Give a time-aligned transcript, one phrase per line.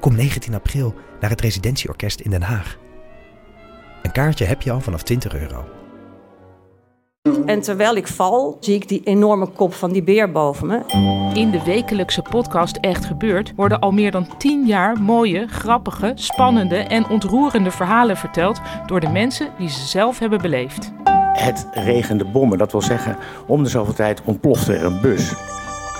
[0.00, 2.78] Kom 19 april naar het Residentieorkest in Den Haag.
[4.02, 5.64] Een kaartje heb je al vanaf 20 euro.
[7.46, 10.80] En terwijl ik val, zie ik die enorme kop van die beer boven me.
[11.34, 16.76] In de wekelijkse podcast Echt Gebeurd worden al meer dan 10 jaar mooie, grappige, spannende
[16.76, 20.92] en ontroerende verhalen verteld door de mensen die ze zelf hebben beleefd.
[21.32, 25.34] Het regende bommen, dat wil zeggen, om de zoveel tijd ontplofte er een bus.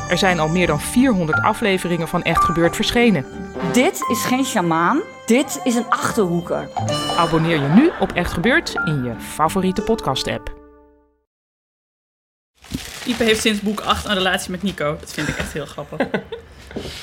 [0.09, 3.25] Er zijn al meer dan 400 afleveringen van Echt Gebeurd verschenen.
[3.73, 6.69] Dit is geen sjamaan, dit is een achterhoeker.
[7.17, 10.57] Abonneer je nu op Echt Gebeurd in je favoriete podcast-app.
[13.07, 14.97] Ipe heeft sinds boek 8 een relatie met Nico.
[15.01, 15.99] Dat vind ik echt heel grappig.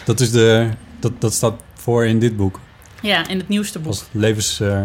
[0.05, 2.59] Dat, is de, dat, dat staat voor in dit boek.
[3.01, 3.87] Ja, in het nieuwste boek.
[3.87, 4.59] Als levens...
[4.59, 4.81] eh,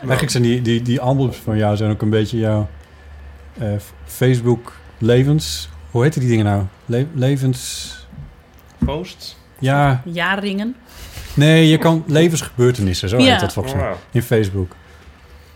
[0.00, 2.68] Eigenlijk zijn die, die, die albums van jou zijn ook een beetje jouw
[3.58, 3.68] eh,
[4.06, 5.68] Facebook levens...
[5.94, 6.62] Hoe heet die dingen nou?
[6.86, 7.92] Le- levens...
[8.84, 9.36] Posts?
[9.58, 10.76] Ja, Jaarringen.
[11.34, 13.30] nee, je kan levensgebeurtenissen, zo Ja.
[13.32, 13.96] heet dat volgens mij, Wauw.
[14.10, 14.72] in Facebook.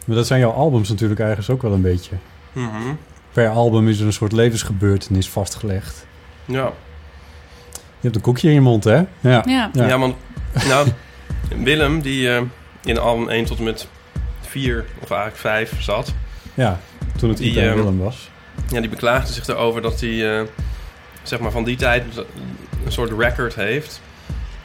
[0.04, 2.16] Maar dat zijn jouw albums natuurlijk ergens ook wel een beetje.
[2.52, 2.94] Mhm.
[3.32, 6.06] Per album is er een soort levensgebeurtenis vastgelegd.
[6.44, 6.72] Ja.
[7.72, 8.96] Je hebt een koekje in je mond, hè?
[9.20, 9.42] Ja.
[9.46, 9.70] Ja.
[9.72, 10.14] Ja, want
[10.68, 10.88] nou,
[11.56, 12.42] Willem, die eh,
[12.84, 13.88] in album 1 tot en met
[14.40, 16.14] 4, of eigenlijk 5 zat,
[16.54, 16.78] Ja,
[17.16, 18.30] toen het Die, ehm, Willem was.
[18.68, 20.46] Ja, die beklaagde zich erover dat hij, eh,
[21.22, 22.04] zeg maar, van die tijd
[22.84, 24.00] een soort record heeft.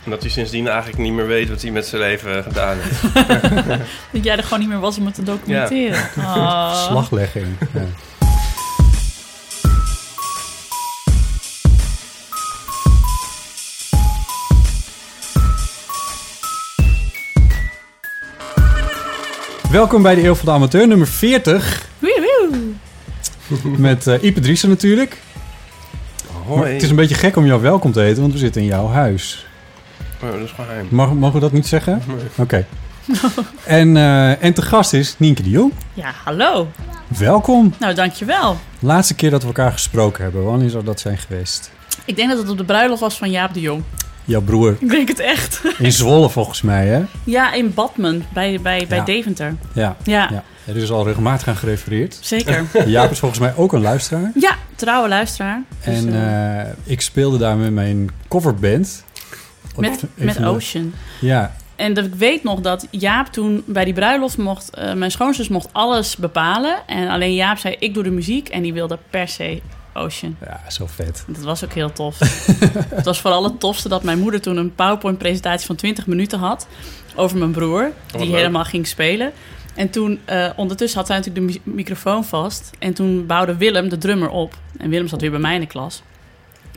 [0.03, 3.01] En dat hij sindsdien eigenlijk niet meer weet wat hij met zijn leven gedaan heeft.
[4.11, 6.09] Dat jij er gewoon niet meer was om het te documenteren.
[6.17, 6.87] Oh.
[6.87, 7.47] Slaglegging.
[7.73, 7.81] Ja.
[19.71, 21.87] Welkom bij de Eeuw van de Amateur, nummer 40.
[21.99, 22.73] Woe, woe.
[23.77, 25.21] Met eh Ipe Driessen natuurlijk.
[26.47, 28.67] Maar het is een beetje gek om jou welkom te heten, want we zitten in
[28.67, 29.45] jouw huis.
[30.23, 30.87] Oh, dat is geheim.
[30.89, 32.02] Mag, mogen we dat niet zeggen?
[32.08, 32.17] Nee.
[32.36, 32.65] Oké.
[33.65, 35.71] en, eh, en te gast is Nienke de Jong.
[35.93, 36.67] Ja, hallo.
[37.17, 37.73] Welkom.
[37.80, 38.58] Nou, dankjewel.
[38.80, 40.43] Laatste keer dat we elkaar gesproken hebben.
[40.43, 41.71] Wanneer zou dat zijn geweest?
[42.05, 43.83] Ik denk dat het op de bruiloft was van Jaap de Jong.
[44.26, 44.78] Jouw broer.
[44.80, 45.61] Ik denk het echt.
[45.78, 47.04] In Zwolle volgens mij, hè?
[47.23, 49.04] Ja, in Badmen, bij, bij, bij.
[49.04, 49.56] Deventer.
[49.73, 49.95] Ja.
[50.04, 50.44] Ja, ja.
[50.66, 52.17] Er is al regelmatig aan gerefereerd.
[52.22, 52.66] zeker.
[52.86, 54.32] Jaap is volgens mij ook een luisteraar.
[54.36, 55.61] Ja, trouwe luisteraar.
[55.86, 59.04] Dus, en eh, eh, ik speelde daar met mijn coverband.
[59.78, 60.94] met, met de- Ocean.
[61.22, 64.70] Ja, En dat ik weet nog dat Jaap toen bij die bruiloft mocht...
[64.70, 66.76] eh, mijn schoonzus mocht alles bepalen.
[66.88, 68.50] En alleen Jaap zei, ik doe de muziek.
[68.50, 69.61] En die wilde per se
[69.93, 70.36] Ocean.
[70.45, 71.23] ja, zo vet.
[71.27, 72.20] Dat was ook heel tof.
[72.95, 76.67] het was vooral het tofste dat mijn moeder toen een PowerPoint-presentatie van 20 minuten had...
[77.15, 78.36] over mijn broer, die leuk.
[78.36, 79.31] helemaal ging spelen.
[79.76, 82.71] En toen, eh, ondertussen had zij natuurlijk de mi- microfoon vast.
[82.80, 84.58] En toen bouwde Willem, de drummer, op.
[84.77, 86.02] En Willem zat weer bij mij in de klas.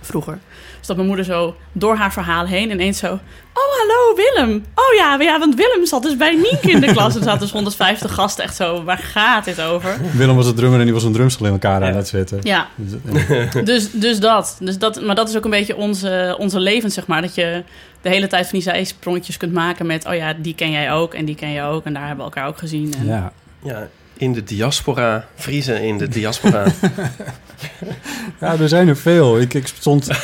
[0.07, 0.39] Vroeger.
[0.79, 3.13] Dus dat mijn moeder zo door haar verhaal heen ineens zo...
[3.53, 4.65] Oh, hallo Willem.
[4.75, 7.13] Oh ja, ja, want Willem zat dus bij Nienke in de klas.
[7.13, 8.85] En er zaten dus 150 gasten echt zo...
[8.85, 9.97] Waar gaat dit over?
[10.13, 12.39] Willem was de drummer en die was een drumstel in elkaar aan het zetten.
[12.43, 13.01] Ja, Dus,
[13.65, 14.57] dus, dus dat.
[14.61, 15.03] Dus dat.
[15.03, 17.23] Maar dat is ook een beetje onze, onze leven, zeg maar.
[17.23, 17.63] Dat je
[18.03, 20.07] de hele tijd van die zijsprongetjes kunt maken met...
[20.07, 21.85] oh ja, die ken jij ook en die ken jij ook.
[21.85, 22.95] En daar hebben we elkaar ook gezien.
[22.99, 23.33] En, ja.
[23.63, 25.29] Ja, in de diaspora.
[25.35, 26.65] Vriezen in de diaspora.
[28.41, 29.41] ja, er zijn er veel.
[29.41, 30.09] Ik, ik stond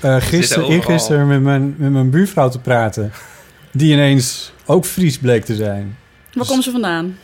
[0.00, 3.12] eh gisteren, eergisteren met mijn, met mijn buurvrouw te praten.
[3.70, 5.96] Die ineens ook Fries bleek te zijn.
[6.32, 7.18] Waar komen ze vandaan?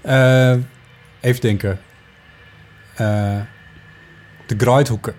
[0.00, 0.54] Eh,
[1.20, 1.80] even denken.
[2.94, 3.40] Eh,
[4.46, 5.14] de Gruithoeken.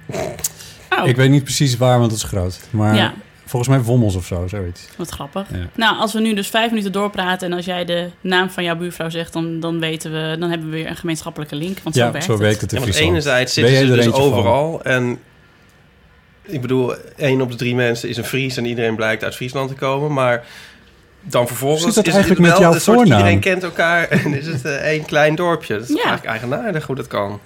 [0.89, 2.59] Oh, Ik weet niet precies waar, want het is groot.
[2.69, 3.13] Maar Ja.
[3.53, 4.87] Volgens mij Wommels of zo, zoiets.
[4.97, 5.47] wat grappig.
[5.51, 5.57] Ja.
[5.75, 7.47] Nou, als we nu dus vijf minuten doorpraten...
[7.51, 9.33] en als jij de naam van jouw buurvrouw zegt...
[9.33, 11.77] dan, dan weten we, dan hebben we weer een gemeenschappelijke link.
[11.83, 12.41] Want zo ja, werkt zo het.
[12.41, 13.23] werkt het Ja, in want Friesland.
[13.25, 14.13] enerzijds zitten ze er dus van?
[14.21, 14.83] overal.
[14.83, 15.19] En
[16.41, 19.69] ik bedoel, één op de drie mensen is een Fries en iedereen blijkt uit Friesland
[19.69, 20.13] te komen.
[20.13, 20.43] Maar
[21.21, 23.17] dan vervolgens Zit dat is eigenlijk het wel met jouw soort voornaam?
[23.17, 25.73] iedereen kent elkaar en is het eh, één klein dorpje.
[25.73, 25.95] Dat is Ja.
[25.95, 27.39] eigenlijk eigenaardig hoe dat kan.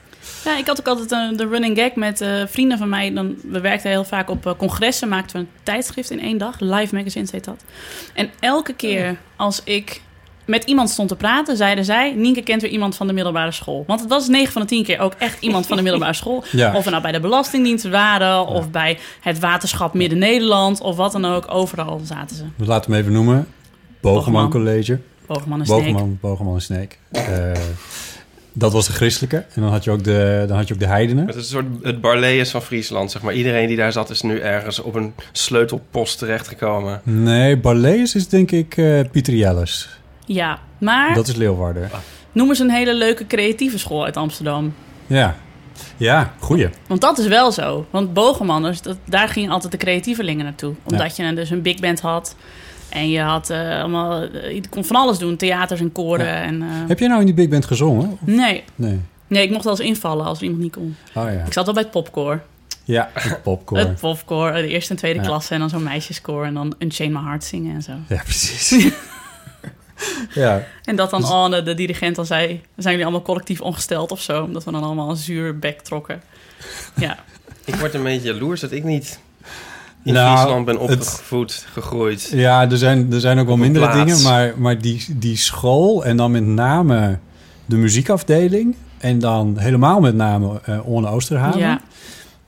[0.45, 3.13] Ja, ik had ook altijd een, de running gag met eh, vrienden van mij.
[3.13, 6.59] Dan, we werkten heel vaak op eh, congressen, maakten we een tijdschrift in één dag.
[6.59, 7.63] Live Magazines heet dat.
[8.13, 10.01] En elke keer als ik
[10.45, 12.13] met iemand stond te praten, zeiden zij...
[12.13, 13.83] Nienke kent weer iemand van de middelbare school.
[13.87, 16.43] Want het was 9 van de 10 keer ook echt iemand van de middelbare school.
[16.51, 16.75] Ja.
[16.75, 18.47] Of we nou bij de Belastingdienst waren...
[18.47, 20.81] of bij het waterschap Midden-Nederland...
[20.81, 21.45] of wat dan ook.
[21.53, 22.43] Overal zaten ze.
[22.55, 23.47] We laten hem even noemen.
[24.01, 24.99] Bogeman College.
[25.25, 25.83] Bogeman en Sneek.
[25.83, 26.99] Bogeman, Bogeman en Sneek.
[27.11, 27.51] Eh,
[28.57, 29.37] dat was de christelijke.
[29.53, 31.25] En dan had je ook de, dan had je ook de heidenen.
[31.27, 33.33] Het is een soort het Barlees van Friesland, zeg maar.
[33.33, 37.01] Iedereen die daar zat is nu ergens op een sleutelpost terechtgekomen.
[37.03, 39.89] Nee, Barlees is denk ik eh Pieter Jelles.
[40.25, 41.89] Ja, maar Dat is Leeuwarden.
[42.31, 44.73] noem eens een hele leuke creatieve school uit Amsterdam.
[45.07, 45.35] Ja.
[45.97, 46.69] Ja, goeie.
[46.87, 47.85] Want dat is wel zo.
[47.89, 50.73] Want Bogemanners, dat, daar gingen altijd de creatievelingen naartoe.
[50.83, 52.35] Omdat je dus een big band had.
[52.89, 54.21] En je had eh, allemaal...
[54.23, 55.35] eh, je kon van alles doen.
[55.37, 56.25] Theaters en koren.
[56.25, 56.41] Ja.
[56.41, 58.11] En, eh, Heb jij nou in die big band gezongen?
[58.11, 58.63] Of- Nee.
[58.75, 58.99] Nee.
[59.27, 60.95] Nee, ik mocht wel eens invallen als iemand niet kon.
[61.13, 61.43] Oh ja.
[61.45, 62.39] Ik zat wel bij het popcore.
[62.83, 63.87] Ja, het popcorn.
[63.87, 65.25] Het popcore, de eerste en tweede Ja.
[65.25, 65.53] klasse.
[65.53, 66.45] En dan zo'n meisjeskoor.
[66.45, 67.91] En dan Unchain My Heart zingen en zo.
[68.07, 68.69] Ja, precies.
[70.33, 70.63] ja.
[70.83, 72.47] En dat dan Dus- Anne, de dirigent, dan zei...
[72.47, 72.61] zijn
[72.93, 74.43] jullie allemaal collectief ongesteld of zo?
[74.43, 76.21] Omdat we dan allemaal een zuur bek trokken.
[76.95, 77.17] Ja.
[77.65, 79.19] Ik word een beetje jaloers dat ik niet
[80.03, 82.29] in Nou, Friesland ben het- opgevoed, gegroeid.
[82.33, 84.11] Ja, er zijn, er zijn ook wel mindere plaats.
[84.11, 87.17] dingen, maar, maar die, die school en dan met name
[87.65, 91.59] de muziekafdeling en dan helemaal met name eh Orne Oosterhaven.
[91.59, 91.81] Ja.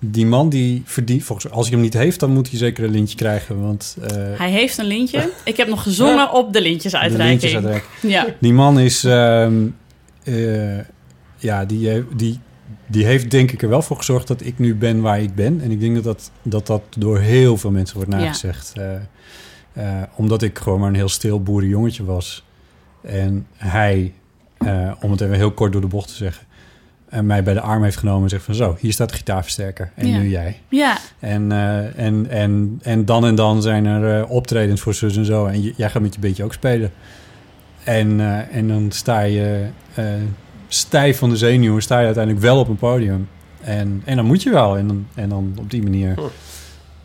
[0.02, 2.92] Die man die verdient, volgens als hij hem niet heeft, dan moet hij zeker een
[2.92, 5.30] lintje krijgen, want eh, Hij heeft een lintje.
[5.44, 7.30] Ik heb nog gezongen op de de lintjesuitreiking.
[7.42, 7.90] lintjes uitreiken.
[8.02, 8.26] Ja.
[8.40, 9.54] Die man is, ehm,
[10.24, 10.78] eh,
[11.38, 12.40] ja, die, die,
[12.90, 15.62] die heeft denk ik er wel voor gezorgd dat ik nu ben waar ik ben.
[15.62, 18.18] En ik denk dat dat, dat, dat door heel veel mensen wordt Ja.
[18.18, 18.74] nagezegd.
[18.78, 18.96] Eh,
[19.74, 22.44] eh, omdat ik gewoon maar een heel stil boerenjongetje was.
[23.02, 24.14] En hij,
[24.58, 26.46] eh, om het even heel kort door de bocht te zeggen...
[27.10, 28.56] en mij bij de arm heeft genomen en zegt van...
[28.56, 30.18] zo, hier staat de gitaarversterker en Ja.
[30.18, 30.60] nu jij.
[30.70, 30.98] Ja.
[31.20, 31.52] En,
[31.96, 35.46] en, en, en dan en dan zijn er optredens voor zus en zo.
[35.46, 36.92] En jij gaat met je beetje ook spelen.
[37.84, 38.20] En,
[38.52, 39.68] en dan sta je
[40.70, 43.28] stijf van de zenuwen, sta je uiteindelijk wel op een podium.
[43.62, 44.78] En, en dan moet je wel.
[44.78, 46.14] En dan, en dan op die manier.
[46.16, 46.22] Hm.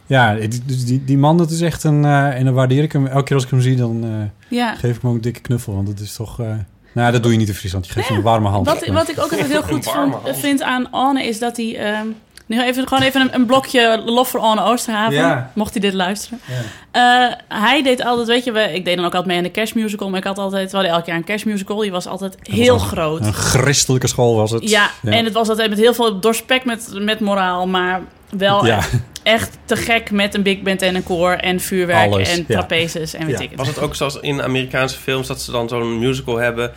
[0.07, 0.35] Ja,
[0.67, 2.05] dus die, die man, dat is echt een...
[2.05, 3.07] eh, en dan waardeer ik hem.
[3.07, 4.11] Elke keer als ik hem zie, dan eh,
[4.59, 4.75] Ja.
[4.75, 5.75] geef ik hem ook een dikke knuffel.
[5.75, 6.41] Want het is toch...
[6.41, 6.47] eh,
[6.93, 7.87] nou, dat doe je niet in Friesland.
[7.87, 8.67] Je geeft hem een warme hand.
[8.67, 11.77] Wat, wat ik ook altijd heel goed vond- vind aan Anne is dat hij...
[11.77, 12.07] ehm,
[12.47, 15.15] nu even, gewoon even een, een blokje lof voor Anne Oosterhaven.
[15.15, 15.51] Ja.
[15.55, 16.41] Mocht hij dit luisteren.
[16.45, 17.29] Ja.
[17.31, 19.51] Eh, hij deed altijd, weet je, we, ik deed dan ook altijd mee aan de
[19.51, 20.09] kerstmusical.
[20.11, 21.77] Maar ik had altijd, we hadden elk jaar een kerstmusical.
[21.79, 23.21] Die was altijd heel een- groot.
[23.21, 24.71] Een christelijke school was het.
[24.71, 27.67] Ja, en het was altijd met heel veel doorspekt met, met moraal.
[27.67, 28.01] Maar
[28.31, 28.81] wel Ja.
[29.23, 32.45] echt te gek met een big band en een koor en vuurwerk Alles, en ja.
[32.49, 33.43] trapezes en weet Ja.
[33.45, 33.59] ik het.
[33.59, 36.73] Was het ook zoals in Amerikaanse films dat ze dan zo'n musical hebben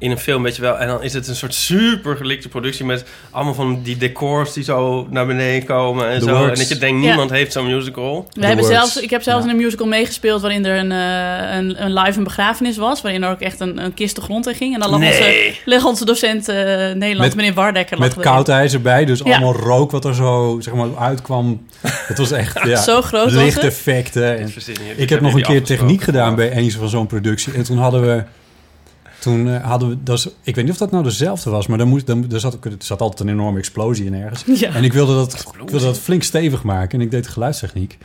[0.00, 0.78] in een film, weet je wel?
[0.78, 4.64] En dan is het een soort super gelikte productie met allemaal van die decors die
[4.64, 6.30] zo naar beneden komen en The zo.
[6.32, 6.50] works.
[6.52, 7.06] En dat je denkt, Ja.
[7.08, 8.28] niemand heeft zo'n musical.
[8.32, 8.78] We hebben works.
[8.78, 9.50] zelfs, ik heb zelfs Ja.
[9.50, 13.02] in een musical meegespeeld waarin er een, eh, een, een live een begrafenis was.
[13.02, 14.74] Waarin er ook echt een, een kist de grond in ging.
[14.74, 17.98] En dan lag, onze, lag onze docent eh Nederlands, Met- meneer Wardekker.
[17.98, 18.30] lag Met erin.
[18.32, 19.24] koud ijs erbij, dus Ja.
[19.24, 21.66] allemaal rook wat er zo zeg maar, uitkwam.
[21.82, 24.38] Het was echt ja, Zo groot lichteffecten.
[24.38, 27.52] En Ik ik heb nog een keer techniek gedaan bij een van zo'n productie.
[27.52, 28.22] En toen hadden we...
[29.18, 30.02] Toen eh, hadden we...
[30.02, 32.40] Dat is, ik weet niet of dat nou dezelfde was, maar dan moest, dan, er,
[32.40, 34.44] zat, er zat altijd een enorme explosie in ergens.
[34.60, 34.74] Ja.
[34.74, 36.98] En ik wilde, dat, ik wilde dat flink stevig maken.
[36.98, 37.98] En ik deed geluidstechniek.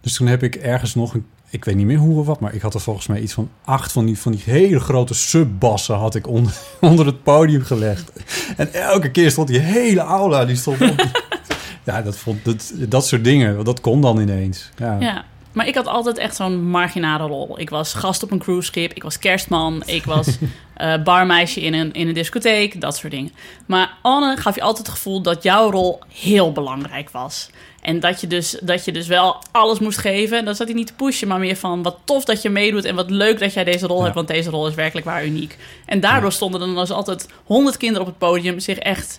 [0.00, 1.26] Dus toen heb ik ergens nog een...
[1.50, 3.50] Ik weet niet meer hoe of wat, maar ik had er volgens mij iets van
[3.64, 8.12] acht van die, van die hele grote subbassen had ik onder, onder het podium gelegd.
[8.56, 11.10] En elke keer stond die hele aula, die stond op.
[11.84, 14.70] ja, dat, vond, dat, dat soort dingen, dat kon dan ineens.
[14.76, 15.00] Ja.
[15.00, 15.24] Ja.
[15.52, 17.60] Maar ik had altijd echt zo'n marginale rol.
[17.60, 20.26] Ik was gast op een cruiseschip, ik was kerstman, ik was
[20.74, 23.32] eh, barmeisje in een, in een discotheek, dat soort dingen.
[23.66, 27.50] Maar Anne gaf je altijd het gevoel dat jouw rol heel belangrijk was.
[27.80, 30.38] En dat je dus, dat je dus wel alles moest geven.
[30.38, 32.84] En dan zat hij niet te pushen, maar meer van wat tof dat je meedoet
[32.84, 34.02] en wat leuk dat jij deze rol Ja.
[34.02, 35.56] hebt, want deze rol is werkelijk waar uniek.
[35.86, 39.18] En daardoor stonden er dan dus altijd honderd kinderen op het podium zich echt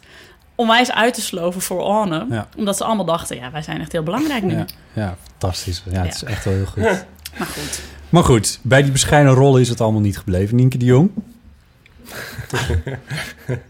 [0.62, 2.26] onwijs uit te sloven voor Anne.
[2.30, 2.48] Ja.
[2.58, 4.54] Omdat ze allemaal dachten, ja, wij zijn echt heel belangrijk nu.
[4.56, 5.84] Ja, ja, fantastisch.
[5.92, 6.84] Ja, het is echt wel heel goed.
[7.38, 7.82] Maar goed.
[8.10, 10.56] Maar goed, bij die bescheiden rollen is het allemaal niet gebleven.
[10.56, 11.10] Nienke de Jong.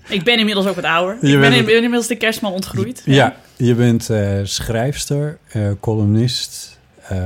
[0.09, 1.17] Ik ben inmiddels ook wat ouder.
[1.21, 3.01] Je ik ben, het- inmiddels de kerstman ontgroeid.
[3.05, 7.17] Ja, je bent eh, schrijfster, eh, columnist, eh,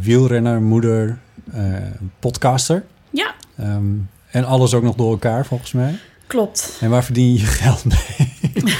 [0.00, 1.18] wielrenner, moeder,
[2.18, 2.84] podcaster.
[3.10, 3.84] Ja, Ehm,
[4.30, 5.94] en alles ook nog door elkaar, volgens mij.
[6.34, 6.78] Klopt.
[6.80, 8.32] En waar verdien je je geld mee?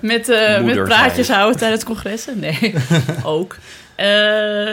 [0.00, 2.38] Met, eh, met praatjes houden tijdens congressen?
[2.38, 2.74] Nee,
[3.24, 3.58] ook.
[3.94, 4.06] Eh,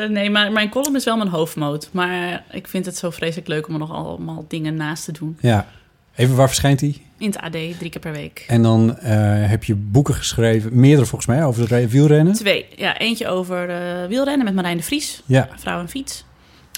[0.09, 1.89] nee, maar mijn column is wel mijn hoofdmoot.
[1.91, 5.37] Maar ik vind het zo vreselijk leuk om er nog allemaal dingen naast te doen.
[5.39, 5.67] Ja,
[6.15, 7.05] even waar verschijnt die?
[7.17, 8.45] In het AD, drie keer per week.
[8.47, 12.33] En dan eh, heb je boeken geschreven, meerdere volgens mij, over het wielrennen.
[12.33, 12.65] Twee.
[12.75, 15.21] Ja, eentje over eh, wielrennen met Marijn de Vries.
[15.25, 16.25] Ja, Vrouw en fiets.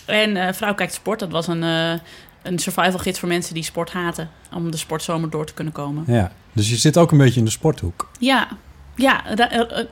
[0.05, 1.19] En eh, Vrouw kijkt sport.
[1.19, 1.93] Dat was een, eh,
[2.45, 4.29] een survival gids voor mensen die sport haten.
[4.53, 6.03] Om de sportzomer door te kunnen komen.
[6.07, 6.31] ja.
[6.53, 8.09] Dus je zit ook een beetje in de sporthoek.
[8.19, 8.47] Ja,
[8.95, 9.85] ja eh, eh,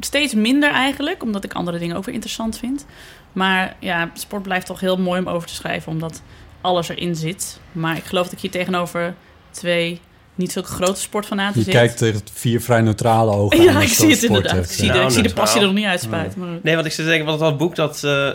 [0.00, 2.86] steeds minder eigenlijk, omdat ik andere dingen ook weer interessant vind.
[3.32, 6.22] Maar ja, sport blijft toch heel mooi om over te schrijven, omdat
[6.60, 7.60] alles erin zit.
[7.72, 9.14] Maar ik geloof dat ik hier tegenover
[9.50, 10.00] twee
[10.34, 11.74] niet zulke grote sportfanaten Je zit.
[11.74, 14.64] kijkt tegen vier vrij neutrale ogen aan ja, ik zie het inderdaad.
[14.64, 15.44] Ik zie, de, ik zie de neutraal.
[15.44, 16.40] passie er nog niet uitspuiten.
[16.40, 16.58] Maar...
[16.62, 18.04] Nee, want ik zit te denken, wat dat boek dat...
[18.04, 18.30] eh,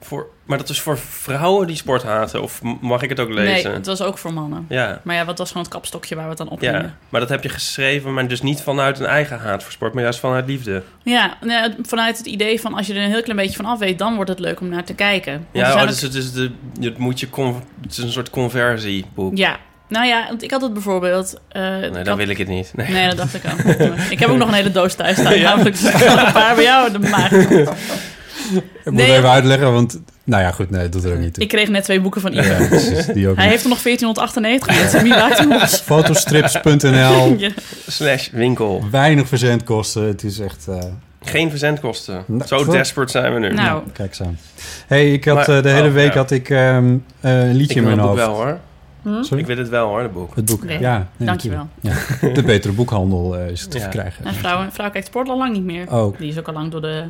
[0.00, 2.42] voor, maar dat is voor vrouwen die sport haten?
[2.42, 3.72] Of mag ik het ook Nee, lezen?
[3.72, 4.66] het was ook voor mannen.
[4.68, 7.20] Ja, Maar ja, wat was gewoon het kapstokje waar we het dan op ja, maar
[7.20, 10.18] dat heb je geschreven, maar dus niet vanuit een eigen haat voor sport, maar juist
[10.18, 10.82] vanuit liefde.
[11.02, 13.64] Ja, nou ja, vanuit het idee van als je er een heel klein beetje van
[13.64, 15.32] af weet, dan wordt het leuk om naar te kijken.
[15.32, 16.50] Want Ja, oh, ook- dus het is, de,
[16.80, 17.28] het moet je
[17.82, 19.36] het is een soort conversieboek.
[19.36, 19.56] ja,
[19.88, 21.40] nou ja, want ik had het bijvoorbeeld.
[21.48, 22.72] eh, Nee, dan had- wil ik het niet.
[22.76, 22.88] Nee.
[22.90, 23.72] Nee, dat dacht ik al.
[24.10, 25.38] ik heb ook nog een hele doos thuis staan.
[25.38, 25.48] Ja.
[25.48, 26.92] Namelijk dus een paar bij jou.
[26.92, 27.30] De maag.
[28.54, 30.00] Ik moet Nee, even uitleggen, want...
[30.24, 31.42] Nou ja, goed, nee, dat doet er ook niet toe.
[31.42, 32.42] Ik kreeg net twee boeken van Ivo.
[32.62, 33.52] Ja, precies, die ook Hij niet.
[33.52, 35.02] heeft er nog 1498 mensen.
[35.02, 35.74] Wie maakt hem los?
[35.80, 37.50] Fotostrips.nl, Ja.
[37.86, 38.84] Slash winkel.
[38.90, 40.02] weinig verzendkosten.
[40.06, 40.66] Het is echt...
[40.68, 40.78] eh,
[41.22, 42.24] Geen verzendkosten.
[42.26, 43.52] Nou, Zo voor- desperate zijn we nu.
[43.52, 44.38] Nou, Kijk eens aan.
[44.86, 46.18] hey, ik had Maar- eh, de hele oh, week ja.
[46.18, 48.36] had ik ehm, eh, een ik liedje in wil mijn het boek hoofd.
[48.38, 48.58] wel hoor.
[49.02, 49.22] hm?
[49.22, 49.40] Sorry?
[49.40, 50.36] Ik wil het wel hoor, het boek.
[50.36, 51.06] Het boek, Nee, ja.
[51.16, 51.68] nee, dankjewel.
[51.80, 51.92] Ja.
[52.34, 53.82] De betere boekhandel is het te Ja.
[53.82, 54.24] verkrijgen.
[54.24, 55.92] En vrouw, vrouw kijkt sport al lang niet meer.
[55.92, 57.04] Oh, Die is ook al lang door, de,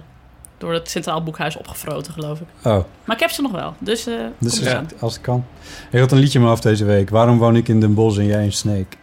[0.59, 2.47] door het Centraal Boekhuis opgefroten, geloof ik.
[2.63, 2.79] oh.
[3.05, 3.75] Maar ik heb ze nog wel.
[3.79, 5.45] Dus, eh Dus ja, als het kan.
[5.91, 7.11] Ik had een liedje in mijn hoofd deze week.
[7.11, 8.97] Waarom woon ik in Den Bosch en jij in Sneek?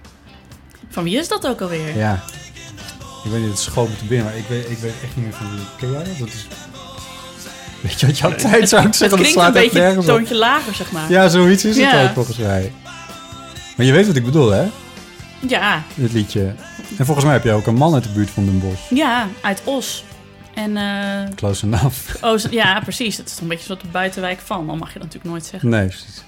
[0.89, 1.97] Van wie is dat ook alweer?
[1.97, 2.23] Ja.
[3.23, 5.25] Ik weet niet, het schoot me te binnen, maar ik weet, ik weet echt niet
[5.25, 5.59] meer van wie.
[5.77, 6.17] Ken jij dat?
[6.19, 6.47] Dat is...
[7.81, 8.99] Weet je wat jouw tijd zou ik Het zeggen?
[8.99, 10.05] Dat klinkt een slaat beetje een op.
[10.05, 11.11] toontje lager, zeg maar.
[11.11, 12.71] Ja, zoiets is het ook volgens mij.
[13.77, 14.67] Maar je weet wat ik bedoel, hè?
[15.47, 16.53] Ja, Dit liedje.
[16.97, 18.89] En volgens mij heb je ook een man uit de buurt van Den Bosch.
[18.89, 20.03] ja, uit Os.
[20.55, 22.23] En, eh, Close enough.
[22.23, 23.17] oh, ja, precies.
[23.17, 24.67] Het is toch een beetje zo de buitenwijk van.
[24.67, 25.69] Dan mag je dat natuurlijk nooit zeggen.
[25.69, 26.23] Nee, precies.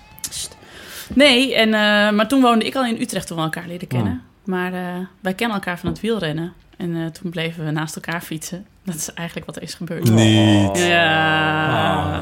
[1.14, 4.14] Nee, en, eh, maar toen woonde ik al in Utrecht toen we elkaar leren kennen.
[4.14, 4.48] Oh.
[4.48, 6.54] Maar eh, wij kennen elkaar van het wielrennen.
[6.78, 8.66] En eh, toen bleven we naast elkaar fietsen.
[8.84, 10.10] Dat is eigenlijk wat er is gebeurd.
[10.10, 10.78] Niet.
[10.78, 12.04] Ja.
[12.04, 12.20] Ah.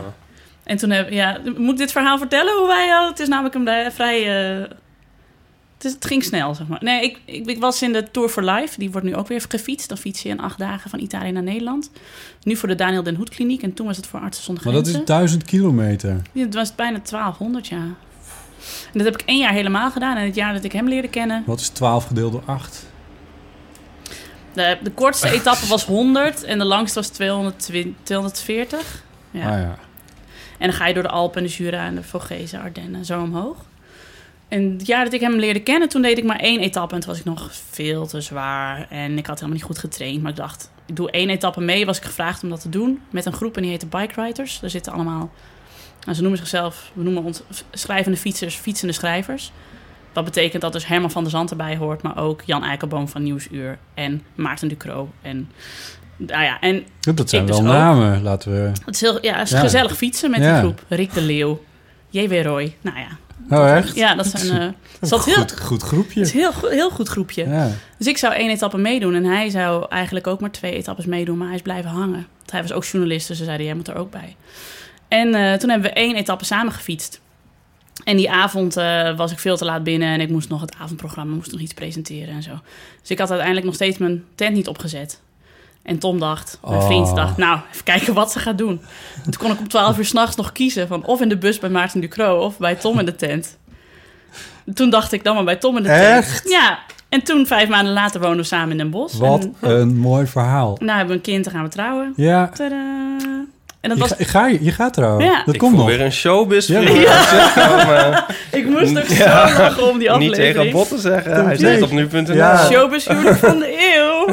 [0.64, 3.10] En toen heb ja, moet ik dit verhaal vertellen hoe wij al.
[3.10, 4.68] Het is namelijk een eh, vrij.
[5.94, 6.80] Het, ging snel, zeg maar.
[6.84, 8.80] Nee, ik, ik, ik was in de Tour for Life.
[8.80, 9.90] Die wordt nu ook weer gefietst.
[9.90, 11.92] Dan fiets je in acht dagen van Italië naar Nederland.
[12.44, 13.62] Nu voor de Daniel Den Hoed Kliniek.
[13.62, 15.02] En toen was het voor Artsen zonder Maar dat Grenzen.
[15.04, 16.22] is duizend kilometer.
[16.32, 17.78] Ja, Het was bijna 1200, ja.
[17.78, 17.94] En
[18.94, 20.18] dat heb ik één jaar helemaal gedaan.
[20.18, 21.44] En het jaar dat ik hem leerde kennen.
[21.46, 22.86] Wat is 12 gedeeld door 8?
[24.54, 29.04] De, de kortste etappe was 100 en de langste was 220, 240.
[29.32, 29.42] Ja.
[29.52, 29.78] Ah ja.
[30.58, 33.22] En dan ga je door de Alpen en de Jura en de Vogese, Ardennen, zo
[33.22, 33.58] omhoog.
[34.48, 36.96] En het jaar dat ik hem leerde kennen, toen deed ik maar één etappe.
[36.96, 38.88] En toen was ik nog veel te zwaar.
[38.90, 40.22] En ik had helemaal niet goed getraind.
[40.22, 41.86] Maar ik dacht, ik doe één etappe mee.
[41.86, 43.02] Was ik gevraagd om dat te doen.
[43.10, 44.60] Met een groep en die heette Bike Riders.
[44.60, 45.32] Daar zitten allemaal,
[46.04, 49.52] nou, ze noemen zichzelf, we noemen ons schrijvende fietsers, fietsende schrijvers.
[50.14, 52.02] Dat betekent dat dus Herman van der Zand erbij hoort.
[52.02, 53.78] Maar ook Jan Eikelboom van Nieuwsuur.
[53.94, 55.10] En Maarten Ducro.
[55.22, 55.52] En,
[56.18, 57.72] nou ja, en Dat zijn wel dus ook.
[57.74, 58.72] namen, laten we...
[58.86, 59.60] het is heel ja, het is Ja.
[59.60, 60.52] gezellig fietsen met Ja.
[60.54, 60.84] die groep.
[60.88, 61.64] Rick de Leeuw,
[62.10, 62.42] J.W.
[62.44, 62.76] Roy.
[62.82, 63.08] Nou ja,
[63.50, 63.96] Oh, echt?
[63.96, 64.62] ja, dat zijn.
[64.62, 64.68] eh,
[65.00, 66.20] het zat heel, Goed, goed groepje.
[66.20, 67.48] het is een heel, goed- heel goed groepje.
[67.48, 67.70] Ja.
[67.98, 71.38] Dus ik zou één etappe meedoen en hij zou eigenlijk ook maar twee etappes meedoen,
[71.38, 72.28] maar hij is blijven hangen.
[72.38, 74.36] Want hij was ook journalist, dus ze zeiden: jij moet er ook bij.
[75.08, 77.22] En eh, toen hebben we één etappe samen gefietst.
[78.04, 80.76] En die avond eh, was ik veel te laat binnen en ik moest nog het
[80.80, 82.60] avondprogramma, moest nog iets presenteren en zo.
[83.02, 85.22] Dus ik had uiteindelijk nog steeds mijn tent niet opgezet.
[85.86, 86.86] En Tom dacht, mijn Oh.
[86.86, 88.82] vriend dacht, nou, even kijken wat ze gaat doen.
[89.26, 91.60] En toen kon ik om 12 uur s'nachts nog kiezen van of in de bus
[91.60, 93.58] bij Maarten Ducro of bij Tom in de tent.
[94.74, 96.02] Toen dacht ik dan maar bij Tom in de tent.
[96.26, 96.50] Echt?
[96.50, 96.80] Ja.
[97.10, 99.18] En toen, vijf maanden later, woonden we samen in Den Bosch.
[99.18, 100.76] Wat En, een mooi verhaal.
[100.80, 102.14] nou, hebben we een kind en gaan we trouwen.
[102.16, 103.18] Ja, Tadaa.
[103.82, 104.28] En dat je, was...
[104.28, 105.26] ga, je, ga, je gaat trouwen.
[105.26, 105.42] Ja.
[105.46, 105.90] Dat ik komt voel nog.
[105.90, 106.82] weer een showbiz Ja.
[106.82, 106.98] vriend.
[107.02, 108.28] Ja.
[108.52, 109.48] Ik moest ook Ja.
[109.48, 110.72] zo lachen om die Niet tegen aflevering.
[110.74, 111.46] Bot te zeggen.
[111.46, 112.34] Hij zit op nu.nl.
[112.36, 112.66] Ja.
[112.70, 113.68] Showbestuurder van de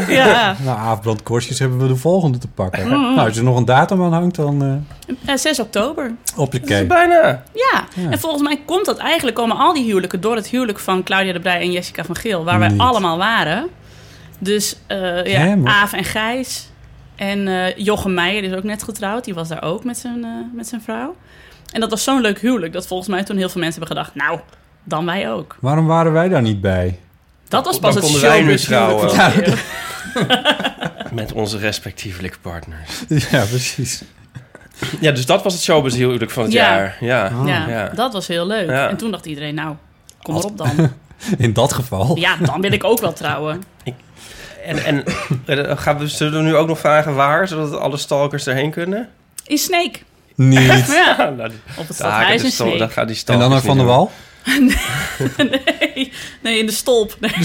[0.09, 0.57] Ja.
[0.65, 2.85] Nou, afbrandkorstjes hebben we de volgende te pakken.
[2.87, 2.91] Mm.
[3.15, 6.11] Nou, als er nog een datum aan hangt, dan eh, Eh, 6 oktober.
[6.37, 6.87] op je Dat is cake.
[6.87, 7.43] bijna.
[7.55, 7.85] Ja.
[7.95, 8.11] Ja.
[8.11, 11.33] En volgens mij komt dat eigenlijk, komen al die huwelijken door het huwelijk van Claudia
[11.33, 13.69] de Brij en Jessica van Geel, waar wij allemaal waren.
[14.39, 16.69] Dus eh ja, Aaf en Gijs.
[17.17, 19.25] En eh Jochem Meijer is ook net getrouwd.
[19.25, 21.15] Die was daar ook met zijn, eh, met zijn vrouw.
[21.73, 24.15] En dat was zo'n leuk huwelijk dat volgens mij toen heel veel mensen hebben gedacht...
[24.27, 24.41] nou,
[24.85, 25.57] dan wij ook.
[25.61, 26.99] Waarom waren wij daar niet bij?
[27.53, 29.09] Dat was Dan pas het nu huwelijk trouwen.
[29.09, 29.55] de.
[31.13, 32.91] Met onze respectievelijke partners.
[33.31, 34.03] Ja, precies.
[35.01, 36.75] Ja, dus dat was het showbiz huwelijk van het Ja.
[36.75, 36.97] jaar.
[37.01, 37.25] Ja.
[37.27, 37.47] Ah.
[37.49, 37.89] Ja, Ja.
[37.95, 38.69] dat was heel leuk.
[38.69, 38.89] Ja.
[38.89, 39.75] En toen dacht iedereen, nou,
[40.23, 40.93] kom erop dan.
[41.39, 42.17] In dat geval.
[42.17, 43.63] Ja, dan wil ik ook wel trouwen.
[44.67, 45.05] En, en
[45.47, 49.09] eh, gaan we, zullen we nu ook nog vragen waar, zodat alle stalkers erheen kunnen?
[49.47, 50.05] In.
[50.35, 50.63] Niet.
[50.63, 52.51] Ja, Ja, nou, die- op het daar, stadhuis de
[52.91, 53.95] gaan die En dan naar niet Van der doen.
[53.95, 54.11] Wal?
[55.37, 57.17] nee, nee, in de stolp.
[57.21, 57.33] Nee.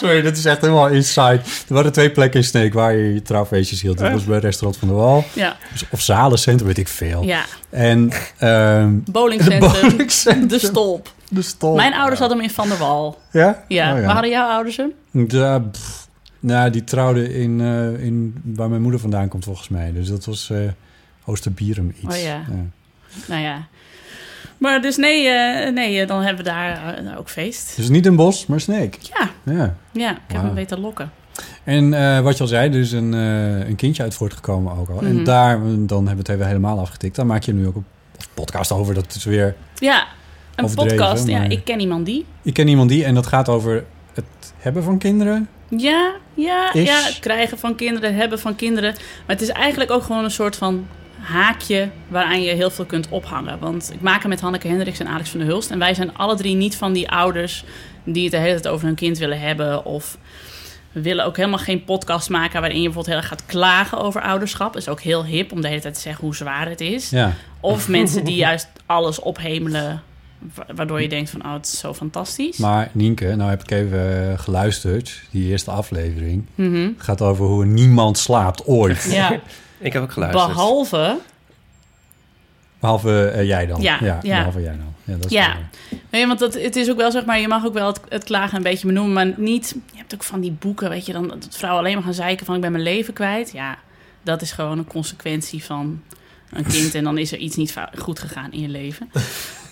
[0.00, 1.40] Sorry, dat is echt helemaal inside.
[1.68, 3.98] Er waren twee plekken in Sneek waar je je trouwfeestjes hield.
[3.98, 5.24] Dat was bij restaurant Van der Wal.
[5.32, 5.56] Ja,
[5.90, 7.22] Of zalencentrum, weet ik veel.
[7.22, 7.44] ja.
[7.70, 10.48] En ehm Bowlingcentrum.
[10.48, 11.12] De stolp.
[11.30, 11.74] de stol.
[11.74, 13.18] Mijn ouders hadden hem in Van der Wal.
[13.32, 13.64] Ja?
[13.68, 13.94] Ja.
[13.94, 14.92] Oh, Waar hadden jouw ouders hem?
[15.28, 16.08] Ja, pff.
[16.40, 19.92] nou, die trouwde in, eh, in waar mijn moeder vandaan komt volgens mij.
[19.92, 20.58] Dus dat was eh
[21.24, 22.16] Oosterbierum iets.
[22.16, 22.40] Oh ja.
[23.26, 23.66] Nou ja.
[24.58, 27.76] Maar dus nee, eh, nee eh, dan hebben we daar eh, ook feest.
[27.76, 28.98] Dus niet een bos, maar Sneek.
[29.00, 29.74] Ja, Ja.
[29.92, 30.10] ja.
[30.10, 31.10] Ik heb hem weten lokken.
[31.64, 31.90] En
[32.22, 35.00] wat je al zei, er is een, eh, een kindje uit voortgekomen ook al.
[35.00, 35.24] En Mhm.
[35.24, 37.16] daar, dan hebben we het even helemaal afgetikt.
[37.16, 37.84] Daar maak je nu ook een
[38.34, 38.94] podcast over.
[38.94, 39.54] Dat is weer...
[39.74, 40.06] Ja,
[40.54, 41.26] een podcast.
[41.26, 42.24] Ja, ik ken iemand die.
[42.42, 43.84] Ik ken iemand die en dat gaat over
[44.14, 44.24] het
[44.56, 45.48] hebben van kinderen.
[45.76, 48.92] Ja, ja, ja, het krijgen van kinderen, het hebben van kinderen.
[49.26, 50.86] Maar het is eigenlijk ook gewoon een soort van
[51.32, 53.58] haakje waaraan je heel veel kunt ophangen.
[53.58, 55.70] Want ik maak hem met Hanneke Hendricks en Alex van der Hulst.
[55.70, 57.64] En wij zijn alle drie niet van die ouders
[58.04, 59.84] die het de hele tijd over hun kind willen hebben.
[59.84, 60.18] Of
[60.92, 64.20] we willen ook helemaal geen podcast maken waarin je bijvoorbeeld heel erg gaat klagen over
[64.22, 64.72] ouderschap.
[64.72, 67.10] Dat is ook heel hip om de hele tijd te zeggen hoe zwaar het is.
[67.10, 67.32] Ja.
[67.60, 70.02] Of mensen die juist alles ophemelen,
[70.54, 72.56] wa- waardoor je denkt van oh, het is zo fantastisch.
[72.56, 75.22] Maar Nienke, nou heb ik even eh, geluisterd.
[75.30, 76.44] Die eerste aflevering.
[76.54, 76.88] Mhm.
[76.96, 79.08] Gaat over hoe niemand slaapt ooit.
[79.10, 79.30] Ja,
[79.78, 80.46] Ik heb ook geluisterd.
[80.46, 81.18] behalve
[82.80, 83.80] Behalve eh, jij dan.
[83.80, 84.18] Ja, ja.
[84.22, 84.94] behalve jij dan.
[85.04, 85.56] Ja, dat is Ja.
[86.10, 88.24] Nee, want dat, het is ook wel, zeg maar, je mag ook wel het, het
[88.24, 89.76] klagen een beetje benoemen, maar niet...
[89.92, 92.46] Je hebt ook van die boeken, weet je, dan dat vrouwen alleen maar gaan zeiken
[92.46, 93.52] van ik ben mijn leven kwijt.
[93.52, 93.78] Ja,
[94.22, 96.02] dat is gewoon een consequentie van
[96.50, 99.10] een kind en dan is er iets niet goed gegaan in je leven.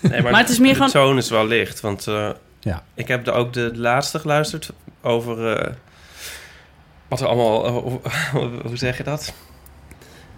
[0.01, 1.79] Nee, Maar het is meer de gewoon- toon is wel licht.
[1.79, 2.83] Want eh, Ja.
[2.93, 4.69] ik heb er ook de laatste geluisterd
[5.01, 5.57] over...
[5.57, 5.73] eh,
[7.07, 7.67] wat er allemaal...
[7.69, 7.99] hoe,
[8.65, 9.33] hoe zeg je dat?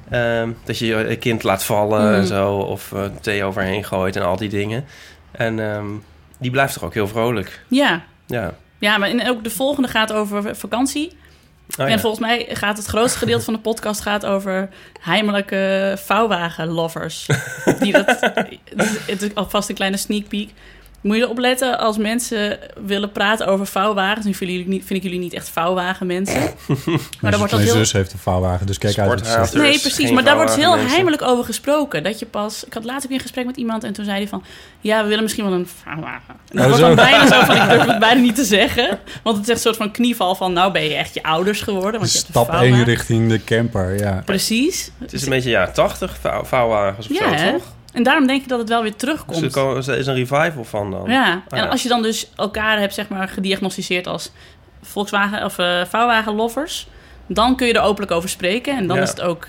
[0.10, 2.13] Ehm, dat je je kind laat vallen Mhm.
[2.13, 2.54] en zo.
[2.56, 4.86] Of eh, thee overheen gooit en al die dingen.
[5.32, 5.88] En ehm,
[6.38, 7.63] die blijft toch ook heel vrolijk.
[7.68, 8.54] Ja, Ja.
[8.80, 11.18] ja maar en ook de volgende gaat over vakantie.
[11.80, 12.00] Oh, en ja.
[12.00, 14.70] volgens mij gaat het grootste gedeelte van de podcast gaat over
[15.01, 17.25] heimelijke vouwwagen-lovers.
[17.80, 18.20] Die dat,
[19.06, 20.50] het is alvast een kleine sneak peek.
[21.02, 24.26] Moet je erop letten als mensen willen praten over vouwwagens.
[24.26, 26.40] Nu vinden jullie niet, vind ik jullie niet echt vouwwagenmensen.
[26.40, 27.74] Maar Mijn, daar wordt dat mijn heel...
[27.74, 29.96] zus heeft een vouwwagen, dus kijk uit Nee, precies.
[29.96, 32.04] geen Maar daar wordt heel heimelijk over gesproken.
[32.04, 32.64] Dat je pas...
[32.66, 34.44] Ik had laatst ook een gesprek met iemand en toen zei hij van...
[34.80, 36.34] Ja, we willen misschien wel een vouwwagen.
[36.50, 37.56] En dat Oh, wordt dan bijna zo van...
[37.56, 39.00] Ik durf het bijna niet te zeggen.
[39.24, 40.54] Want het is echt een soort van knieval van...
[40.54, 42.00] Nou ben je echt je ouders geworden.
[42.00, 42.86] Want je hebt een Stap 1 vouwwagen.
[42.86, 44.22] richting de camper, ja.
[44.26, 44.92] Precies.
[44.98, 47.52] Het is een beetje, ja, 80 vouw, vouwwagens of Ja, zo, hè?
[47.52, 47.64] toch?
[47.93, 49.41] En daarom denk ik dat het wel weer Dus terugkomt.
[49.41, 51.10] er ko- er is een revival van dan.
[51.10, 51.69] Ja, Ah, en ja.
[51.69, 54.32] als je dan dus elkaar hebt zeg maar, gediagnosticeerd als
[54.82, 56.88] Volkswagen of eh vouwwagen lovers,
[57.28, 58.78] dan kun je er openlijk over spreken.
[58.78, 59.04] En dan Ja.
[59.04, 59.47] is het ook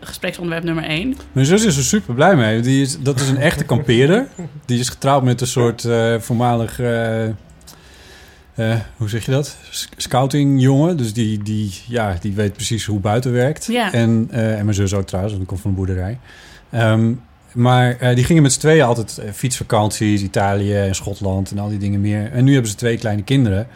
[0.00, 1.16] gespreksonderwerp nummer één.
[1.32, 2.60] Mijn zus is er super blij mee.
[2.60, 4.28] Die is, dat is een echte kampeerder.
[4.64, 6.80] Die is getrouwd met een soort eh, voormalig...
[6.80, 7.32] eh, eh,
[8.96, 9.56] hoe zeg je dat?
[9.96, 10.96] Scouting jongen.
[10.96, 13.66] Dus die, die, ja, die weet precies hoe buiten werkt.
[13.66, 13.92] Ja.
[13.92, 16.18] En, eh, en mijn zus ook trouwens, want die komt van een boerderij.
[16.70, 17.12] Ehm,
[17.54, 21.68] maar eh, die gingen met z'n tweeën altijd eh, fietsvakanties, Italië en Schotland en al
[21.68, 22.32] die dingen meer.
[22.32, 23.66] En nu hebben ze twee kleine kinderen.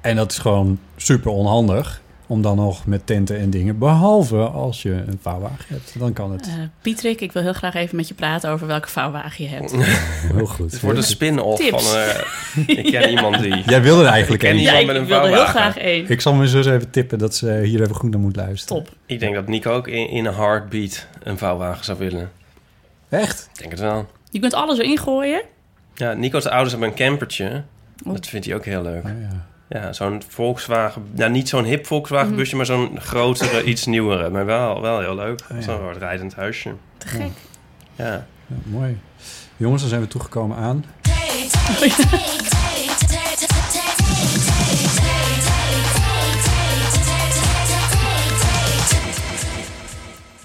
[0.00, 2.00] En dat is gewoon super onhandig.
[2.26, 3.78] Om dan nog met tenten en dingen.
[3.78, 5.98] Behalve als je een vouwwagen hebt.
[5.98, 6.46] Dan kan het.
[6.46, 6.52] Eh
[6.82, 9.72] Pietrik, ik wil heel graag even met je praten over welke vouwwagen je hebt.
[10.36, 10.72] Heel goed.
[10.72, 11.80] Het wordt een spin-off van...
[12.00, 13.62] eh, ik ken iemand die...
[13.66, 14.64] Jij wilde er eigenlijk Ik ken een.
[14.64, 15.60] iemand Ja, met ik een wilde heel vouwwagen.
[15.60, 16.08] graag één.
[16.10, 18.84] Ik zal mijn zus even tippen dat ze hier even goed naar moet luisteren.
[18.84, 18.94] Top.
[19.06, 22.30] Ik denk dat Nico ook in, in een heartbeat een vouwwagen zou willen.
[23.10, 23.48] Echt?
[23.52, 24.10] Ik denk het wel.
[24.30, 25.42] Je kunt alles erin gooien.
[25.94, 27.62] Ja, Nico's ouders hebben een campertje.
[28.06, 28.12] Oh.
[28.12, 29.04] Dat vindt hij ook heel leuk.
[29.04, 29.46] Oh, ja.
[29.80, 31.02] Ja, zo'n Volkswagen...
[31.12, 32.36] Nou, niet zo'n hip Volkswagen Mhm.
[32.36, 34.30] busje, maar zo'n grotere, iets nieuwere.
[34.30, 35.40] Maar wel, wel heel leuk.
[35.50, 35.62] Oh, ja.
[35.62, 36.74] Zo'n rijdend huisje.
[36.98, 37.30] Te gek.
[37.96, 38.26] Ja.
[38.46, 38.98] Ja, mooi.
[39.56, 40.84] Jongens, dan zijn we toegekomen aan.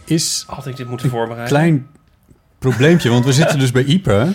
[0.06, 1.48] Is Had ik dit moeten voorbereiden?
[1.58, 1.88] klein
[2.60, 4.34] probleempje, want we zitten dus bij Ipe.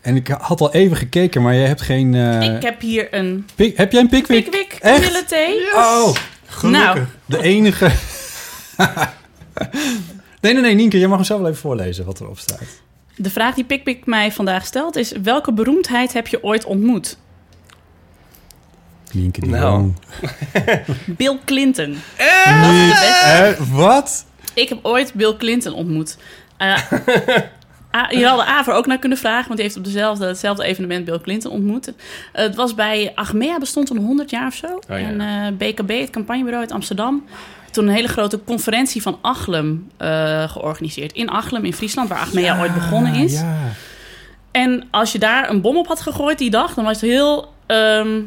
[0.00, 2.14] En ik had al even gekeken, maar jij hebt geen...
[2.14, 4.50] eh, ik heb hier een pik- heb jij een Pickwick?
[4.50, 5.28] Pickwick Echt?
[5.28, 5.60] thee.
[5.74, 6.14] Oh,
[6.46, 6.94] gelukkig.
[6.94, 7.06] Nou.
[7.26, 7.90] De enige...
[10.40, 12.62] nee, nee, nee, Nienke, jij mag hem zelf wel even voorlezen wat erop staat.
[13.16, 15.12] De vraag die Pickwick mij vandaag stelt is...
[15.22, 17.18] welke beroemdheid heb je ooit ontmoet?
[19.12, 19.92] Nienke, die Nou.
[21.06, 21.90] Bill Clinton.
[21.90, 24.24] Niet, eh, wat?
[24.54, 26.16] Ik heb ooit Bill Clinton ontmoet.
[26.62, 27.36] Eh,
[27.96, 31.04] A- je hadden Aver ook naar kunnen vragen, want die heeft op dezelfde, hetzelfde evenement
[31.04, 31.86] Bill Clinton ontmoet.
[31.88, 31.94] Eh,
[32.32, 34.66] het was bij Achmea, bestond toen 100 jaar of zo.
[34.66, 34.96] Oh ja.
[34.96, 37.24] En eh, BKB, het campagnebureau uit Amsterdam,
[37.70, 41.12] toen een hele grote conferentie van Achlem eh, georganiseerd.
[41.12, 43.32] In Achlem in Friesland, waar Achmea ooit begonnen is.
[43.32, 43.56] Ja.
[44.50, 47.52] En als je daar een bom op had gegooid die dag, dan was het heel...
[47.66, 48.20] ehm,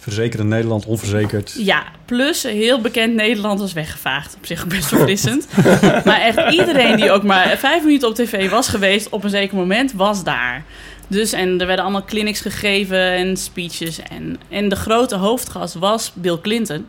[0.00, 1.54] Verzekerd in Nederland, onverzekerd.
[1.58, 4.34] ja, plus heel bekend Nederland was weggevaagd.
[4.36, 5.46] Op zich best verfrissend.
[6.06, 9.56] maar echt iedereen die ook maar vijf minuten op tv was geweest op een zeker
[9.56, 10.64] moment, was daar.
[11.08, 14.02] Dus en er werden allemaal clinics gegeven en speeches.
[14.02, 16.86] En, en de grote hoofdgast was Bill Clinton.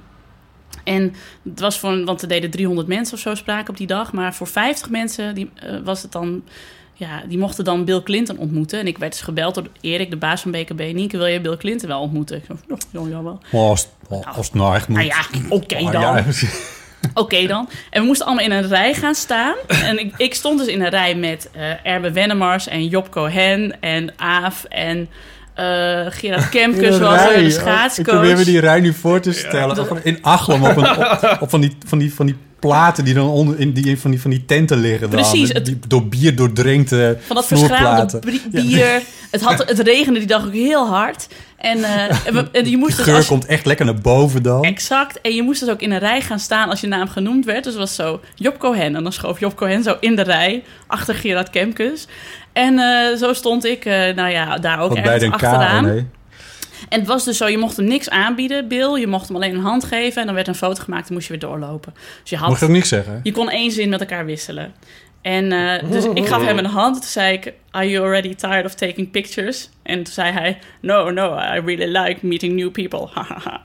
[0.84, 4.14] En het was voor, want er deden 300 mensen of zo spraken op die dag.
[4.14, 6.44] Maar voor 50 mensen die, eh, was het dan,
[6.94, 8.80] ja, die mochten dan Bill Clinton ontmoeten.
[8.80, 10.94] En ik werd dus gebeld door Erik, de baas van BKB.
[10.94, 12.38] Nienke, wil je Bill Clinton wel ontmoeten?
[12.38, 12.58] Ik zei,
[12.92, 13.40] ja, ja, wel.
[13.52, 13.88] Maar als,
[14.36, 14.98] als het nou echt moet...
[14.98, 16.02] Nou ja, oké Ah, dan.
[16.02, 16.24] ja.
[17.14, 17.70] Oké dan.
[17.90, 19.56] En we moesten allemaal in een rij gaan staan.
[19.68, 23.82] En ik, ik stond dus in een rij met eh Erbe Wennemars en Job Cohen
[23.82, 25.10] en Aaf en
[25.54, 27.36] eh Gerard was er, rij.
[27.36, 28.06] de Ik schaatscoach.
[28.06, 29.76] probeer me die rij nu voor te stellen.
[29.76, 33.14] Gewoon In Achlem op, een, op, op van, die, van, die, van die platen die
[33.14, 35.10] dan onder in die, van, die, van die tenten liggen.
[35.10, 35.20] dan.
[35.20, 38.20] Precies, Met het- die door bier doordrenkte Van dat verschraande
[38.52, 39.02] bier.
[39.32, 41.28] Het, had, het regende die dag ook heel hard.
[41.62, 44.64] En, eh, en je moest De dus geur als- komt echt lekker naar boven dan.
[44.64, 45.22] Exact.
[45.22, 47.64] En je moest dus ook in een rij gaan staan als je naam genoemd werd.
[47.64, 48.96] Dus het was zo Job Cohen.
[48.96, 52.08] En dan schoof Job Cohen zo in de rij achter Gerard Kemkes.
[52.54, 55.84] En eh, zo stond ik, eh, nou ja, daar ook Wat ergens de achteraan.
[55.84, 56.06] KO, nee.
[56.90, 59.00] En het was dus zo, je mocht hem niks aanbieden, Bill.
[59.00, 61.28] Je mocht hem alleen een hand geven en dan werd een foto gemaakt en moest
[61.28, 61.94] je weer doorlopen.
[61.94, 63.20] Dus je, Mocht je had, ook niks zeggen?
[63.24, 64.74] je kon één zin met elkaar wisselen.
[65.22, 66.96] En eh, dus ik gaf hem een hand.
[66.96, 69.70] Toen zei ik, are you already tired of taking pictures?
[69.84, 73.10] En toen zei hij, no, no, I really like meeting new people.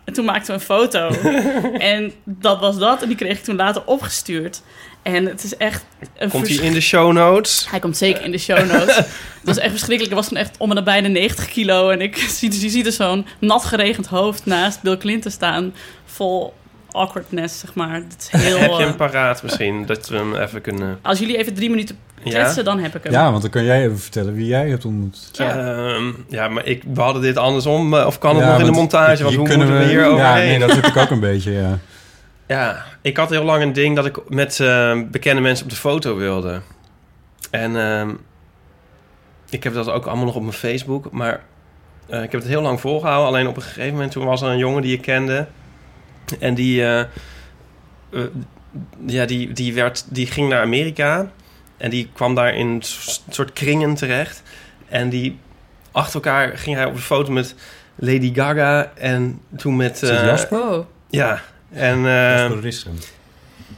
[0.05, 1.09] en toen maakten we een foto.
[1.79, 3.03] en dat was dat.
[3.03, 4.63] En die kreeg ik toen later opgestuurd.
[5.03, 5.85] En het is echt...
[6.17, 7.67] Een Komt hij in de show notes?
[7.71, 8.97] hij komt zeker in de show notes.
[9.47, 10.15] Het was echt verschrikkelijk.
[10.15, 11.91] Ik was toen echt om en nabij de 90 kilo.
[11.91, 15.75] En ik zie, dus je ziet er zo'n nat geregend hoofd naast Bill Clinton staan.
[16.05, 16.55] Vol
[16.97, 17.95] awkwardness, zeg maar.
[17.95, 18.59] Het is heel...
[18.59, 19.87] Heb je eh, hem paraat misschien?
[19.87, 20.99] Dat we hem even kunnen...
[21.03, 22.31] als jullie even drie minuten Ja?
[22.31, 23.13] kletsen, dan heb ik hem.
[23.13, 25.29] Ja, want dan kan jij even vertellen wie jij hebt ontmoet.
[25.33, 25.59] Ja.
[25.59, 27.95] Ehm, ja, maar ik, we hadden dit andersom.
[27.95, 29.23] eh, Of kan het Ja, nog in de montage?
[29.23, 30.47] Want hoe kunnen moeten we hier Ja, overheen?
[30.47, 31.79] nee, dat heb ik ook een beetje, ja.
[32.47, 35.77] Ja, ik had heel lang een ding dat ik met eh, bekende mensen op de
[35.77, 36.61] foto wilde.
[37.51, 38.11] En ehm,
[39.51, 41.11] ik heb dat ook allemaal nog op mijn Facebook.
[41.13, 41.41] Maar
[42.09, 43.29] eh, ik heb het heel lang volgehouden.
[43.29, 45.47] Alleen op een gegeven moment toen was er een jongen die ik kende.
[46.39, 47.07] En die, eh, eh,
[49.07, 51.31] ja, die, die, werd, die ging naar Amerika.
[51.77, 52.83] En die kwam daar in een
[53.31, 54.43] soort kringen terecht.
[54.89, 55.39] En die
[55.93, 57.55] achter elkaar ging hij op de foto met
[57.95, 58.93] Lady Gaga.
[58.95, 60.03] En toen met...
[60.03, 60.59] Is het eh, Jasper?
[60.61, 60.87] Oh.
[61.11, 61.41] Ja,
[61.73, 61.97] en...
[62.07, 62.93] eh, Jasper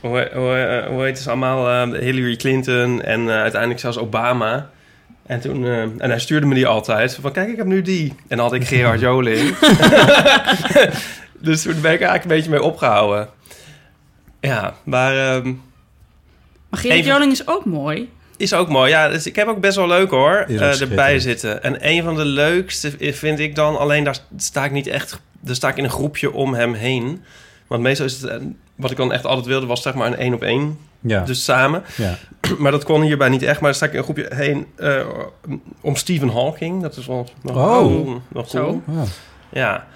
[0.01, 1.93] hoe, hoe, hoe heet het allemaal?
[1.95, 4.71] eh, Hillary Clinton en eh, uiteindelijk zelfs Obama.
[5.27, 7.19] En, toen, eh, en hij stuurde me die altijd.
[7.21, 8.09] Van, kijk, ik heb nu die.
[8.29, 9.55] En dan had ik Gerard Joling.
[11.41, 13.29] Dus toen ben ik eigenlijk een beetje mee opgehouden.
[14.41, 15.55] Ja, maar ehm,
[16.69, 18.11] Maar Gerrit Even- Joling is ook mooi.
[18.37, 18.91] is ook mooi.
[18.91, 21.63] Ja, dus ik heb ook best wel leuk hoor, eh, erbij zitten.
[21.63, 23.79] En een van de leukste vind ik dan...
[23.79, 25.21] Alleen daar sta ik niet echt...
[25.41, 27.23] Daar sta ik in een groepje om hem heen.
[27.67, 28.31] Want meestal is het...
[28.31, 28.37] eh,
[28.77, 30.79] Wat ik dan echt altijd wilde was zeg maar een één op één.
[31.01, 31.83] Ja, Dus samen.
[31.97, 32.15] ja.
[32.59, 33.61] Maar dat kon hierbij niet echt.
[33.61, 35.07] Maar dan sta ik in een groepje heen eh,
[35.81, 36.83] om Stephen Hawking.
[36.83, 38.05] Dat is wel nog, Oh.
[38.07, 38.63] nog, nog Zo.
[38.65, 38.83] cool.
[38.97, 39.05] Ja.
[39.53, 39.87] Ja.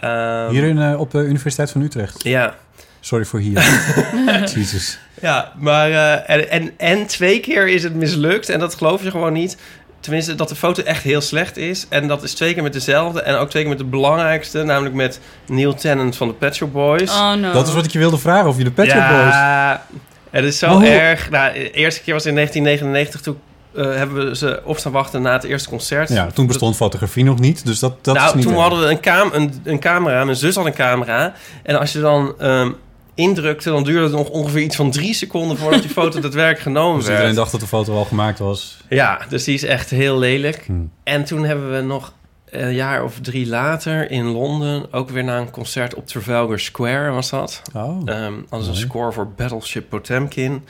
[0.00, 2.22] Ehm, Hier in, eh, op de Universiteit van Utrecht.
[2.22, 2.54] Ja.
[3.00, 3.82] Sorry voor hier.
[4.54, 4.98] Jezus.
[5.20, 5.90] Ja, maar...
[5.90, 8.48] eh, en, en, en twee keer is het mislukt.
[8.48, 9.56] En dat geloof je gewoon niet.
[10.00, 11.86] Tenminste, dat de foto echt heel slecht is.
[11.88, 13.22] En dat is twee keer met dezelfde.
[13.22, 14.62] En ook twee keer met de belangrijkste.
[14.62, 17.10] Namelijk met Neil Tennant van de Pet Shop Boys.
[17.10, 17.52] Oh no.
[17.52, 19.34] Dat is wat ik je wilde vragen, of je de Pet Shop Boys...
[19.34, 19.86] Ja,
[20.30, 21.30] het is zo erg.
[21.30, 23.20] Nou, de eerste keer was in 1999.
[23.20, 23.38] Toen
[23.76, 26.08] eh, hebben we ze op staan wachten na het eerste concert.
[26.08, 28.62] Ja, toen bestond fotografie nog niet, dus dat, dat nou, is niet toen erg.
[28.62, 30.24] hadden we een, een, een camera.
[30.24, 31.34] Mijn zus had een camera.
[31.62, 32.70] En als je dan ehm,
[33.14, 36.96] indrukte, dan duurde het nog ongeveer iets van drie seconden voordat die foto daadwerkelijk genomen
[36.96, 37.18] Dus werd.
[37.18, 38.76] iedereen dacht dat de foto al gemaakt was.
[38.88, 40.62] Ja, dus die is echt heel lelijk.
[40.66, 40.72] Hm.
[41.04, 42.12] En toen hebben we nog
[42.50, 47.10] een jaar of drie later in Londen ook weer naar een concert op Trafalgar Square
[47.10, 47.62] was dat.
[47.74, 48.00] Oh.
[48.04, 50.64] Ehm als een score voor Battleship Potemkin.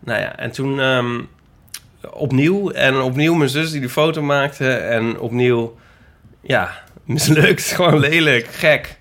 [0.00, 1.20] Nou ja, en toen ehm,
[2.10, 2.70] opnieuw.
[2.70, 4.72] En opnieuw mijn zus die de foto maakte.
[4.72, 5.76] En opnieuw,
[6.40, 6.70] ja,
[7.04, 7.62] mislukt.
[7.74, 8.98] Gewoon lelijk, gek.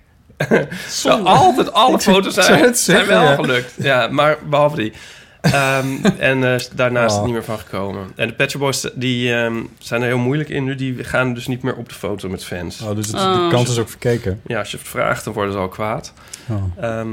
[0.89, 3.35] Zo, altijd alle foto's zijn, het zijn zeggen, wel ja.
[3.35, 3.73] gelukt.
[3.77, 4.93] Ja, maar behalve die.
[5.41, 7.25] Ehm, en eh, daarna is het Oh.
[7.25, 8.11] niet meer van gekomen.
[8.15, 10.75] En de Shop Boys die, ehm, zijn er heel moeilijk in nu.
[10.75, 12.81] Die gaan dus niet meer op de foto met fans.
[12.81, 13.43] oh, dus het, Oh.
[13.49, 14.41] de kans is ook verkeken.
[14.45, 16.13] Ja, als je het vraagt, dan worden ze al kwaad.
[16.49, 16.63] Oh.
[16.83, 17.07] Ehm,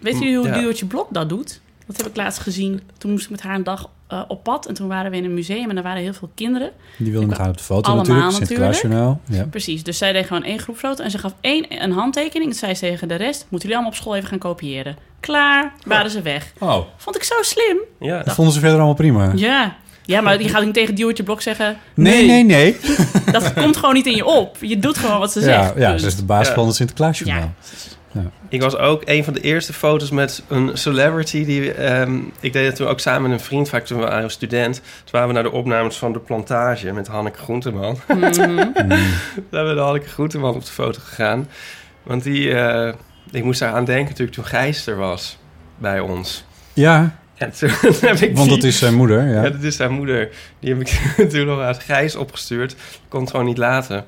[0.00, 0.58] Weet jullie hoe Ja.
[0.58, 1.60] Duootje Blok dat doet?
[1.86, 2.80] Dat heb ik laatst gezien.
[2.98, 4.66] Toen moest ik met haar een dag eh, op pad.
[4.66, 6.70] En toen waren we in een museum en er waren heel veel kinderen.
[6.96, 8.34] Die wilde met haar op de foto Allemaal natuurlijk.
[8.46, 9.20] Sinterklaasjournaal.
[9.28, 9.44] Ja.
[9.44, 11.02] Precies, dus zij deed gewoon één groep foto.
[11.04, 12.50] En ze gaf één een handtekening.
[12.50, 14.96] En zei ze tegen de rest, moeten jullie allemaal op school even gaan kopiëren.
[15.20, 16.52] Klaar, waren ze weg.
[16.58, 17.76] Oh, Vond ik zo slim.
[18.00, 19.32] ja, dat vonden ze verder allemaal prima.
[19.34, 21.76] Ja, Ja, maar je gaat niet tegen Duwtje Blok zeggen...
[21.94, 22.76] Nee, nee, nee.
[23.32, 24.56] Dat komt gewoon niet in je op.
[24.60, 25.74] Je doet gewoon wat ze Ja, zegt.
[25.78, 26.54] ja, Dus- dat is de basis Ja.
[26.54, 27.52] van het Sinterklaasjournaal.
[28.50, 31.44] Ik was ook een van de eerste foto's met een celebrity.
[31.44, 34.30] Die, ehm, ik deed het toen ook samen met een vriend, vaak toen we waren
[34.30, 34.74] student.
[34.74, 37.98] Toen waren we naar de opnames van De Plantage met Hanneke Groenteman.
[38.08, 38.20] Mm.
[39.50, 41.48] Daar hebben we Hanneke Groenteman op de foto gegaan.
[42.02, 42.92] Want die, eh,
[43.30, 45.38] ik moest daar aan denken natuurlijk toen Gijs er was
[45.78, 46.44] bij ons.
[46.72, 47.68] Ja, En toen
[48.00, 49.28] heb ik want die- dat is zijn moeder.
[49.28, 49.42] Ja.
[49.42, 50.28] Ja, dat is haar moeder.
[50.60, 52.72] Die heb ik toen nog aan Gijs opgestuurd.
[52.72, 54.04] Ik kon het gewoon niet laten.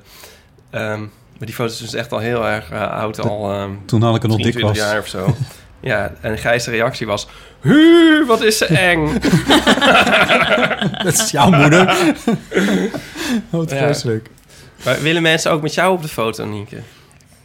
[0.69, 1.01] Ehm,
[1.43, 3.19] maar die foto is dus echt al heel erg eh, oud.
[3.19, 4.91] Al ehm Toen had ik het nog dik 23 was.
[4.91, 5.35] jaar of zo.
[5.91, 7.27] ja, en Gijs' reactie was...
[7.61, 9.19] Hu, wat is ze eng.
[11.03, 11.85] Dat is jouw moeder.
[13.49, 13.77] Wat Ja.
[13.77, 14.29] vreselijk.
[14.85, 16.77] maar willen mensen ook met jou op de foto, Nienke?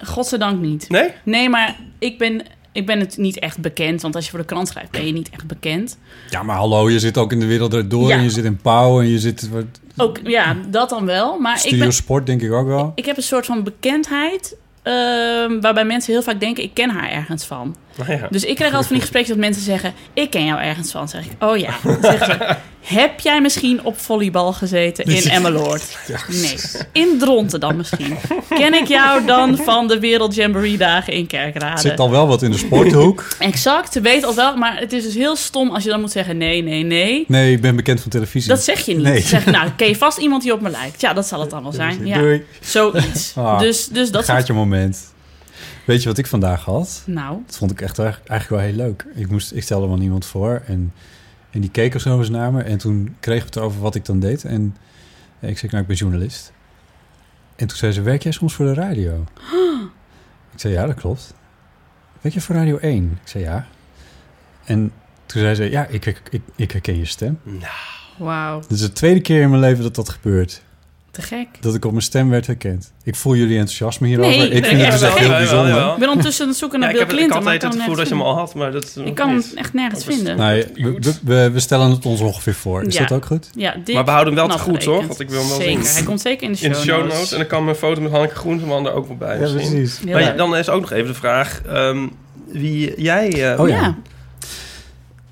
[0.04, 0.88] Godzijdank niet.
[0.88, 1.10] Nee?
[1.24, 4.02] Nee, maar ik ben, ik ben het niet echt bekend.
[4.02, 5.98] Want als je voor de krant schrijft, ben je niet echt bekend.
[6.30, 8.16] Ja, maar hallo, je zit ook in de wereld erdoor Ja.
[8.16, 9.48] en je zit in Pauw en je zit...
[9.50, 9.64] Wat,
[9.96, 11.38] Ook, ja, dat dan wel.
[11.38, 12.92] Maar ik, ben, Sport denk ik ook wel.
[12.94, 14.56] ik heb een soort van bekendheid...
[14.82, 17.76] ehm, waarbij mensen heel vaak denken, ik ken haar ergens van.
[17.98, 18.26] Nou ja.
[18.30, 19.92] Dus ik krijg altijd van die gesprekken dat mensen zeggen...
[20.12, 21.00] ik ken jou ergens van.
[21.00, 21.74] Dan zeg ik, oh ja.
[21.82, 22.56] Dan zeggen ze,
[22.96, 25.98] heb jij misschien op volleybal gezeten in Emmeloord?
[26.28, 26.56] Nee.
[26.92, 28.16] In Dronten dan misschien.
[28.48, 31.80] Ken ik jou dan van de Wereld Jamboree dagen in Er Kerkrade?
[31.80, 33.28] zit al wel wat in de sporthoek.
[33.38, 34.56] Exact, weet al wel.
[34.56, 37.24] Maar het is dus heel stom als je dan moet zeggen nee, nee, nee.
[37.28, 38.48] Nee, ik ben bekend van televisie.
[38.48, 39.04] Dat zeg je niet.
[39.04, 39.20] Nee.
[39.20, 41.00] Zeg, nou, ken je vast iemand die op me lijkt?
[41.00, 42.06] Ja, dat zal het dan wel zijn.
[42.06, 42.44] Ja, Doei.
[42.60, 43.32] zoiets.
[43.36, 44.24] Ah, dus, dus dat.
[44.24, 44.98] Gaat je moment.
[45.88, 47.02] Weet je wat ik vandaag had?
[47.06, 49.06] Nou, Dat vond ik echt eigenlijk wel heel leuk.
[49.14, 50.92] Ik, moest, ik stelde wel niemand voor en,
[51.50, 52.62] en die keek er zo eens naar me.
[52.62, 54.44] En toen kreeg het over wat ik dan deed.
[54.44, 54.76] En
[55.40, 56.52] ik zei, nou, ik ben journalist.
[57.56, 59.24] En toen zei ze, werk jij soms voor de radio?
[60.52, 61.34] Ik zei, ja, dat klopt.
[62.20, 63.18] Werk je voor Radio 1?
[63.22, 63.66] Ik zei, ja.
[64.64, 64.92] En
[65.26, 67.40] toen zei ze, ja, ik, ik, ik, ik herken je stem.
[68.18, 68.60] wauw.
[68.60, 70.62] Dit is de tweede keer in mijn leven dat dat gebeurt.
[71.20, 71.46] Te gek.
[71.60, 72.92] Dat ik op mijn stem werd herkend.
[73.04, 74.36] Ik voel jullie enthousiasme hierover.
[74.38, 75.38] Nee, ik vind het dus echt heel wel.
[75.38, 75.92] bijzonder.
[75.92, 77.36] Ik ben ondertussen aan het zoeken naar Ja, ik, Bill heb, ik Clinton.
[77.36, 79.06] had maar altijd ik het kan gevoel dat je hem al had, maar dat.
[79.08, 80.36] Ik kan hem echt nergens vinden.
[80.36, 82.82] Nee, we, we, we stellen het ons ongeveer voor.
[82.82, 83.00] Is Ja.
[83.06, 83.50] dat ook goed?
[83.54, 84.82] Ja, Maar we houden hem wel te goed, toch?
[84.82, 85.06] gerekend.
[85.08, 85.84] Want ik wil hem wel zeker.
[85.84, 85.94] zien.
[85.94, 87.32] Hij komt zeker in de show, In de show notes.
[87.32, 89.88] En dan kan mijn foto met Hanneke Groenteman er ook wel bij misschien.
[90.10, 91.60] Heel Maar dan is ook nog even de vraag...
[91.66, 92.06] ehm,
[92.46, 93.52] wie jij...
[93.52, 93.80] eh, Oh ja.
[93.80, 93.96] Ja.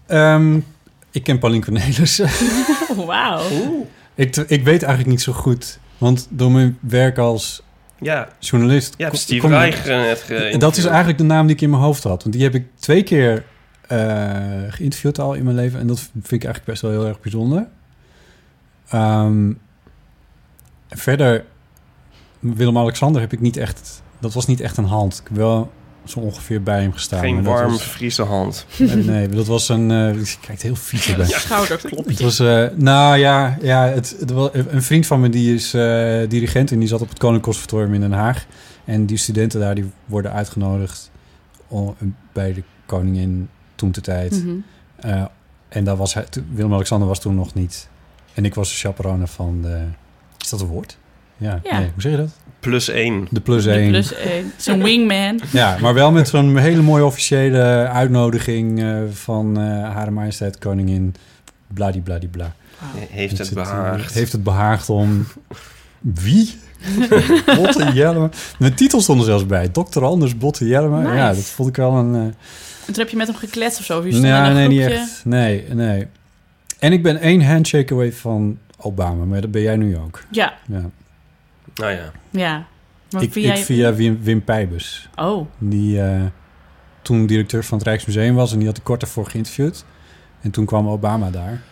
[0.06, 0.56] Ehm,
[1.10, 2.20] ik ken Paulien Cornelis.
[3.06, 3.40] Wauw.
[4.16, 5.78] Ik, ik weet eigenlijk niet zo goed.
[5.98, 7.62] Want door mijn werk als
[8.00, 8.96] Ja, journalist...
[9.08, 12.02] kom- Steve eh, net En dat is eigenlijk de naam die ik in mijn hoofd
[12.02, 12.22] had.
[12.22, 13.44] Want die heb ik twee keer
[13.88, 13.98] eh,
[14.68, 15.80] geïnterviewd al in mijn leven.
[15.80, 17.66] En dat vind ik eigenlijk best wel heel erg bijzonder.
[18.88, 19.52] Ehm,
[20.88, 21.44] verder,
[22.38, 24.02] Willem-Alexander heb ik niet echt...
[24.18, 25.18] Dat was niet echt een hand.
[25.20, 25.72] Ik heb wel
[26.10, 27.20] zo ongeveer bij hem gestaan.
[27.20, 28.66] Geen warm was- Friese hand.
[28.78, 29.90] nee, nee, dat was een...
[29.90, 31.26] eh je kijkt heel vies erbij.
[31.26, 32.24] Het Schouderklopje.
[32.24, 35.82] was, eh, nou ja, ja het, het was, een vriend van me die is eh,
[36.28, 38.46] dirigent en die zat op het Koninklijk Conservatorium in Den Haag.
[38.84, 41.10] En die studenten daar die worden uitgenodigd
[41.68, 41.96] om,
[42.32, 44.44] bij de koningin toen de tijd.
[44.44, 44.54] Mhm.
[44.96, 45.24] Eh,
[45.68, 47.88] en daar was hij, toen- Willem-Alexander was toen nog niet.
[48.34, 49.82] En ik was de chaperone van de...
[50.40, 50.98] Is dat een woord?
[51.36, 51.78] Ja, Ja.
[51.78, 52.30] Nee, hoe zeg je dat?
[52.66, 53.26] Plus één.
[53.30, 53.88] De plus De één.
[53.90, 54.52] plus één.
[54.56, 55.40] Zo'n wingman.
[55.50, 57.58] Ja, maar wel met zo'n hele mooie officiële
[57.92, 61.14] uitnodiging eh, van eh Hare Majesteit Koningin
[61.66, 62.54] bladibladibla.
[63.10, 64.14] Heeft Dat het zit, eh, behaagd.
[64.14, 65.26] Heeft het behaagd om...
[66.00, 66.54] Wie?
[67.56, 68.28] Botte Jellema.
[68.58, 69.68] Mijn titel stond er zelfs bij.
[69.68, 70.04] Dr.
[70.04, 71.00] Anders Botte Jellema.
[71.00, 71.14] Nice.
[71.14, 72.14] Ja, dat vond ik wel een...
[72.14, 72.34] eh, En
[72.86, 73.98] toen heb je met hem gekletst of zo?
[73.98, 75.20] of je in nee, een nee, niet echt.
[75.24, 76.06] Nee, nee.
[76.78, 79.24] En ik ben één handshake away van Obama.
[79.24, 80.22] Maar dat ben jij nu ook.
[80.30, 80.90] Ja, Ja.
[81.76, 82.12] Nou ja.
[82.30, 82.66] ja.
[83.10, 83.54] Maar Ik, via...
[83.54, 85.08] ik via Wim, Wim Pijbus.
[85.16, 86.22] Oh, Die eh,
[87.02, 88.52] toen directeur van het Rijksmuseum was.
[88.52, 89.84] En die had ik kort daarvoor geïnterviewd.
[90.40, 91.62] En toen kwam Obama daar.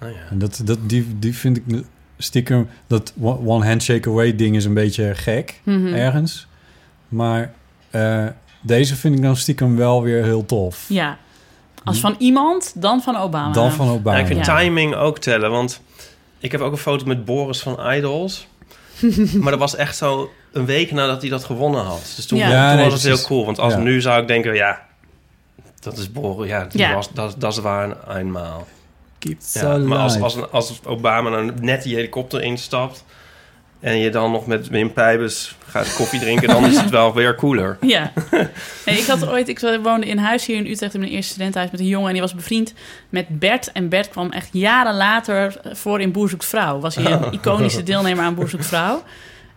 [0.00, 0.18] Nou ja.
[0.30, 1.84] En dat, dat, die, die vind ik
[2.18, 2.68] stiekem...
[2.86, 5.60] Dat one handshake away ding is een beetje gek.
[5.62, 5.86] Mhm.
[5.94, 6.46] Ergens.
[7.08, 7.52] Maar
[7.90, 8.26] eh,
[8.60, 10.84] deze vind ik dan stiekem wel weer heel tof.
[10.88, 11.18] ja.
[11.84, 13.52] Als van iemand, dan van Obama.
[13.52, 14.16] Dan van Obama.
[14.16, 14.58] Ja, ik vind Ja.
[14.58, 15.80] timing ook tellen, want
[16.38, 18.46] ik heb ook een foto met Boris van Idols.
[19.42, 22.12] maar dat was echt zo een week nadat hij dat gewonnen had.
[22.16, 22.44] Dus toen, Ja.
[22.46, 23.44] toen Ja, nee, was het heel cool.
[23.44, 23.78] Want als Ja.
[23.78, 24.86] nu zou ik denken, ja,
[25.80, 26.48] dat is Boris.
[26.50, 26.94] Ja, Ja.
[26.94, 28.66] Was, dat, dat is waar eenmaal.
[29.18, 33.04] Keep Ja, so maar als, als, als Obama dan net die helikopter instapt...
[33.80, 36.48] en je dan nog met Wim Pijbus gaat koffie drinken...
[36.48, 37.78] dan is het wel weer cooler.
[37.86, 38.12] Ja.
[38.86, 41.70] Nee, ik had ooit, ik woonde in huis hier in Utrecht in mijn eerste studentenhuis
[41.70, 42.72] met een jongen en die was bevriend
[43.08, 43.72] met Bert.
[43.72, 46.78] En Bert kwam echt jaren later voor in Boer zoekt vrouw.
[46.78, 49.02] Was hij een iconische deelnemer aan Boer zoekt vrouw.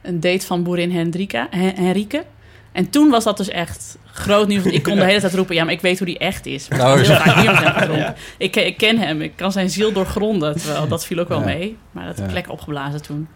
[0.01, 2.23] Een date van boerin Hendrika, Hen- Henrike.
[2.71, 4.63] En toen was dat dus echt groot nieuws.
[4.63, 6.67] Want ik kon de hele tijd roepen, ja, maar ik weet hoe die echt is.
[6.67, 7.13] Nou, ik ja.
[7.13, 8.15] heb vaak hem gedronken.
[8.37, 10.55] ik, ik ken hem, ik kan zijn ziel doorgronden.
[10.61, 11.45] Terwijl dat viel ook wel Ja.
[11.45, 11.77] mee.
[11.91, 12.33] Maar dat ik Ja.
[12.33, 13.27] lekker opgeblazen toen.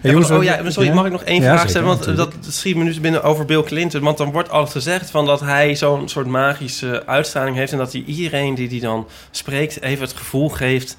[0.00, 1.86] Hey, jongens, oh ja, sorry, mag ik nog één Ja, vraag stellen?
[1.86, 2.42] Want natuurlijk.
[2.42, 4.00] dat schiet me nu binnen over Bill Clinton.
[4.00, 7.72] Want dan wordt altijd gezegd van dat hij zo'n soort magische uitstraling heeft...
[7.72, 10.96] en dat hij iedereen die die dan spreekt even het gevoel geeft...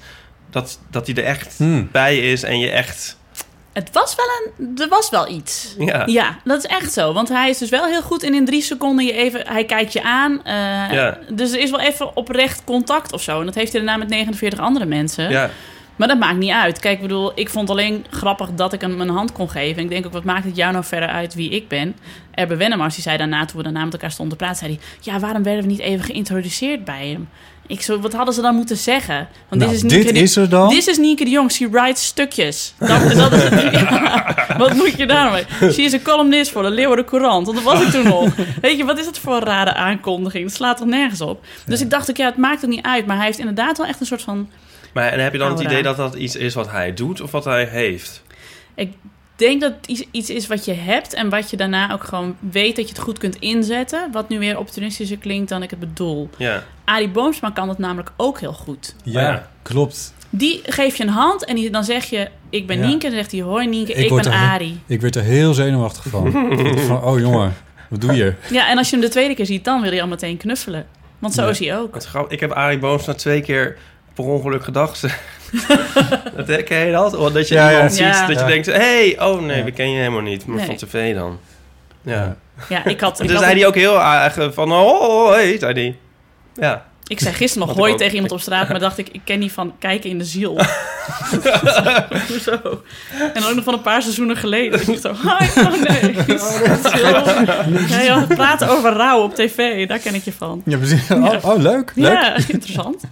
[0.50, 1.88] dat, dat hij er echt Hmm.
[1.92, 3.16] bij is en je echt...
[3.72, 4.26] Het was wel
[4.66, 5.74] een, er was wel iets.
[5.78, 7.12] Ja, Ja, dat is echt zo.
[7.12, 9.40] Want hij is dus wel heel goed in in drie seconden je even...
[9.48, 10.44] Hij kijkt je aan.
[10.44, 10.54] eh,
[10.92, 11.18] Ja.
[11.32, 13.40] Dus er is wel even oprecht contact of zo.
[13.40, 15.30] En dat heeft hij daarna met 49 andere mensen.
[15.30, 15.50] ja.
[15.96, 16.78] Maar dat maakt niet uit.
[16.78, 19.76] Kijk, ik bedoel, ik vond alleen grappig dat ik hem een hand kon geven.
[19.76, 21.96] En ik denk ook, wat maakt het jou nou verder uit wie ik ben?
[22.34, 24.64] Erbe Wennemars, die zei daarna, toen we daarna met elkaar stonden te praten...
[24.66, 27.28] zei hij, ja, waarom werden we niet even geïntroduceerd bij hem?
[27.66, 29.28] Ik zo, wat hadden ze dan moeten zeggen?
[29.48, 30.68] Want Nou, is dit de- is er dan.
[30.68, 32.74] Dit is Nienke de Jong, she writes stukjes.
[32.78, 35.44] Dat, dat is het, ja, wat moet je daarmee?
[35.60, 37.46] She is een columnist voor de Leeuwarden Courant.
[37.46, 38.28] Want dat was ik toen nog.
[38.60, 40.44] Weet je, wat is dat voor een rare aankondiging?
[40.44, 41.44] Dat slaat toch nergens op?
[41.66, 43.06] Dus ik dacht ook, ja, het maakt er niet uit.
[43.06, 44.48] Maar hij heeft inderdaad wel echt een soort van...
[44.94, 47.30] Maar en heb je dan het idee dat dat iets is wat hij doet of
[47.30, 48.22] wat hij heeft?
[48.74, 48.92] Ik
[49.42, 52.36] denk dat het iets, iets is wat je hebt en wat je daarna ook gewoon
[52.38, 54.08] weet dat je het goed kunt inzetten.
[54.12, 56.28] Wat nu weer opportunistischer klinkt dan ik het bedoel.
[56.36, 58.94] Ja, Arie Boomsma kan dat namelijk ook heel goed.
[59.04, 59.48] Ja, Ja.
[59.62, 60.14] klopt.
[60.30, 62.86] Die geef je een hand en die, dan zeg je, ik ben Ja.
[62.86, 63.04] Nienke.
[63.06, 64.80] En dan zegt hij, hoi Nienke, Ik ben Arie.
[64.86, 66.30] Ik werd er heel zenuwachtig van.
[66.86, 67.54] van oh jongen,
[67.88, 68.34] wat doe je?
[68.50, 70.86] Ja, en als je hem de tweede keer ziet, dan wil hij al meteen knuffelen.
[71.18, 71.96] Want zo is hij ook.
[72.28, 73.76] Ik heb Arie Boomsma twee keer
[74.14, 75.00] per ongeluk gedacht.
[76.46, 77.16] dat ken je dat?
[77.16, 77.72] Of dat je Ja, ja.
[77.74, 78.26] iemand ziet, Ja.
[78.26, 78.46] dat je Ja.
[78.46, 78.66] denkt...
[78.66, 79.64] hey, oh nee, Ja.
[79.64, 80.46] we ken je helemaal niet.
[80.46, 80.66] Maar Nee.
[80.66, 81.38] van tv dan.
[82.02, 82.36] Ja.
[82.68, 82.84] Ja.
[82.84, 83.18] Ik had...
[83.18, 84.00] En Ik, toen had zei hij ook heel
[84.52, 84.72] van...
[84.72, 85.96] Oh, hey, zei hij.
[86.54, 86.84] Ja.
[87.12, 89.52] Ik zei gisteren nog hoi tegen iemand op straat, maar dacht ik, ik ken die
[89.52, 90.58] van kijken in de ziel.
[92.42, 92.82] Zo.
[93.34, 94.80] En ook nog van een paar seizoenen geleden.
[94.80, 96.14] Ik dacht zo, hi, oh nee.
[97.88, 100.62] Ja, ja, praten over rouw op tv, daar ken ik je van.
[100.64, 101.10] Ja, precies.
[101.10, 101.92] Oh, oh, leuk.
[101.94, 102.12] leuk.
[102.12, 103.02] Ja, interessant.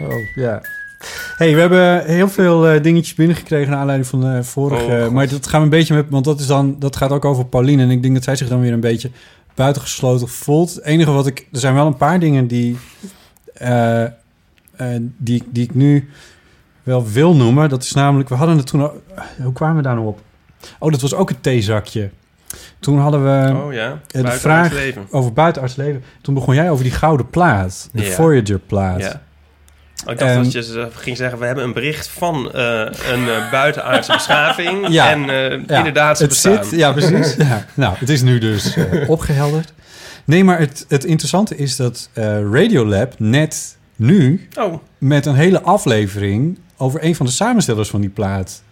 [0.00, 0.60] Oh, ja.
[1.36, 5.04] Hey, we hebben heel veel eh, dingetjes binnengekregen naar aanleiding van de vorige.
[5.06, 7.24] Oh, maar dat gaan we een beetje met, want dat is dan, dat gaat ook
[7.24, 7.82] over Pauline.
[7.82, 9.10] En ik denk dat zij zich dan weer een beetje
[9.64, 10.74] buitengesloten voelt.
[10.74, 12.78] Het enige wat ik, er zijn wel een paar dingen die,
[13.54, 14.10] eh, eh,
[15.16, 16.08] die, die ik nu
[16.82, 17.68] wel wil noemen.
[17.68, 19.02] Dat is namelijk, we hadden het toen, al-
[19.42, 20.20] hoe kwamen we daar nou op?
[20.78, 22.10] Oh, dat was ook een theezakje.
[22.78, 23.98] Toen hadden we Oh ja.
[24.06, 25.06] de Buiten vraag- het leven.
[25.10, 26.02] over buitenarts leven.
[26.22, 28.02] Toen begon jij over die gouden plaat, de.
[28.04, 29.00] Voyager plaat.
[29.00, 29.22] Ja.
[30.06, 31.38] Oh, ik dacht Ehm, dat je ging zeggen...
[31.38, 32.80] we hebben een bericht van eh,
[33.12, 34.88] een eh, buitenaardse beschaving.
[34.88, 35.10] Ja.
[35.10, 36.64] En eh, Ja, inderdaad, ze het bestaan.
[36.64, 37.34] zit, ja, precies.
[37.48, 37.64] ja.
[37.74, 39.72] Nou, het is nu dus eh, opgehelderd.
[40.24, 45.60] Nee, maar het, het interessante is dat eh, Radiolab net nu Oh, met een hele
[45.62, 48.62] aflevering over een van de samenstellers van die plaat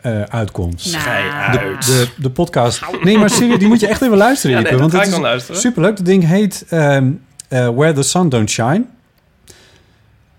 [0.00, 0.80] eh, uitkomt.
[0.80, 1.58] schei Nou.
[1.58, 1.86] uit.
[1.86, 2.80] De, de podcast.
[3.02, 4.56] Nee, maar serieus, die moet je echt even luisteren.
[4.56, 5.60] ja, nee, Ipe, dat want ga ik het dan is luisteren.
[5.60, 5.96] superleuk.
[5.96, 7.10] Het ding heet ehm,
[7.48, 8.82] eh, Where the Sun Don't Shine.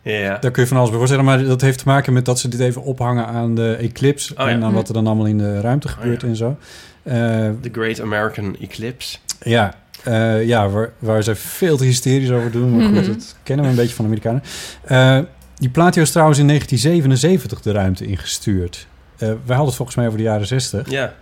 [0.04, 0.38] Ja.
[0.38, 1.26] Daar kun je van alles bij voorstellen.
[1.26, 4.34] Maar dat heeft te maken met dat ze dit even ophangen aan de eclipse.
[4.34, 4.48] Oh ja.
[4.48, 6.28] En aan wat er dan allemaal in de ruimte gebeurt ja.
[6.28, 6.58] en zo.
[7.04, 7.14] Eh,
[7.62, 9.18] The Great American Eclipse.
[9.44, 12.76] Ja, eh, ja waar, waar ze veel te hysterisch over doen.
[12.76, 13.08] Maar goed, Mhm.
[13.08, 14.44] dat kennen we een beetje van de Amerikanen.
[14.84, 18.88] Eh, die plaat die was trouwens in 1977 de ruimte ingestuurd.
[19.18, 20.90] Eh wij hadden het volgens mij over de jaren 60.
[20.90, 21.14] Ja.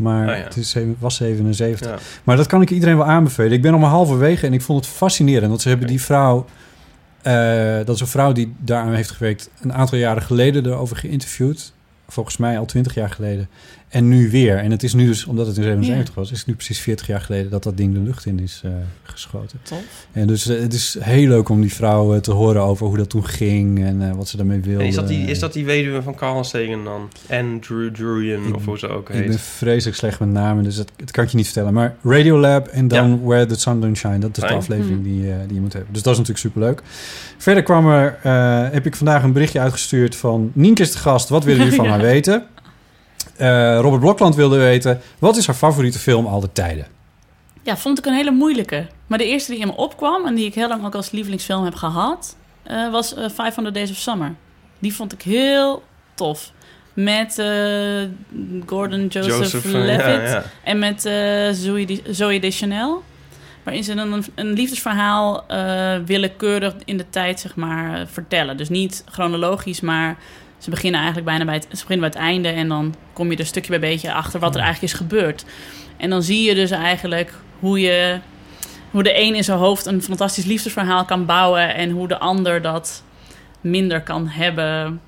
[0.00, 0.42] Maar Oh ja.
[0.42, 1.88] het is, was 77.
[1.88, 1.96] ja.
[2.24, 3.52] Maar dat kan ik iedereen wel aanbevelen.
[3.52, 5.48] Ik ben nog maar halverwege en ik vond het fascinerend.
[5.48, 6.46] Want ze hebben die vrouw...
[7.24, 9.50] eh, dat is een vrouw die daaraan heeft gewerkt...
[9.60, 11.72] een aantal jaren geleden erover geïnterviewd.
[12.08, 13.48] Volgens mij al 20 jaar geleden.
[13.94, 14.56] En nu weer.
[14.56, 16.30] En het is nu dus, omdat het in 77 was...
[16.30, 18.70] is het nu precies 40 jaar geleden dat dat ding de lucht in is eh,
[19.02, 19.58] geschoten.
[19.62, 19.78] Tof.
[20.12, 23.10] En dus eh, het is heel leuk om die vrouw te horen over hoe dat
[23.10, 23.84] toen ging...
[23.84, 24.80] en eh, wat ze daarmee wilde.
[24.82, 27.08] En is, dat die, is dat die weduwe van Carl Sagan dan?
[27.30, 29.40] Andrew Druyan, Ik- of hoe ze ook Ik ben heet.
[29.40, 31.72] vreselijk slecht met namen, dus dat, dat kan ik je niet vertellen.
[31.74, 34.18] Maar Radiolab en dan Where the Sun Don't Shine.
[34.18, 35.92] Dat is de aflevering die, eh, die je moet hebben.
[35.92, 36.82] Dus dat is natuurlijk superleuk.
[37.38, 40.50] Verder kwam er, eh, heb ik vandaag een berichtje uitgestuurd van...
[40.54, 41.90] Nienke is de gast, wat willen jullie van Ja.
[41.90, 42.44] haar weten?
[43.36, 45.00] Eh, Robert Blokland wilde weten...
[45.18, 46.86] wat is haar favoriete film al de tijden?
[47.62, 48.86] Ja, vond ik een hele moeilijke.
[49.06, 51.64] Maar de eerste die in me opkwam en die ik heel lang ook als lievelingsfilm
[51.64, 54.34] heb gehad, eh, was eh 500 Days of Summer.
[54.78, 55.82] Die vond ik heel
[56.14, 56.52] tof.
[56.92, 57.46] Met eh,
[58.66, 60.44] Gordon Joseph, Levitt ja, ja.
[60.64, 63.02] en met eh Zoe, de, Zoe Deschanel.
[63.62, 68.56] Waarin ze een, een liefdesverhaal eh, willekeurig in de tijd zeg maar, vertellen.
[68.56, 70.16] Dus niet chronologisch, maar
[70.64, 72.48] ze beginnen eigenlijk bijna bij het, ze beginnen bij het einde.
[72.48, 75.44] En dan kom je er stukje bij beetje achter wat er eigenlijk is gebeurd.
[75.96, 78.18] En dan zie je dus eigenlijk hoe je
[78.90, 82.62] hoe de een in zijn hoofd een fantastisch liefdesverhaal kan bouwen en hoe de ander
[82.62, 83.02] dat
[83.60, 85.00] minder kan hebben.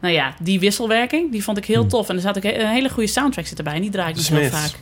[0.00, 1.88] Nou ja, die wisselwerking, die vond ik heel Hmm.
[1.88, 2.08] tof.
[2.08, 3.74] En er zat ook een hele goede soundtrack zit erbij.
[3.74, 4.72] En die draai ik nog heel vaak.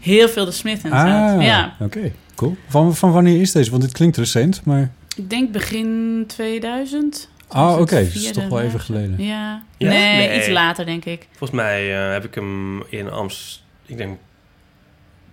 [0.00, 1.38] Heel veel de Smith inderdaad.
[1.38, 2.12] Ah, Ja, oké.
[2.34, 2.56] Cool.
[2.68, 3.70] Van, van wanneer is deze?
[3.70, 4.90] Want dit klinkt recent, maar...
[5.16, 7.28] ik denk begin 2000.
[7.48, 7.84] Ah, oké.
[7.84, 9.22] 2004 Dat is toch wel even geleden.
[9.24, 9.62] Ja.
[9.76, 9.88] Ja?
[9.88, 10.38] Nee, Nee.
[10.38, 11.26] iets later denk ik.
[11.30, 13.62] Volgens mij eh, heb ik hem in Amst...
[13.86, 14.18] Ik denk...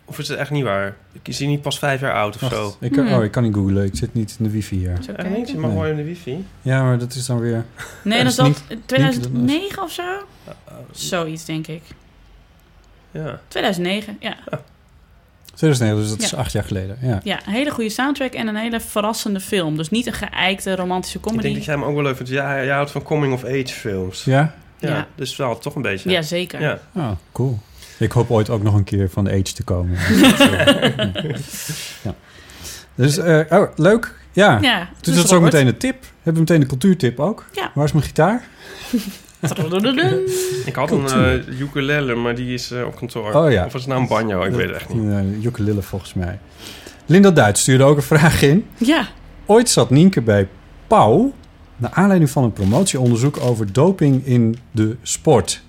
[0.05, 0.95] Of is het echt niet waar?
[1.11, 2.76] Ik is hij niet pas vijf jaar oud of Wacht, zo?
[2.80, 3.18] ik, kan- Hmm.
[3.18, 3.86] oh, ik kan niet googlen.
[3.86, 4.97] Ik zit niet in de wifi hier.
[5.05, 5.49] Zo Echt niet?
[5.49, 5.89] Je mag Nee.
[5.89, 6.45] in de wifi.
[6.61, 7.66] Ja, maar dat is dan weer...
[8.03, 10.01] Nee, dat dat is dat 2009 of zo?
[10.03, 10.53] Uh,
[10.91, 11.82] Zoiets denk ik.
[13.11, 13.39] ja.
[13.47, 14.38] 2009, ja.
[15.56, 16.38] 2009, dus dat is Ja.
[16.38, 16.97] acht jaar geleden.
[17.01, 17.20] Ja.
[17.24, 19.78] Ja, een hele goede soundtrack en een hele verrassende film.
[19.78, 21.43] Dus niet een geëikte romantische Ik comedy.
[21.43, 22.32] denk dat jij hem ook wel leuk vindt.
[22.32, 24.24] Ja, jij houdt van coming-of-age films.
[24.24, 24.56] Ja?
[24.80, 25.08] Ja, Ja.
[25.16, 26.10] dus wel toch een beetje.
[26.10, 26.62] Ja, zeker.
[26.62, 26.80] Ja.
[26.95, 27.60] Ah, cool.
[27.99, 29.97] Ik hoop ooit ook nog een keer van de Age te komen.
[32.04, 32.14] ja.
[32.95, 34.16] Dus, eh, oh, leuk.
[34.32, 34.58] Ja.
[34.62, 35.95] Ja, Dus dat is ook meteen een tip.
[36.16, 37.45] Hebben we meteen een cultuurtip ook?
[37.54, 37.72] Ja.
[37.74, 38.43] Waar is mijn gitaar?
[40.66, 41.06] Ik had een
[41.48, 43.34] uh, ukulele, maar die is eh, op kantoor.
[43.34, 43.66] Oh ja.
[43.66, 44.44] Of was het nou een banjo?
[44.44, 45.04] Ik weet het echt niet.
[45.04, 46.39] Uh, ukulele volgens mij.
[47.06, 48.66] Linda Duits stuurde ook een vraag in.
[48.78, 49.08] Ja,
[49.46, 50.48] Ooit zat Nienke bij
[50.88, 51.34] Pauw...
[51.78, 55.64] naar aanleiding van een promotieonderzoek over doping in de sport.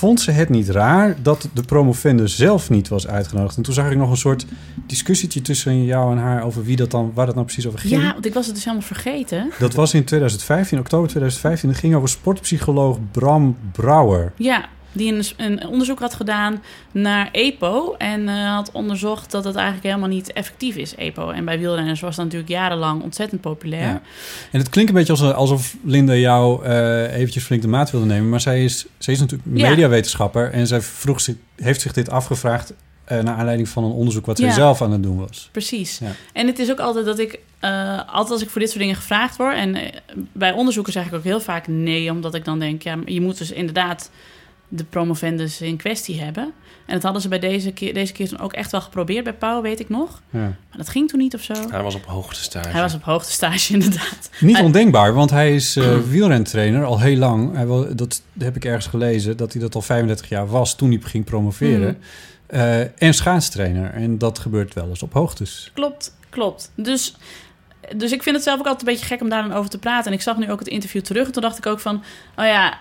[0.00, 3.56] Vond ze het niet raar dat de promovende zelf niet was uitgenodigd?
[3.56, 4.46] En toen zag ik nog een soort
[4.86, 6.42] discussietje tussen jou en haar...
[6.44, 8.02] over wie dat dan, waar dat nou precies over ging.
[8.02, 9.50] ja, want ik was het dus helemaal vergeten.
[9.58, 11.68] Dat was in 2015, oktober 2015.
[11.68, 14.32] Dat ging over sportpsycholoog Bram Brouwer.
[14.36, 16.62] Ja, die een, een onderzoek had gedaan
[16.92, 17.94] naar EPO.
[17.98, 21.30] En eh, had onderzocht dat het eigenlijk helemaal niet effectief is, EPO.
[21.30, 23.82] En bij wielrenners was dat natuurlijk jarenlang ontzettend populair.
[23.88, 24.02] Ja.
[24.52, 28.06] En het klinkt een beetje alsof, alsof Linda jou eh, eventjes flink de maat wilde
[28.06, 28.28] nemen.
[28.28, 29.68] Maar zij is, zij is natuurlijk Ja.
[29.68, 30.50] mediawetenschapper.
[30.52, 32.72] En zij vroeg zich, heeft zich dit afgevraagd...
[33.04, 34.54] eh, naar aanleiding van een onderzoek wat zij Ja.
[34.54, 35.48] zelf aan het doen was.
[35.52, 35.98] Precies.
[35.98, 36.10] Ja.
[36.32, 38.96] En het is ook altijd dat ik, eh, altijd als ik voor dit soort dingen
[38.96, 39.82] gevraagd word, en eh,
[40.32, 43.38] bij onderzoeken zeg ik ook heel vaak nee, omdat ik dan denk, ja, je moet
[43.38, 44.10] dus inderdaad
[44.72, 46.52] de promovendus in kwestie hebben.
[46.86, 49.32] En dat hadden ze bij deze keer, deze keer toen ook echt wel geprobeerd bij
[49.34, 50.22] Pauw, weet ik nog.
[50.30, 50.38] Ja.
[50.38, 51.54] Maar dat ging toen niet of zo.
[51.70, 52.68] Hij was op hoogte stage.
[52.68, 54.30] Hij was op hoogtestage inderdaad.
[54.40, 57.54] Niet Hij- ondenkbaar, want hij is eh wielrentrainer al heel lang.
[57.54, 60.90] Hij wil, dat heb ik ergens gelezen, dat hij dat al 35 jaar was toen
[60.90, 61.88] hij ging promoveren.
[61.96, 62.02] Mm.
[62.46, 63.90] Eh, en schaatstrainer.
[63.90, 65.70] En dat gebeurt wel eens op hoogtes.
[65.74, 66.70] Klopt, klopt.
[66.76, 67.16] Dus,
[67.96, 69.78] dus ik vind het zelf ook altijd een beetje gek om daar dan over te
[69.78, 70.06] praten.
[70.06, 71.26] En ik zag nu ook het interview terug.
[71.26, 72.02] En toen dacht ik ook van,
[72.36, 72.78] oh ja,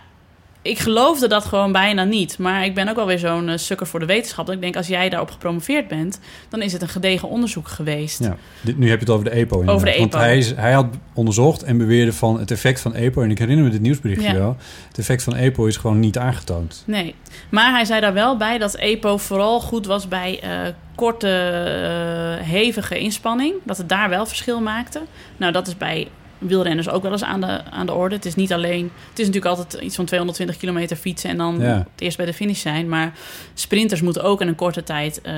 [0.61, 2.37] ik geloofde dat gewoon bijna niet.
[2.37, 4.45] Maar ik ben ook wel weer zo'n eh, sukker voor de wetenschap.
[4.45, 8.19] Dat ik denk, als jij daarop gepromoveerd bent, dan is het een gedegen onderzoek geweest.
[8.23, 8.37] Ja.
[8.61, 9.75] Dit, nu heb je het over de EPO inderdaad.
[9.75, 10.23] Over de Want EPO.
[10.23, 13.21] hij, is, hij had onderzocht en beweerde van het effect van EPO...
[13.21, 14.33] en ik herinner me dit nieuwsberichtje Ja.
[14.33, 14.57] wel...
[14.87, 16.83] het effect van EPO is gewoon niet aangetoond.
[16.85, 17.15] Nee,
[17.49, 20.49] maar hij zei daar wel bij dat EPO vooral goed was bij eh,
[20.95, 23.53] korte, eh, hevige inspanning.
[23.63, 25.01] Dat het daar wel verschil maakte.
[25.37, 26.07] Nou, dat is bij
[26.39, 28.15] wielrenners ook wel eens aan de, aan de orde.
[28.15, 28.91] Het is niet alleen...
[29.09, 31.29] Het is natuurlijk altijd iets van 220 kilometer fietsen...
[31.29, 31.77] en dan Ja.
[31.77, 32.89] het eerst bij de finish zijn.
[32.89, 33.13] Maar
[33.53, 35.33] sprinters moeten ook in een korte tijd eh,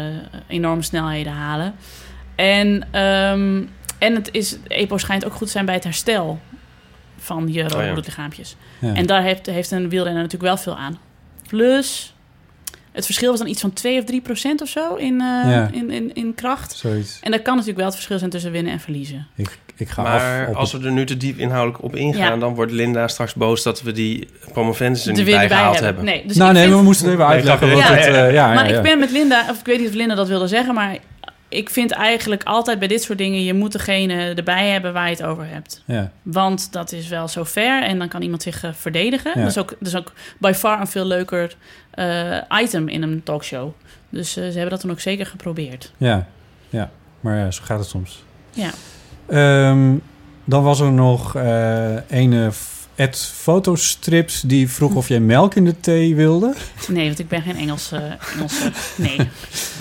[0.47, 1.74] enorme snelheden halen.
[2.36, 3.64] En, ehm,
[3.97, 6.39] en het is, EPO schijnt ook goed te zijn bij het herstel
[7.18, 8.34] van je rode Oh ja.
[8.80, 8.93] Ja.
[8.93, 10.99] En daar heeft, heeft een wielrenner natuurlijk wel veel aan.
[11.47, 12.14] Plus,
[12.91, 15.70] het verschil was dan iets van 2 of 3 procent of zo in, eh, Ja.
[15.72, 16.72] in, in, in kracht.
[16.76, 17.20] Zoiets.
[17.22, 19.28] En dat kan natuurlijk wel het verschil zijn tussen winnen en verliezen.
[19.36, 22.34] Ik, ik ga Maar af als het- we er nu te diep inhoudelijk op ingaan...
[22.34, 22.38] Ja.
[22.38, 25.86] dan wordt Linda straks boos dat we die promovendus er niet bij gehaald hebben.
[25.86, 26.04] hebben.
[26.06, 27.68] Nee, dus nou nee, vind- we moesten het even Nee, uitleggen.
[27.68, 29.88] Ja, het, ja, eh, ja, maar ja, ik ben met Linda, of ik weet niet
[29.88, 30.98] of Linda dat wilde zeggen, maar
[31.50, 35.12] ik vind eigenlijk altijd bij dit soort dingen, je moet degene erbij hebben waar je
[35.16, 35.84] het over hebt.
[35.86, 36.12] Ja.
[36.22, 39.32] Want dat is wel zo fair en dan kan iemand zich eh, verdedigen.
[39.36, 39.40] Ja.
[39.42, 41.56] Dat, is ook, dat is ook by far een veel leuker
[41.92, 43.70] eh, item in een talkshow.
[44.10, 45.92] Dus ze hebben dat toen ook zeker geprobeerd.
[45.98, 46.28] Ja,
[46.70, 46.90] ja.
[47.20, 48.24] Maar ja, zo gaat het soms.
[48.52, 48.70] Ja.
[49.32, 49.94] Ehm,
[50.46, 52.52] dan was er nog eh een
[52.96, 56.54] Ed Fotostrips die vroeg of jij melk in de thee wilde.
[56.88, 58.18] Nee, want ik ben geen Engelse.
[58.34, 59.18] Engelse nee.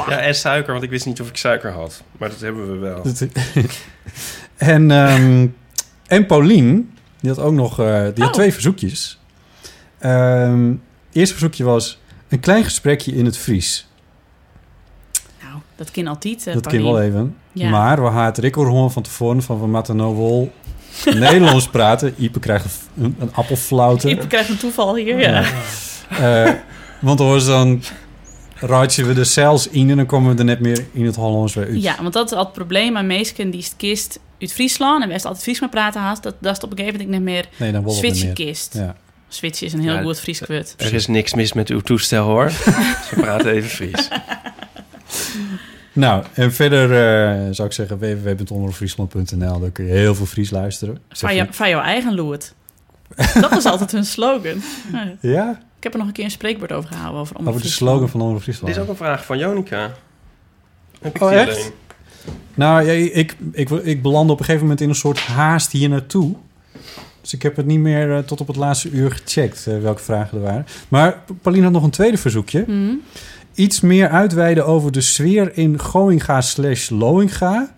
[0.08, 2.02] Ja, en suiker, want ik wist niet of ik suiker had.
[2.18, 3.02] Maar dat hebben we wel.
[4.56, 5.46] En, ehm,
[6.06, 6.90] en Paulien,
[7.20, 8.30] die had ook nog eh, die had Oh.
[8.32, 9.18] twee verzoekjes.
[9.98, 10.78] Ehm, het
[11.12, 13.88] eerste verzoekje was een klein gesprekje in het Fries.
[15.80, 16.46] Dat kan altijd.
[16.46, 17.36] eh, dat kan wel even.
[17.52, 17.70] Ja.
[17.70, 20.52] Maar we hadden Rick gewoon van tevoren van we moeten nou wel
[21.04, 22.14] Nederlands praten.
[22.16, 22.66] Ipe krijgt
[22.96, 24.10] een, een, appelflauwte.
[24.10, 25.44] Ik krijg een toeval hier, ja.
[26.10, 26.52] Eh,
[26.98, 27.82] want dan was dan
[28.54, 31.54] raadje we er zelfs in en dan komen we er net meer in het Hollands
[31.54, 31.82] weer uit.
[31.82, 32.92] Ja, want dat is al het probleem.
[32.92, 36.22] Maar meestal die kist uit Friesland en we altijd Fries maar praten haast.
[36.22, 38.38] Dat, dat is op een gegeven moment niet meer Nee, dan wordt het Zwitser niet
[38.38, 38.46] meer.
[38.46, 38.74] kist.
[38.74, 38.96] Ja.
[39.28, 40.74] Zwitser is een heel Ja, goed Fries kwart.
[40.76, 42.50] Er is niks mis met uw toestel, hoor.
[43.08, 44.08] Ze praten even Fries.
[45.92, 49.60] Nou, en verder eh, zou ik zeggen www.omroepfriesland.nl.
[49.60, 50.98] Daar kun je heel veel Fries luisteren.
[51.08, 52.54] Zeg Van, je- jou, van jouw eigen loert.
[53.40, 54.62] dat is altijd hun slogan.
[55.20, 55.50] Ja?
[55.76, 57.20] Ik heb er nog een keer een spreekwoord over gehouden.
[57.20, 58.74] Over, Over de slogan van Omroep Dit Friesland.
[58.76, 59.90] is ook een vraag van Jonica.
[61.00, 61.50] Heb ik Oh, echt?
[61.56, 61.72] alleen?
[62.54, 65.88] Nou, ja, ik, ik, ik belandde op een gegeven moment in een soort haast hier
[65.88, 66.34] naartoe.
[67.20, 70.02] Dus ik heb het niet meer eh, tot op het laatste uur gecheckt eh, welke
[70.02, 70.66] vragen er waren.
[70.88, 72.64] Maar Pauline had nog een tweede verzoekje.
[72.66, 72.92] Mhm.
[73.54, 77.70] Iets meer uitweiden over de sfeer in Goinga slash Loinga.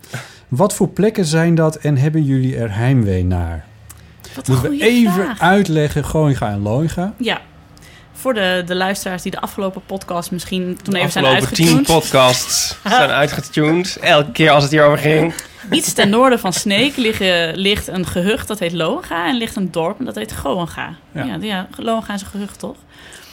[0.47, 3.65] Wat voor plekken zijn dat en hebben jullie er heimwee naar?
[4.35, 5.39] Wat Moeten we even vraag.
[5.39, 7.13] uitleggen Goinga en Loinga?
[7.17, 7.41] Ja.
[8.13, 11.99] Voor de, de luisteraars die de afgelopen podcast misschien toen even zijn afgelopen tien uitgetuned.
[12.01, 13.97] podcasts zijn uitgetuned.
[14.01, 15.33] Elke keer als het hierover ging.
[15.71, 19.71] Iets ten noorden van Sneek liggen, ligt een gehucht dat heet Loenga en ligt een
[19.71, 20.95] dorp en dat heet Goenga.
[21.11, 21.23] Ja.
[21.23, 22.75] Ja, ja, Loenga is een gehucht, toch?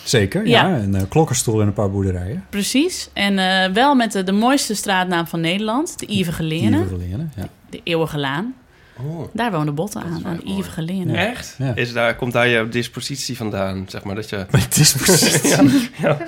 [0.04, 0.68] Zeker, ja.
[0.68, 0.78] Ja.
[0.78, 2.44] Een eh, klokkerstoel en een paar boerderijen.
[2.50, 3.08] Precies.
[3.12, 7.48] En eh, wel met de, de mooiste straatnaam van Nederland, de Hier Verlenen, ja.
[7.70, 8.54] de Eeuwige Laan.
[8.96, 9.28] Oh.
[9.32, 11.16] Daar woonde Botten aan, aan de Ievige Leerne.
[11.16, 11.54] Echt?
[11.58, 11.74] Ja.
[11.74, 13.84] Is daar, komt daar je dispositie vandaan?
[13.88, 14.46] Zeg maar dat je...
[14.50, 15.42] Het is precies...
[15.42, 15.64] ja,
[15.98, 16.18] ja.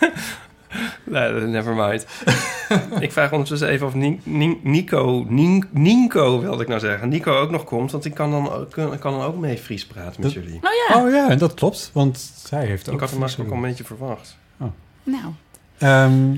[1.04, 2.06] nee, never mind.
[3.00, 5.26] ik vraag ondertussen even of Ni- Ni- Nico,
[5.72, 8.98] Ninko wilde ik nou zeggen, Nico ook nog komt, want ik kan dan ook, kan
[9.00, 10.54] dan ook mee Fries praten met Dat- jullie.
[10.62, 12.94] Oh ja, Oh ja, en dat klopt, want zij heeft ook...
[12.94, 14.38] Ik had hem ook al een beetje verwacht.
[15.02, 15.32] nou.
[15.78, 16.36] Ehm,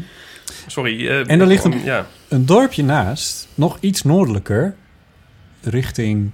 [0.66, 1.08] Sorry.
[1.08, 4.74] eh, En er ligt ik- een- Ja, een dorpje naast, nog iets noordelijker,
[5.62, 6.30] richting...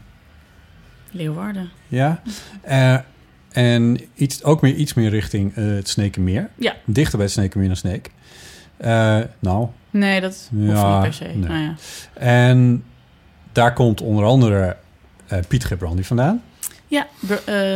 [1.10, 1.70] Leeuwarden.
[1.88, 2.22] Ja,
[2.60, 2.96] eh,
[3.56, 6.50] en iets, ook meer, iets meer richting eh, het Snekenmeer.
[6.58, 6.74] Ja.
[6.84, 8.10] Dichter bij het Snekenmeer dan Sneek.
[8.76, 11.24] Eh, nou, Nee, dat hoeft Ja, niet per se.
[11.24, 11.36] nee.
[11.36, 11.74] Nou ja.
[12.14, 12.84] en
[13.52, 14.76] daar komt onder andere
[15.26, 16.42] eh, Piet Gebrandi vandaan,
[16.86, 17.06] Ja,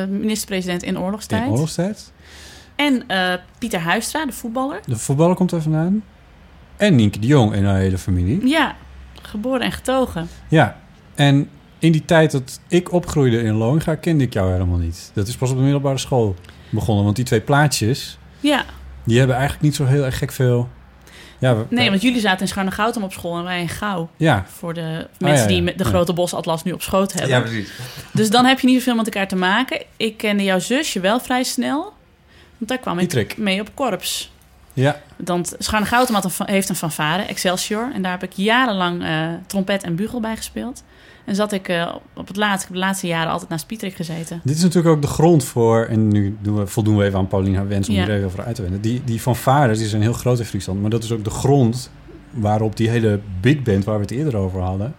[0.09, 1.45] minister-president in oorlogstijd.
[1.45, 2.13] in oorlogstijd.
[2.77, 3.03] En
[3.59, 4.81] Pieter Huistra, de voetballer.
[4.87, 6.03] De voetballer komt er vandaan.
[6.77, 8.47] En Nienke de Jong en haar hele familie.
[8.49, 8.77] Ja,
[9.23, 10.29] geboren en getogen.
[10.49, 10.77] Ja,
[11.15, 11.49] en
[11.81, 15.11] in die tijd dat ik opgroeide in Loinga kende ik jou helemaal niet.
[15.15, 16.35] Dat is pas op de middelbare school
[16.71, 17.05] begonnen.
[17.05, 18.65] Want die twee plaatjes, Ja,
[19.05, 20.69] die hebben eigenlijk niet zo heel erg gek veel...
[21.39, 24.09] Ja, we- nee, want jullie zaten in Scharnegoudem op school en wij in Gouw.
[24.17, 25.47] ja, Voor de mensen ja, ja.
[25.47, 25.91] die met de Ja.
[25.91, 27.31] grote bosatlas nu op schoot hebben.
[27.31, 27.71] ja precies.
[28.13, 29.83] Dus dan heb je niet zoveel met elkaar te maken.
[29.97, 31.93] Ik kende jouw zusje wel vrij snel.
[32.59, 34.33] Want daar kwam ik mee op korps.
[34.73, 35.01] ja.
[35.17, 35.57] Want
[36.11, 37.91] had een, heeft een fanfare, Excelsior.
[37.95, 40.83] En daar heb ik jarenlang eh, trompet en bugel bij gespeeld.
[41.31, 44.41] En zat ik eh, op het laatste, de laatste jaren altijd naast Pieterik gezeten.
[44.45, 45.85] Dit is natuurlijk ook de grond voor...
[45.85, 48.05] En nu doen we, voldoen we even aan Paulien haar wens om Ja.
[48.05, 48.81] hier even over uit te wenden.
[48.81, 50.81] Die, die fanfares die zijn heel groot in Friesland.
[50.81, 51.91] Maar dat is ook de grond
[52.31, 53.85] waarop die hele big band...
[53.85, 54.95] waar we het eerder over hadden...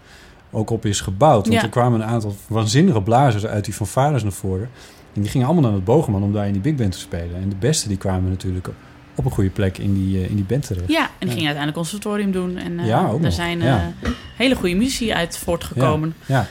[0.51, 1.47] ook op is gebouwd.
[1.47, 1.63] Want Ja.
[1.63, 4.69] er kwamen een aantal waanzinnige blazers uit die fanfares naar voren.
[5.13, 7.35] En die gingen allemaal naar het Bogeman om daar in die big band te spelen.
[7.41, 8.67] En de beste die kwamen natuurlijk
[9.15, 10.87] op een goede plek in die, eh, in die band terecht.
[10.87, 12.57] Ja, en die ging uiteindelijk conservatorium doen.
[12.57, 13.33] En eh, Ja, ook er nog.
[13.33, 13.93] zijn Ja.
[14.01, 16.15] eh, hele goede muzici uit voortgekomen.
[16.25, 16.47] Ja,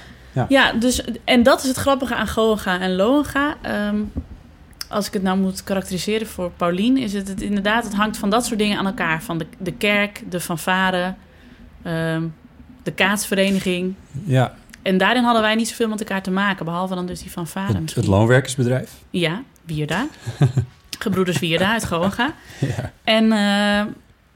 [0.49, 3.57] Ja, dus, en dat is het grappige aan Goenga en Loenga.
[3.63, 3.97] Ehm,
[4.89, 8.31] als ik het nou moet karakteriseren voor Paulien, is het, het inderdaad, het hangt van
[8.31, 9.23] dat soort dingen aan elkaar.
[9.23, 11.15] Van de, de kerk, de fanfare,
[11.83, 12.23] ehm,
[12.83, 13.95] de kaatsvereniging.
[14.25, 14.55] ja.
[14.83, 17.75] En daarin hadden wij niet zoveel met elkaar te maken, behalve dan dus die fanfare
[17.79, 18.91] Het, het loonwerkersbedrijf.
[19.11, 20.07] Ja, Wierda.
[21.03, 22.35] Gebroeders Wierda uit Goenga.
[22.59, 22.93] Ja.
[23.05, 23.93] En, eh,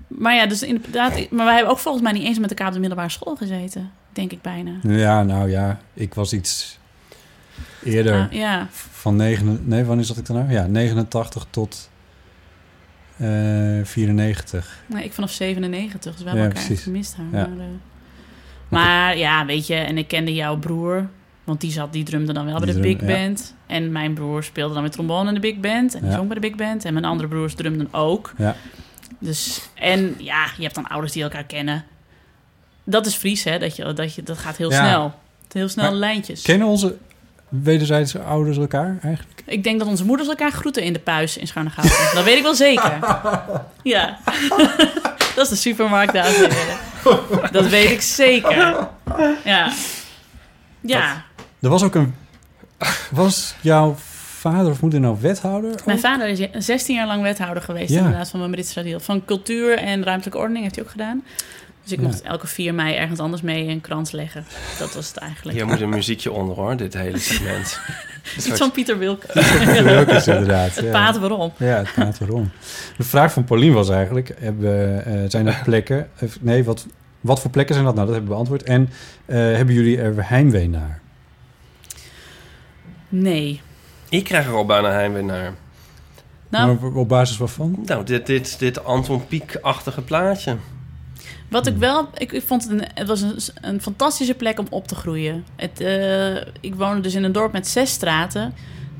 [0.08, 2.72] maar ja, dus inderdaad, maar wij hebben ook volgens mij niet eens met elkaar op
[2.72, 4.70] de middelbare school gezeten, denk ik bijna.
[4.82, 6.78] ja, nou ja, ik was iets
[7.84, 8.14] eerder...
[8.20, 10.50] Ah, ja, Van 9, nee, wanneer zat ik er nou?
[10.50, 11.90] Ja, 89 tot
[13.16, 13.28] eh
[13.82, 14.78] 94.
[14.86, 16.82] nee, ik vanaf 97, dus we hebben Ja, elkaar precies.
[16.84, 17.16] gemist.
[17.16, 17.40] Haar.
[17.40, 17.48] Ja.
[17.48, 17.66] Maar,
[18.68, 21.08] maar ja, weet je, en ik kende jouw broer,
[21.44, 23.06] want die, zat, die drumde dan wel bij de drum- big ja.
[23.06, 23.54] band.
[23.66, 25.94] En mijn broer speelde dan met trombone in de big band.
[25.94, 26.16] En die Ja.
[26.16, 26.84] zong bij de big band.
[26.84, 28.32] En mijn andere broers drumden ook.
[28.36, 28.56] Ja.
[29.18, 31.84] Dus, en ja, je hebt dan ouders die elkaar kennen.
[32.84, 33.58] Dat is Fries, hè?
[33.58, 35.14] Dat, je, dat, je, dat gaat heel snel.
[35.52, 36.42] Heel snel Maar lijntjes.
[36.42, 36.96] Kennen onze
[37.48, 39.42] wederzijdse ouders elkaar eigenlijk?
[39.46, 41.96] Ik denk dat onze moeders elkaar groeten in de puis in Scharnegouden.
[42.14, 42.98] dat weet ik wel zeker.
[43.82, 44.18] Ja.
[45.34, 47.52] dat is de supermarkt, dames en heren.
[47.52, 48.88] Dat weet ik zeker.
[49.44, 49.72] Ja.
[50.80, 51.23] Ja.
[51.64, 52.14] Er was ook een...
[53.10, 53.94] Was jouw
[54.38, 55.70] vader of moeder nou wethouder?
[55.84, 56.04] Mijn ook?
[56.04, 57.98] vader is 16 jaar lang wethouder geweest Ja.
[57.98, 59.00] inderdaad van mijn Brits Radiel.
[59.00, 61.24] Van cultuur en ruimtelijke ordening heeft hij ook gedaan.
[61.82, 62.04] Dus ik Ja.
[62.06, 64.44] mocht elke 4 mei ergens anders mee een krans leggen.
[64.78, 65.56] Dat was het eigenlijk.
[65.56, 67.80] Hier moet een muziekje onder hoor, dit hele segment.
[68.36, 69.26] Iets van Pieter Wilke.
[69.82, 70.74] Leuk is inderdaad.
[70.74, 70.90] Het ja.
[70.90, 71.52] paad waarom.
[71.56, 72.50] Ja, het gaat erom.
[72.96, 74.34] De vraag van Paulien was eigenlijk...
[74.38, 76.08] Hebben, eh, zijn er plekken...
[76.40, 76.86] nee, wat,
[77.20, 77.94] wat voor plekken zijn dat?
[77.94, 78.68] Nou, dat hebben we beantwoord.
[78.68, 78.90] En
[79.26, 81.02] eh, hebben jullie er heimwee naar?
[83.14, 83.60] Nee.
[84.08, 85.54] Ik krijg er al bijna heimwee naar.
[86.48, 87.78] Nou, Maar op basis waarvan?
[87.86, 90.56] Nou, dit, dit, dit Anton Pieck-achtige plaatje.
[91.48, 94.66] Wat ik wel, ik, ik vond het een, het was een, een fantastische plek om
[94.70, 95.44] op te groeien.
[95.56, 98.54] Het, eh, ik woonde dus in een dorp met zes straten.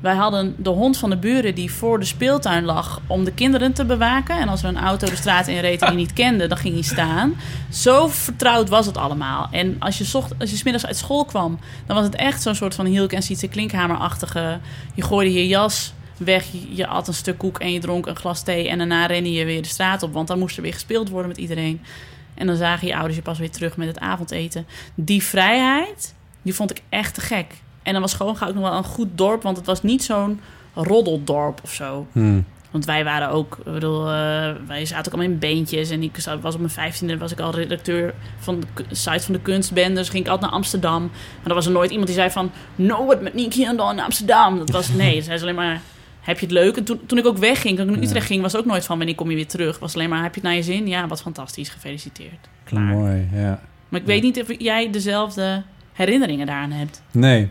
[0.05, 3.73] Wij hadden de hond van de buren die voor de speeltuin lag om de kinderen
[3.73, 4.39] te bewaken.
[4.39, 6.83] En als er een auto de straat in reed die niet kende, dan ging hij
[6.83, 7.33] staan.
[7.71, 9.47] Zo vertrouwd was het allemaal.
[9.51, 12.55] En als je, zocht, als je smiddags uit school kwam, dan was het echt zo'n
[12.55, 14.59] soort van Hielk en Sietse Klinkhamer-achtige...
[14.93, 18.43] Je gooide je jas weg, je at een stuk koek en je dronk een glas
[18.43, 18.69] thee...
[18.69, 21.29] en daarna rende je weer de straat op, want dan moest er weer gespeeld worden
[21.29, 21.81] met iedereen.
[22.33, 24.67] En dan zagen je ouders je pas weer terug met het avondeten.
[24.95, 27.63] Die vrijheid, die vond ik echt te gek.
[27.85, 30.39] En dan was Schoonga ook nog wel een goed dorp, want het was niet zo'n
[30.73, 32.07] roddeldorp of zo.
[32.11, 32.45] Hmm.
[32.71, 35.89] Want wij waren ook, ik bedoel, eh, wij zaten ook allemaal in beentjes.
[35.89, 39.39] En ik was op mijn vijftiende was ik al redacteur van de site van de
[39.39, 40.09] kunstbenders.
[40.09, 41.01] Ging ik altijd naar Amsterdam.
[41.01, 43.91] Maar er was er nooit iemand die zei van, no, wat met Nicky en dan
[43.91, 44.57] in Amsterdam.
[44.57, 45.81] Dat was, nee, zei ze alleen maar,
[46.21, 46.77] heb je het leuk?
[46.77, 48.85] En toen, toen ik ook wegging, toen ik naar Utrecht ging, was het ook nooit
[48.85, 49.79] van, wanneer kom je weer terug?
[49.79, 50.87] Was alleen maar, heb je het naar je zin?
[50.87, 52.47] Ja, wat fantastisch, gefeliciteerd.
[52.63, 52.83] Klaar.
[52.83, 53.61] Mooi, ja.
[53.89, 55.63] Maar ik weet niet of jij dezelfde
[55.95, 57.01] herinneringen daaraan hebt.
[57.11, 57.49] Nee.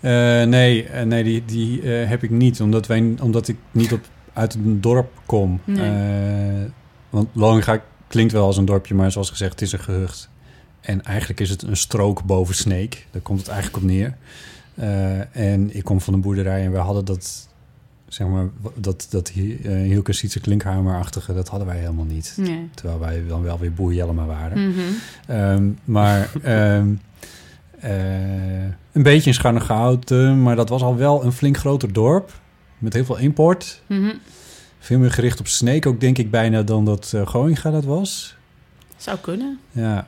[0.00, 2.60] Eh, nee, eh, nee, die, die eh, heb ik niet.
[2.60, 4.00] Omdat, wij, omdat ik niet op,
[4.32, 5.60] uit een dorp kom.
[5.64, 6.68] Nee.
[7.10, 10.30] Want Loninga klinkt wel als een dorpje, maar zoals gezegd, het is een gehucht.
[10.80, 13.06] En eigenlijk is het een strook boven Sneek.
[13.10, 14.16] Daar komt het eigenlijk op neer.
[15.32, 17.48] En ik kom van een boerderij en we hadden dat...
[18.08, 22.34] Zeg maar, dat, dat uh, Hielke Sietse Klinkhamer-achtige, dat hadden wij helemaal niet.
[22.36, 22.68] Nee.
[22.74, 24.68] Terwijl wij dan wel weer Boer Jellema waren.
[24.68, 24.80] Mhm.
[25.26, 26.98] Ehm, maar ehm, eh,
[28.92, 32.32] een beetje in Scharnegouten, maar dat was al wel een flink groter dorp.
[32.78, 33.82] Met heel veel import.
[33.86, 34.14] Mhm.
[34.78, 38.36] Veel meer gericht op Sneek ook, denk ik, bijna dan dat uh, Gooinga dat was.
[38.96, 39.58] Zou kunnen.
[39.70, 40.06] Ja,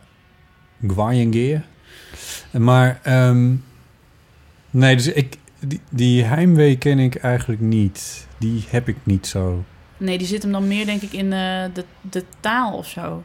[0.86, 1.64] Gwayengeer.
[2.50, 3.54] Maar, ehm,
[4.70, 8.26] nee, dus ik, die, die heimwee ken ik eigenlijk niet.
[8.38, 9.64] Die heb ik niet zo.
[9.96, 13.22] Nee, die zit hem dan meer, denk ik, in uh, de, de taal of zo.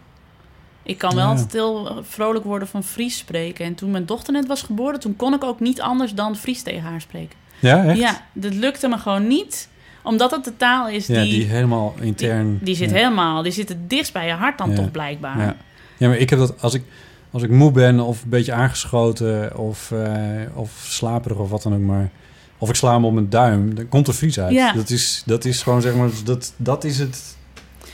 [0.84, 1.30] Ik kan wel Ja.
[1.30, 3.66] altijd heel vrolijk worden van Fries spreken.
[3.66, 6.62] En toen mijn dochter net was geboren, toen kon ik ook niet anders dan Fries
[6.62, 7.38] tegen haar spreken.
[7.60, 8.00] Ja, echt?
[8.00, 9.70] Ja, dat lukte me gewoon niet.
[10.04, 11.32] Omdat het de taal is Ja, die...
[11.32, 12.50] die helemaal intern...
[12.50, 12.96] Die, die zit ja.
[12.96, 13.42] helemaal...
[13.42, 14.76] Die zit het dichtst bij je hart dan Ja.
[14.76, 15.40] toch blijkbaar.
[15.40, 15.56] Ja.
[15.98, 16.84] ja, maar ik heb dat als ik,
[17.32, 20.12] als ik moe ben of een beetje aangeschoten of, eh,
[20.54, 22.10] of slaperig of wat dan ook maar.
[22.58, 24.54] Of ik sla hem op mijn duim, dan komt er Fries uit.
[24.54, 24.74] Ja.
[24.74, 27.36] Dat, is, dat is gewoon zeg maar, dat, dat is het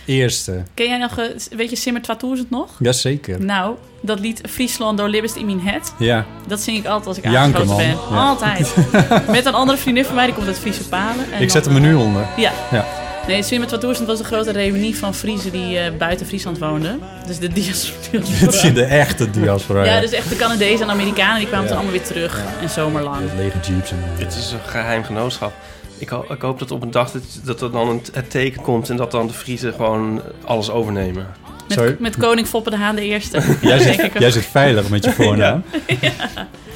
[0.08, 0.64] eerste.
[0.74, 1.18] Ken jij nog...
[1.18, 1.26] eh,
[1.58, 2.70] Weet je Simmer 2000 nog?
[2.80, 3.42] Jazeker.
[3.44, 5.94] Nou, dat lied Friesland door Libbest in mijn head.
[6.00, 7.88] Ja, Dat zing ik altijd als ik aangeschoten ben.
[7.88, 7.96] Ja.
[8.28, 8.76] Altijd.
[9.30, 11.26] Met een andere vriendin van mij, die komt uit Friese Palen.
[11.34, 12.26] En ik zet hem er nu onder.
[12.38, 12.52] Ja.
[12.72, 12.86] Ja.
[13.28, 17.00] Nee, Swimmer 2000 was een grote reunie van Friesen die eh, buiten Friesland woonden.
[17.26, 19.84] Dus de dias- Het is de echte diaspora.
[19.86, 21.72] Ja, dus echt de Canadezen en Amerikanen die kwamen Ja.
[21.72, 22.42] toen allemaal weer terug.
[22.62, 23.20] En zomerlang.
[23.20, 24.04] Met lege jeeps en...
[24.18, 25.54] Dit is een geheim genootschap.
[25.98, 28.62] Ik, ho- ik hoop dat op een dag dat, dat er dan een, het teken
[28.62, 28.90] komt...
[28.90, 31.28] en dat dan de Friesen gewoon alles overnemen.
[31.68, 31.90] Sorry?
[31.90, 33.38] Met, met koning Foppe de Haan de Eerste.
[33.62, 35.64] Jij denk ik zit, jij zit veilig met je voornaam.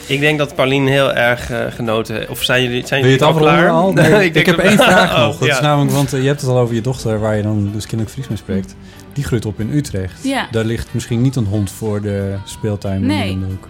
[0.07, 2.29] Ik denk dat Paulien heel erg eh, genoten heeft.
[2.29, 3.69] Of zijn jullie, zijn Wil je het jullie al klaar?
[3.69, 3.93] al?
[3.93, 5.37] Nee, ik, heb één vraag Oh, nog.
[5.37, 5.53] Dat ja.
[5.55, 7.19] is namelijk, want eh, je hebt het al over je dochter...
[7.19, 8.75] waar je dan dus kinderlijk Fries mee spreekt.
[9.13, 10.23] Die groeit op in Utrecht.
[10.23, 10.47] Ja.
[10.51, 13.29] Daar ligt misschien niet een hond voor de speeltuin Nee.
[13.31, 13.67] in de hoek.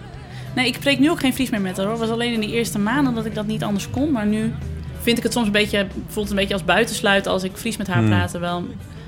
[0.56, 1.96] Nee, ik spreek nu ook geen Fries meer met haar hoor.
[1.96, 4.12] Het was alleen in die eerste maanden dat ik dat niet anders kon.
[4.12, 4.54] Maar nu
[5.02, 7.88] vind ik het soms een beetje, voelt een beetje als buitensluiten als ik Fries met
[7.88, 8.08] haar Hmm.
[8.08, 8.62] praat terwijl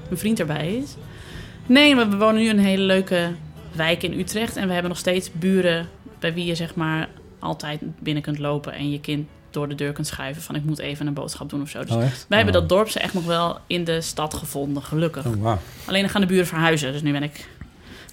[0.08, 0.96] mijn vriend erbij is.
[1.66, 3.32] Nee, maar we wonen nu in een hele leuke
[3.72, 4.56] wijk in Utrecht.
[4.56, 5.88] En we hebben nog steeds buren
[6.20, 9.94] bij wie je zeg maar altijd binnen kunt lopen en je kind door de deur
[9.94, 11.80] kunt schuiven van ik moet even een boodschap doen of zo.
[11.82, 12.60] Dus Oh, wij hebben Oh.
[12.62, 15.26] dat dorp ze echt nog wel in de stad gevonden, gelukkig.
[15.26, 15.60] Oh, wauw.
[15.86, 17.48] Alleen dan gaan de buren verhuizen, dus nu ben ik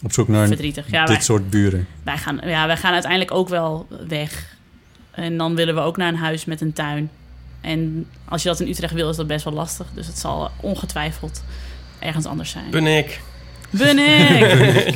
[0.02, 0.90] Op zoek naar verdrietig.
[0.90, 1.86] Ja, dit wij- soort buren.
[2.02, 4.56] wij gaan, ja, wij gaan uiteindelijk ook wel weg.
[5.10, 7.10] En dan willen we ook naar een huis met een tuin.
[7.60, 9.86] En als je dat in Utrecht wil, is dat best wel lastig.
[9.94, 11.42] Dus het zal ongetwijfeld
[11.98, 12.70] ergens anders zijn.
[12.70, 13.20] Bunnik.
[13.70, 14.94] Bunnik!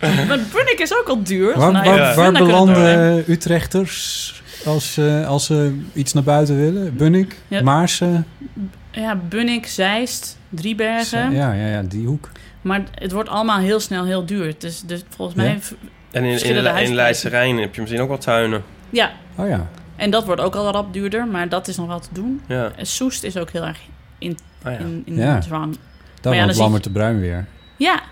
[0.00, 1.58] maar Bunnik is ook al duur.
[1.58, 6.96] Waar, Nou, waar, waar belanden Utrechters als, eh, als ze iets naar buiten willen?
[6.96, 7.36] Bunnik?
[7.48, 7.62] Ja.
[7.62, 8.26] Maarsen?
[8.90, 11.32] Ja, Bunnik, Zeist, Driebergen.
[11.32, 12.30] Ja, ja, ja, die hoek.
[12.60, 14.54] Maar het wordt allemaal heel snel heel duur.
[14.58, 15.46] Dus, dus volgens mij...
[15.46, 15.76] Ja?
[16.10, 16.44] En in,
[16.78, 16.94] in.
[16.94, 18.62] Leidse Rijn heb je misschien ook wel tuinen.
[18.90, 19.68] Ja, Oh ja.
[19.98, 21.26] En dat wordt ook al rap duurder.
[21.26, 22.42] Maar dat is nog wel te doen.
[22.46, 22.70] Ja.
[22.76, 23.78] En Soest is ook heel erg
[24.18, 24.78] in, Ah, ja.
[24.78, 25.38] in, in Ja.
[25.40, 25.78] drang.
[26.20, 27.46] Daar ja, dan woont zie Lammert de je- Bruin weer.
[27.76, 28.02] Ja.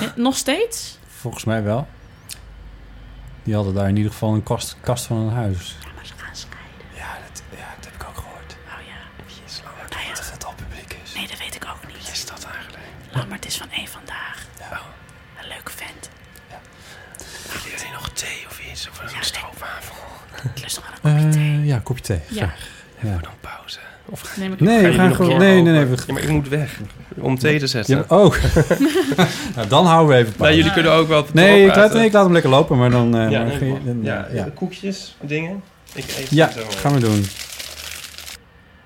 [0.00, 0.98] Ja, nog steeds?
[1.06, 1.76] Volgens mij wel.
[1.76, 1.86] Ja, maar.
[1.86, 5.32] Ja, dat, ja, dat Die hadden daar in ieder geval een kast, kast van een
[5.32, 5.76] huis.
[5.82, 6.86] Ja, maar ze gaan scheiden.
[6.94, 8.52] Ja, dat, ja, dat heb ik ook gehoord.
[8.52, 9.00] Oh ja.
[9.90, 10.14] Nou ja.
[10.14, 11.14] Dat het al publiek is.
[11.14, 12.08] Nee, dat weet ik ook niet.
[12.12, 12.84] is dat eigenlijk?
[13.12, 14.46] Lammert is van één vandaag.
[14.58, 14.80] Ja.
[15.42, 16.08] Een leuke vent.
[17.52, 18.88] Willen jullie nog thee of iets?
[18.88, 19.94] Of een Ja, stroopwafel?
[20.54, 21.58] Ik lust nog wel een kopje thee.
[21.60, 22.20] Eh, ja, kopje thee.
[22.28, 22.46] Ja.
[22.46, 22.68] Graag.
[23.00, 23.18] Ja.
[23.22, 23.78] Dan pauze.
[24.08, 25.38] Of Neem ik Nee, we gaan een gewoon...
[25.38, 25.84] Nee, nee, nee.
[25.84, 26.80] We, Ja, maar ik moet weg
[27.14, 27.96] om thee te zetten.
[27.96, 28.34] ja, oh.
[29.56, 30.56] nou, dan houden we even Nou, pauze.
[30.56, 31.26] jullie kunnen ook wel...
[31.32, 31.96] Nee, ik laat, doorpraten.
[31.96, 33.16] nee, ik laat hem lekker lopen, maar dan...
[33.16, 34.46] eh, Ja, maar nee, ga je- dan, ja, ja.
[34.54, 35.62] koekjes, dingen.
[35.94, 36.60] Ik eet Ja, zo.
[36.76, 37.26] gaan we doen.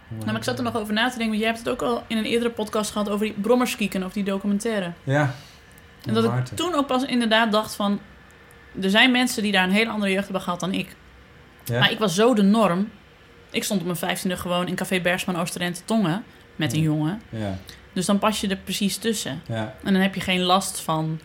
[0.08, 1.82] Nou, maar ik zat er nog over na te denken, want jij hebt het ook
[1.82, 4.92] al in een eerdere podcast gehad over die brommerskieken of die documentaire.
[5.04, 5.34] Ja.
[6.06, 8.00] En dat ik toen ook pas inderdaad dacht van,
[8.82, 10.96] er zijn mensen die daar een hele andere jeugd hebben gehad dan ik.
[11.70, 11.78] Ja.
[11.78, 12.88] Maar ik was zo de norm.
[13.50, 16.24] Ik stond op mijn vijftiende gewoon in Café Bergsman Oosterend te tongen
[16.56, 17.20] met een jongen.
[17.28, 17.58] Ja,
[17.92, 19.40] Dus dan pas je er precies tussen.
[19.46, 19.74] ja.
[19.84, 21.20] En dan heb je geen last van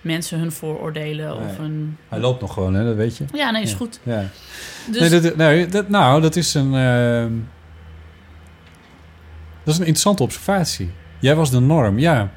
[0.00, 1.96] mensen hun vooroordelen of een...
[2.08, 3.24] Hij loopt nog gewoon, hè, dat weet je.
[3.32, 3.76] Ja, nee, is Ja.
[3.76, 4.00] goed.
[4.02, 4.24] Ja.
[4.90, 6.74] Dus Nee, dat, nee, dat, nou, dat is een...
[6.74, 7.32] ehm,
[9.64, 10.90] dat is een interessante observatie.
[11.18, 12.30] Jij was de norm, ja.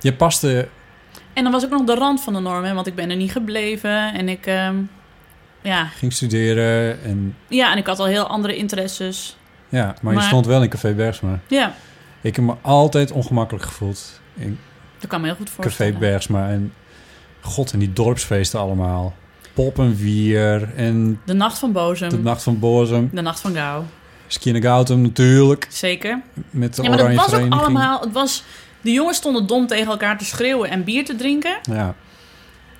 [0.00, 0.68] Je paste...
[1.32, 3.16] En dan was ik nog de rand van de norm, hè, want ik ben er
[3.16, 4.14] niet gebleven.
[4.14, 4.76] En ik, ehm,
[5.66, 5.84] ja.
[5.84, 7.36] ging studeren en...
[7.48, 9.36] ja, en ik had al heel andere interesses.
[9.68, 11.38] Ja, maar, je stond wel in Café Bergsma.
[11.48, 11.74] Ja,
[12.20, 14.58] Ik heb me altijd ongemakkelijk gevoeld in
[14.98, 15.98] dat kan me heel goed Café voorstellen.
[15.98, 16.48] Bergsma.
[16.48, 16.72] En
[17.40, 19.14] god, en die dorpsfeesten allemaal.
[19.54, 23.10] Poppenwier en De Nacht van Bozem, de Nacht van Bozem.
[23.12, 23.84] de Nacht van Gauw,
[24.26, 25.66] Skinnergautum natuurlijk.
[25.70, 26.22] zeker.
[26.50, 28.00] Met de Ja, maar dat was ook allemaal...
[28.00, 28.44] Het was,
[28.80, 31.58] de jongens stonden dom tegen elkaar te schreeuwen en bier te drinken.
[31.62, 31.94] Ja,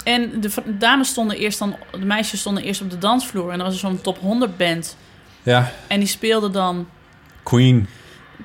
[0.07, 1.77] En de dames stonden eerst dan...
[1.91, 3.51] De meisjes stonden eerst op de dansvloer.
[3.51, 4.97] En dan was er zo'n top 100 band.
[5.43, 5.71] ja.
[5.89, 6.89] En die speelde dan
[7.43, 7.89] Queen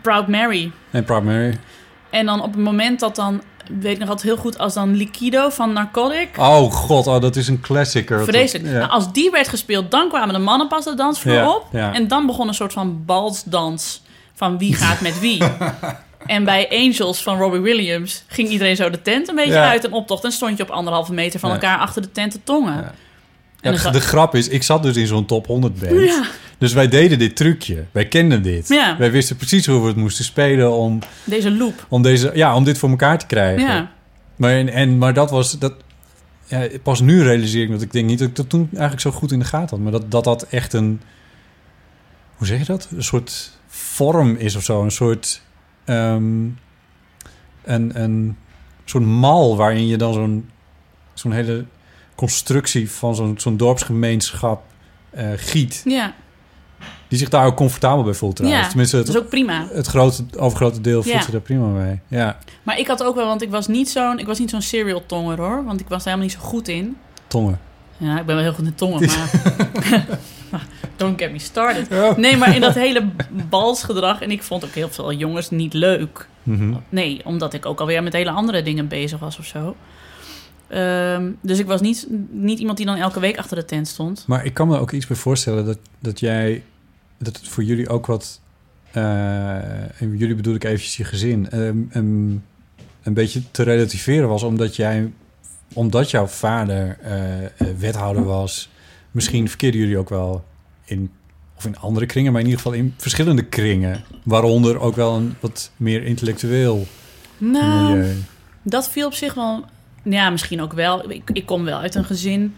[0.02, 0.72] Proud Mary.
[0.92, 1.58] en Proud Mary.
[2.10, 3.42] En dan op het moment dat dan...
[3.80, 6.30] Weet ik nog altijd heel goed als dan Liquido van Narcotic...
[6.38, 8.24] Oh god, oh, dat is een klassieker.
[8.24, 8.66] Vreselijk.
[8.70, 8.78] Ja.
[8.78, 11.68] Nou, als die werd gespeeld, dan kwamen de mannen pas de dansvloer Ja, op.
[11.72, 11.94] ja.
[11.94, 14.02] En dan begon een soort van balsdans
[14.34, 15.44] van wie gaat met wie.
[16.26, 19.70] en bij Angels van Robbie Williams ging iedereen zo de tent een beetje Ja.
[19.70, 20.24] uit en optocht.
[20.24, 22.74] En stond je op anderhalve meter van elkaar achter de tent te tongen.
[22.74, 22.94] Ja.
[23.62, 25.94] En de grap is, ik zat dus in zo'n top 100 band.
[26.10, 26.24] Ja.
[26.58, 27.86] Dus wij deden dit trucje.
[27.92, 28.68] Wij kenden dit.
[28.68, 28.98] Ja.
[28.98, 31.86] Wij wisten precies hoe we het moesten spelen om, Deze loop.
[31.90, 33.68] om, deze, ja, om dit voor elkaar te krijgen.
[33.68, 33.92] Ja.
[34.36, 35.60] Maar, en, en, maar dat was...
[35.60, 35.74] Dat,
[36.46, 39.02] ja, pas nu realiseer ik me dat ik denk niet dat ik dat toen eigenlijk
[39.02, 39.80] zo goed in de gaten had.
[39.80, 41.02] Maar dat dat, dat echt een...
[42.36, 42.88] Hoe zeg je dat?
[42.96, 44.84] Een soort vorm is of zo.
[44.84, 45.42] Een soort...
[45.86, 46.44] ehm,
[47.64, 48.38] een, een
[48.86, 50.50] soort mal waarin je dan zo'n
[51.14, 51.66] zo'n hele
[52.16, 54.64] constructie van zo'n zo'n dorpsgemeenschap
[55.10, 55.82] eh, giet.
[55.86, 56.14] Ja,
[57.08, 58.64] Die zich daar ook comfortabel bij voelt trouwens.
[58.64, 59.68] Ja, Tenminste, het, dat is ook prima.
[59.72, 61.22] het grote, overgrote deel voelt Ja.
[61.22, 62.02] zich daar prima bij.
[62.08, 64.62] Ja, Maar ik had ook wel, want ik was niet zo'n, ik was niet zo'n
[64.62, 65.64] serial tonger hoor.
[65.66, 66.98] Want ik was daar helemaal niet zo goed in.
[67.28, 67.60] tongen.
[68.02, 69.00] Ja, ik ben wel heel goed in tongen,
[70.52, 70.66] maar...
[70.96, 71.88] Don't get me started.
[71.90, 72.18] Ja.
[72.18, 73.04] Nee, maar in dat hele
[73.50, 74.22] balsgedrag...
[74.22, 76.28] En ik vond ook heel veel jongens niet leuk.
[76.44, 76.74] Mhm.
[76.90, 79.76] Nee, omdat ik ook alweer met hele andere dingen bezig was of zo.
[80.68, 84.24] Ehm, dus ik was niet, niet iemand die dan elke week achter de tent stond.
[84.28, 86.64] Maar ik kan me ook iets bij voorstellen dat, dat jij...
[87.18, 88.40] Dat het voor jullie ook wat...
[88.92, 91.50] eh, en jullie bedoel ik eventjes je gezin...
[91.50, 91.78] ehm,
[93.04, 94.44] een beetje te relativeren was.
[94.44, 95.12] Omdat jij...
[95.74, 98.70] Omdat jouw vader eh, eh, wethouder was...
[99.12, 100.44] Misschien verkeerden jullie ook wel
[100.86, 101.12] in...
[101.58, 104.04] Of in andere kringen, maar in ieder geval in verschillende kringen.
[104.24, 106.86] Waaronder ook wel een wat meer intellectueel
[107.38, 108.16] Nou, milieu.
[108.64, 109.66] dat viel op zich wel...
[110.04, 111.12] Ja, misschien ook wel.
[111.12, 112.56] Ik, ik kom wel uit een gezin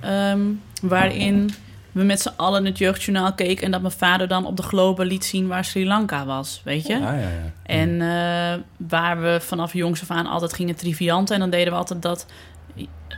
[0.00, 0.40] ehm,
[0.82, 1.50] waarin
[1.92, 3.64] we met z'n allen het jeugdjournaal keken...
[3.64, 6.86] en dat mijn vader dan op de globe liet zien waar Sri Lanka was, weet
[6.86, 6.98] je?
[6.98, 7.52] Ja, ja, ja.
[7.62, 11.34] En eh, waar we vanaf jongs af aan altijd gingen trivianten.
[11.34, 12.26] En dan deden we altijd dat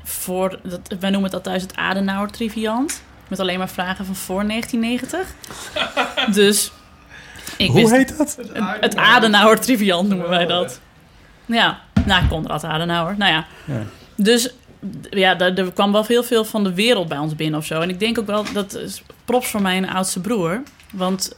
[0.04, 0.58] voor...
[0.62, 3.02] Dat, wij noemen dat thuis het Adenauer triviant.
[3.28, 5.34] Met alleen maar vragen van voor 1990.
[6.42, 6.72] dus
[7.56, 7.92] ik Hoe wist...
[7.92, 8.36] heet dat?
[8.36, 8.50] Het,
[8.80, 10.80] het Adenauer triviant noemen wij dat.
[11.46, 13.14] Ja, nou, Konrad Adenauer.
[13.18, 13.46] Nou ja.
[13.64, 13.82] Ja.
[14.16, 14.54] Dus
[15.10, 17.80] ja, er, er kwam wel heel veel van de wereld bij ons binnen of zo.
[17.80, 20.62] En ik denk ook wel, dat is props voor mijn oudste broer.
[20.92, 21.36] Want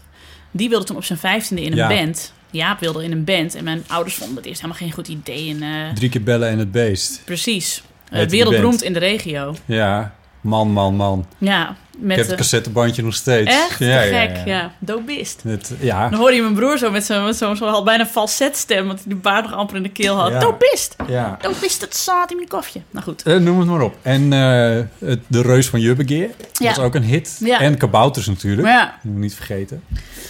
[0.51, 1.88] die wilde toen op zijn vijftiende in een Ja.
[1.88, 2.32] band.
[2.51, 3.55] Jaap wilde in een band.
[3.55, 5.51] En mijn ouders vonden het eerst helemaal geen goed idee.
[5.51, 7.22] En, eh, Drie keer bellen en het beest.
[7.24, 7.82] precies.
[8.11, 9.55] Die wereldberoemd in de regio.
[9.64, 11.26] Ja, man, man, man.
[11.38, 12.11] Ja, met...
[12.11, 13.51] ik heb het cassettebandje nog steeds.
[13.51, 14.43] echt Ja, gek, ja.
[14.45, 14.72] ja.
[14.78, 15.43] Dobist.
[15.43, 16.09] Het, ja.
[16.09, 19.16] Dan hoorde je mijn broer zo met zo'n zo al bijna falsetstem, want hij die
[19.22, 20.32] baard nog amper in de keel had.
[20.32, 20.38] Ja.
[20.38, 20.97] Dopist!
[21.09, 21.38] ja.
[21.40, 22.80] Dopist, het zat in mijn kofje.
[22.90, 23.22] Nou goed.
[23.22, 23.97] Eh, noem het maar op.
[24.03, 26.28] En eh, het, De Reus van Jubbegeer.
[26.38, 26.68] Dat Ja.
[26.68, 27.36] was ook een hit.
[27.40, 27.61] Ja.
[27.61, 28.68] En Kabouters natuurlijk.
[28.68, 29.82] Ja, Moet niet vergeten.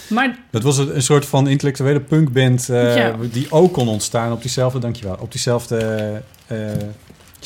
[0.09, 2.69] maar Dat was een, een soort van intellectuele punkband...
[2.69, 4.79] eh, die ook kon ontstaan op diezelfde...
[4.79, 5.17] Dankjewel.
[5.21, 6.23] Op diezelfde...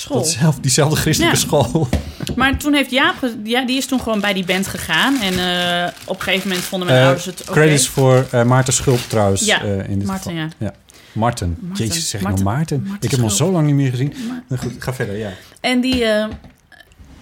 [0.01, 0.17] school.
[0.17, 1.43] datzelfde- diezelfde christelijke Ja.
[1.43, 1.89] school.
[2.37, 5.21] Maar toen heeft Jaap, ja, die is toen gewoon bij die band gegaan.
[5.21, 7.53] En eh, op een gegeven moment vonden mijn Eh, ouders het oké.
[7.53, 9.45] Credits voor eh, Maarten Schulp trouwens.
[9.45, 10.49] Ja, in dit Martin, geval.
[10.59, 10.73] ja.
[11.13, 11.57] Marten.
[11.61, 11.87] Marten.
[11.87, 12.79] Jezus, zeg ik nou Maarten?
[12.83, 14.15] Marten ik heb hem al zo lang niet meer gezien.
[14.29, 15.31] Maar- Nou goed, ga verder, ja.
[15.61, 16.05] En die...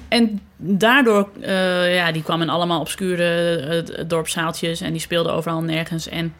[0.08, 1.28] en daardoor,
[1.88, 6.08] ja, die kwam in allemaal obscure dorpszaaltjes en die speelde overal nergens.
[6.08, 6.34] En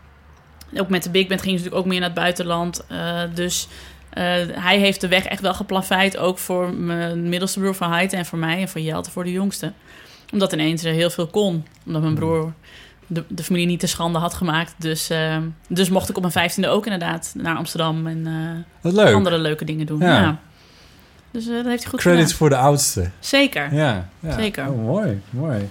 [0.77, 2.85] ook met de Big Band ging ze natuurlijk ook meer naar het buitenland.
[3.35, 3.69] Dus
[4.53, 8.27] hij heeft de weg echt wel geplaveid, ook voor mijn middelste broer van Heite en
[8.27, 9.73] voor mij en voor Jelte, voor de jongste.
[10.33, 11.65] Omdat ineens er heel veel kon.
[11.87, 12.53] Omdat mijn broer
[13.07, 14.75] de, de familie niet te schande had gemaakt.
[14.79, 15.37] Dus, eh,
[15.69, 18.27] dus mocht ik op mijn vijftiende ook inderdaad naar Amsterdam en
[18.83, 20.01] eh, andere leuke dingen doen.
[20.01, 20.21] Ja.
[20.21, 20.39] Ja.
[21.35, 22.39] Dus eh, dat heeft hij goed Credits gedaan.
[22.39, 23.11] voor de oudste.
[23.19, 23.75] Zeker.
[23.75, 24.33] Ja, ja.
[24.33, 24.69] Zeker.
[24.69, 25.69] Oh, mooi, mooi.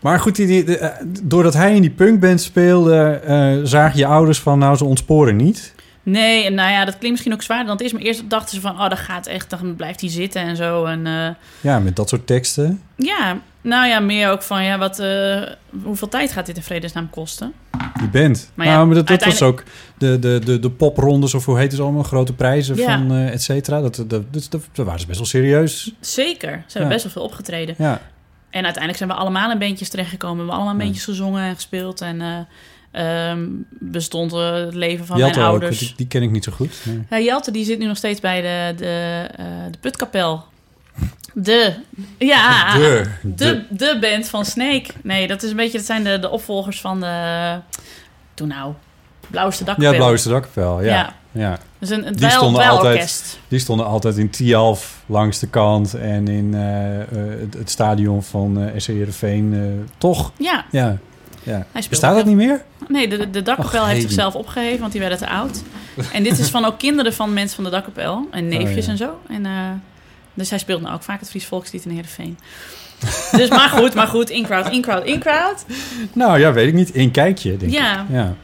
[0.00, 4.40] Maar goed, die, die, eh, doordat hij in die punkband speelde, eh, zagen je ouders
[4.40, 5.74] van, nou, ze ontsporen niet.
[6.08, 7.92] Nee, en nou ja, dat klinkt misschien ook zwaarder dan het is.
[7.92, 10.84] Maar eerst dachten ze van, oh, dat gaat echt, dan blijft hij zitten en zo.
[10.84, 11.28] En eh,
[11.60, 12.82] Ja, met dat soort teksten.
[12.96, 15.42] ja, nou ja, meer ook van, ja, wat, eh,
[15.82, 17.52] hoeveel tijd gaat dit in vredesnaam kosten?
[17.98, 18.50] Die band.
[18.54, 19.62] Maar ja, nou, maar dat, dat was ook
[19.98, 22.84] de, de, de, de poprondes, of hoe heet het allemaal, grote prijzen Ja.
[22.98, 23.80] van eh et cetera.
[23.80, 25.92] Dat, dat, dat, dat, waren ze best wel serieus.
[26.00, 26.88] Zeker, ze hebben Ja.
[26.88, 27.74] best wel veel opgetreden.
[27.78, 28.00] Ja,
[28.50, 30.36] En uiteindelijk zijn we allemaal in bandjes terechtgekomen.
[30.36, 32.00] We hebben allemaal in bandjes gezongen en gespeeld.
[32.00, 32.46] En
[32.96, 35.78] eh, ehm, bestond het leven van Jelte mijn ook, ouders.
[35.78, 36.74] die, die ken ik niet zo goed.
[37.10, 37.24] Nee.
[37.24, 40.44] Jelte die zit nu nog steeds bij de, de, eh, de Putkapel.
[41.34, 41.74] De,
[42.18, 44.86] ja, De, de, de band van Snake.
[45.02, 47.58] Nee, dat is een beetje, dat zijn de, de opvolgers van de,
[48.34, 48.72] toen nou,
[49.30, 49.90] Blauwste Dakkapel.
[49.92, 50.94] Ja, Blauwste Dakkapel, ja.
[50.94, 51.14] Ja.
[51.32, 51.58] ja.
[51.78, 53.38] Dus een, een Die stonden altijd-.
[53.48, 57.06] Die stonden altijd in Tialf langs de kant en in eh, eh,
[57.40, 59.52] het, het stadion van SC Heerenveen.
[59.54, 60.32] eh, toch?
[60.38, 60.96] Ja, Ja.
[61.46, 61.66] Ja.
[61.72, 62.64] Hij Bestaat dat niet meer?
[62.88, 65.62] Nee, de, de dakkapel Och, heeft zichzelf opgeheven, want die werden te oud.
[66.12, 68.28] En dit is van ook kinderen van mensen van de dakkapel.
[68.30, 68.90] En neefjes Oh, ja.
[68.90, 69.20] en zo.
[69.28, 69.52] En, eh,
[70.34, 72.38] dus hij speelt nou ook vaak het Fries Volkslied in Heerenveen.
[73.40, 74.30] dus maar goed, maar goed.
[74.30, 75.64] In-crowd, in-crowd, in-crowd.
[76.12, 76.94] Nou ja, weet ik niet.
[76.94, 78.00] Eén kijkje, denk Ja.
[78.00, 78.06] ik.
[78.08, 78.34] Ja.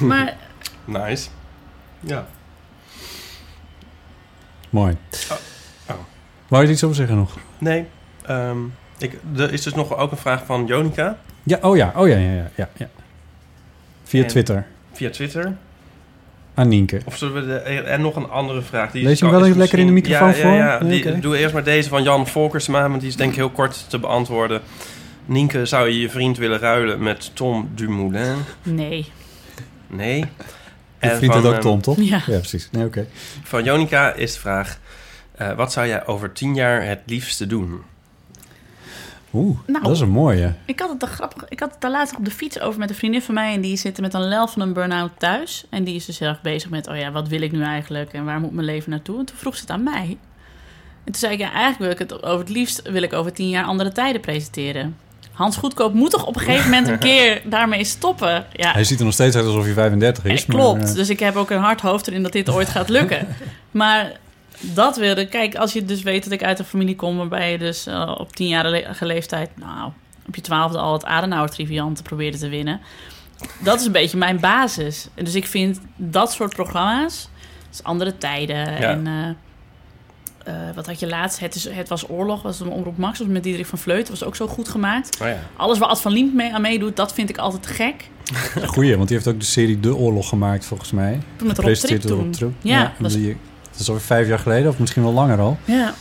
[0.00, 0.36] Maar
[0.84, 1.28] Nice.
[2.00, 2.26] Ja.
[4.70, 4.96] Mooi.
[5.30, 5.36] Oh.
[5.90, 5.96] Oh.
[6.48, 7.36] Wou je er iets over zeggen nog?
[7.58, 7.86] Nee.
[8.26, 8.58] ehm,
[8.98, 12.16] ik, er is dus nog ook een vraag van Jonica Ja, oh ja, oh ja,
[12.16, 12.50] ja, ja.
[12.56, 12.88] ja, ja.
[14.04, 14.66] Via En- Twitter.
[14.92, 15.56] via Twitter.
[16.54, 17.00] Aan Nienke.
[17.04, 18.90] Of zullen we de, en nog een andere vraag?
[18.90, 20.52] Die Lees je hem wel even lekker in de microfoon ja, Ja, voor?
[20.52, 20.82] ja.
[20.82, 21.20] Nee, Die, oké.
[21.20, 23.98] Doe eerst maar deze van Jan Volkersma, want die is denk ik heel kort te
[23.98, 24.60] beantwoorden.
[25.24, 28.36] Nienke, zou je je vriend willen ruilen met Tom Dumoulin?
[28.62, 29.06] nee.
[29.86, 30.18] Nee.
[30.18, 30.26] Je
[30.98, 31.96] En vriend van, ook ehm, Tom, toch?
[32.00, 32.22] Ja.
[32.26, 32.68] Ja, precies.
[32.72, 33.06] Nee, oké.
[33.42, 34.78] Van Jonica is de vraag...
[35.36, 37.80] eh, wat zou jij over tien jaar het liefste doen?
[39.32, 39.84] Oeh, Nou.
[39.84, 40.54] dat is een mooie.
[40.64, 41.44] Ik had het er grappig.
[41.48, 43.54] Ik had het daar laatst op de fiets over met een vriendin van mij.
[43.54, 45.64] En die zit met een lel van een burn-out thuis.
[45.70, 48.12] En die is dus heel erg bezig met: oh ja, wat wil ik nu eigenlijk?
[48.12, 49.18] En waar moet mijn leven naartoe?
[49.18, 50.18] En toen vroeg ze het aan mij.
[51.04, 53.32] En toen zei ik: ja, eigenlijk wil ik het over het liefst wil ik over
[53.32, 54.96] tien jaar andere tijden presenteren.
[55.32, 58.46] Hans Goedkoop moet toch op een gegeven moment een keer daarmee stoppen?
[58.52, 60.42] Ja, Hij ziet er nog steeds uit alsof hij 35 is.
[60.42, 60.88] eh, maar, klopt.
[60.88, 63.26] eh, Dus ik heb ook een hard hoofd erin dat dit ooit gaat lukken.
[63.70, 64.12] maar
[64.60, 65.26] dat wilde...
[65.26, 67.16] Kijk, als je dus weet dat ik uit een familie kom...
[67.16, 69.50] waarbij je dus eh, op tienjarige leeftijd...
[69.56, 69.90] nou,
[70.26, 72.80] op je twaalfde al het Adenauer-triviante probeerde te winnen.
[73.62, 75.08] Dat is een beetje mijn basis.
[75.14, 77.28] En dus ik vind dat soort programma's...
[77.70, 79.06] Dus andere tijden en...
[79.06, 79.28] eh,
[80.44, 81.40] eh, wat had je laatst?
[81.40, 84.24] Het, is, het was oorlog, was een omroep Max, was met Diederik van Vleuten, was
[84.24, 85.20] ook zo goed gemaakt.
[85.22, 85.38] Oh ja.
[85.56, 88.08] Alles waar Ad van Liemt mee aan meedoet, dat vind ik altijd te gek.
[88.66, 91.20] Goeie, want die heeft ook de serie De Oorlog gemaakt, volgens mij.
[91.42, 92.20] Met Rob Trip door toen.
[92.24, 92.52] Rob Trip.
[92.62, 93.36] Ja, en was- die-
[93.70, 95.58] dat is alweer vijf jaar geleden, of misschien wel langer al.
[95.64, 95.94] Ja,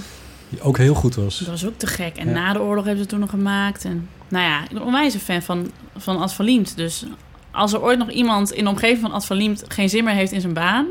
[0.50, 1.38] Die ook heel goed was.
[1.40, 2.18] dat was ook te gek.
[2.18, 2.34] En Ja.
[2.34, 3.86] na de oorlog hebben ze toen nog gemaakt.
[3.86, 6.76] En, nou ja, ik ben onwijs een fan van, van Ad van Liemt.
[6.78, 7.06] Dus
[7.52, 10.14] als er ooit nog iemand in de omgeving van Ad van Liemt geen zin meer
[10.14, 10.86] heeft in zijn baan...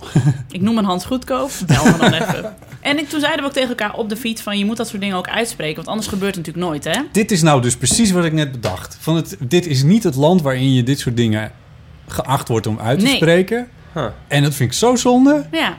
[0.50, 2.54] ik noem een Hans Goedkoop, bel me dan even.
[2.80, 4.58] En ik, toen zeiden we ook tegen elkaar op de fiets van...
[4.58, 7.02] je moet dat soort dingen ook uitspreken, want anders gebeurt het natuurlijk nooit, hè?
[7.12, 8.96] Dit is nou dus precies wat ik net bedacht.
[9.00, 11.52] Van het, dit is niet het land waarin je dit soort dingen
[12.08, 13.16] geacht wordt om uit te Nee.
[13.16, 13.68] spreken.
[13.94, 14.04] Huh.
[14.28, 15.46] En dat vind ik zo zonde.
[15.50, 15.76] Ja,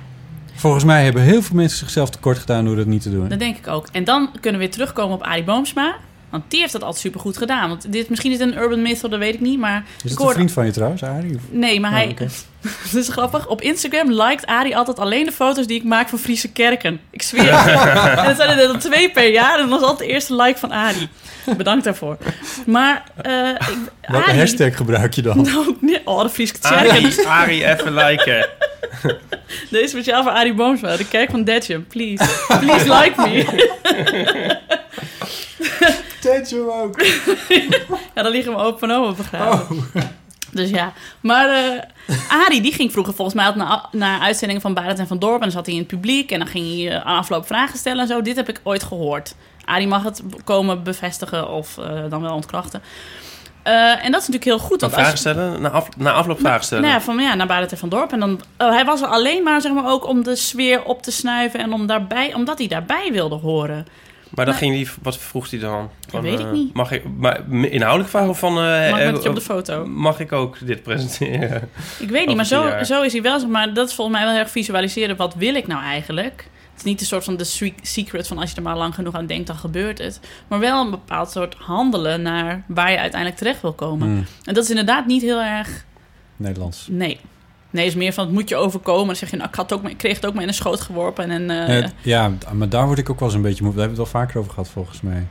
[0.61, 3.29] Volgens mij hebben heel veel mensen zichzelf tekort gedaan door dat niet te doen.
[3.29, 3.87] dat denk ik ook.
[3.91, 5.95] En dan kunnen we weer terugkomen op Arie Boomsma...
[6.29, 7.69] Want die heeft dat altijd supergoed gedaan.
[7.69, 9.59] Want dit, misschien is het een urban myth, dat weet ik niet.
[9.59, 11.35] Maar Is het een vriend van je trouwens, Arie?
[11.35, 12.07] Of- Nee, maar Oh, hij...
[12.07, 12.27] oké.
[12.91, 13.47] Dat is grappig.
[13.47, 16.99] Op Instagram liked Arie altijd alleen de foto's die ik maak van Friese kerken.
[17.09, 18.17] Ik zweer het.
[18.19, 19.55] en dat zijn er dan twee per jaar.
[19.59, 21.07] En dat was altijd de eerste like van Arie.
[21.57, 22.17] Bedankt daarvoor.
[22.65, 23.03] Maar...
[23.21, 23.77] eh ik,
[24.07, 25.41] Welke Arie- hashtag gebruik je dan?
[25.51, 26.89] Nou, nee, oh, de Friese kerken.
[26.89, 28.49] Arie, Arie, even liken.
[29.69, 30.97] Deze is speciaal voor Arie Boomsma.
[30.97, 31.87] De kerk van Detjem.
[31.87, 32.29] Please.
[32.59, 33.45] Please like me.
[36.21, 37.01] Tetsu ook.
[38.15, 39.89] Ja, dan liggen mijn open en oma begraven.
[40.51, 40.93] Dus ja.
[41.21, 41.81] Maar eh
[42.45, 45.33] Arie, die ging vroeger volgens mij altijd naar, naar uitzendingen van Barend en van Dorp.
[45.35, 47.77] En dan zat hij in het publiek en dan ging hij eh, aan afloop vragen
[47.77, 48.21] stellen en zo.
[48.21, 49.35] Dit heb ik ooit gehoord.
[49.71, 52.81] Arie mag het komen bevestigen of eh, dan wel ontkrachten.
[53.63, 53.73] Eh,
[54.05, 54.81] en dat is natuurlijk heel goed.
[54.81, 55.61] Want als vragen stellen?
[55.61, 56.83] Na, af, na afloop vragen stellen?
[56.83, 58.11] nou ja, van ja, naar Barend en van Dorp.
[58.11, 61.03] En dan, eh, hij was er alleen maar, zeg maar, ook om de sfeer op
[61.03, 61.59] te snuiven.
[61.59, 63.87] En om daarbij, omdat hij daarbij wilde horen.
[64.29, 64.63] Maar dan Nee.
[64.63, 65.89] ging die, wat vroeg hij dan?
[66.09, 66.73] Van, weet ik eh, niet.
[66.73, 68.53] Mag ik, maar inhoudelijk vragen van...
[68.53, 69.85] Mag je op de foto?
[69.85, 71.69] Mag ik ook dit presenteren?
[71.99, 72.85] Ik weet niet, maar zo, jaar.
[72.85, 73.39] zo is hij wel.
[73.39, 75.15] zeg Maar dat is volgens mij wel heel erg visualiseren.
[75.15, 76.45] Wat wil ik nou eigenlijk?
[76.81, 79.25] Is niet een soort van de secret van als je er maar lang genoeg aan
[79.25, 80.19] denkt, dan gebeurt het.
[80.47, 84.07] Maar wel een bepaald soort handelen naar waar je uiteindelijk terecht wil komen.
[84.07, 85.85] Hmm, En dat is inderdaad niet heel erg.
[86.35, 86.87] Nederlands.
[86.89, 87.19] Nee.
[87.69, 89.05] Nee, is meer van het moet je overkomen.
[89.05, 90.81] Dan zeg je, nou, ik, had ook, ik kreeg het ook maar in een schoot
[90.81, 91.31] geworpen.
[91.31, 93.71] En, eh, Het- ja, maar daar word ik ook wel eens een beetje moe.
[93.73, 95.27] Daar hebben we het wel vaker over gehad, volgens mij.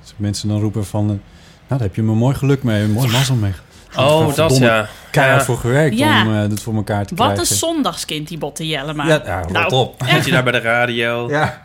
[0.00, 1.02] Dus mensen dan roepen van...
[1.02, 1.20] eh, nou,
[1.68, 3.52] daar heb je me mooi geluk mee, mooi mazzel mee.
[3.98, 4.88] Oh, dat ja.
[5.10, 5.46] Keihard Ja.
[5.46, 6.22] voor gewerkt Ja.
[6.26, 7.52] om eh dit voor elkaar te wat krijgen.
[7.52, 9.06] een zondagskind, die Botte Jellema.
[9.06, 10.02] Ja, Nou, op.
[10.06, 11.28] Zit je daar bij de radio?
[11.30, 11.62] Ja.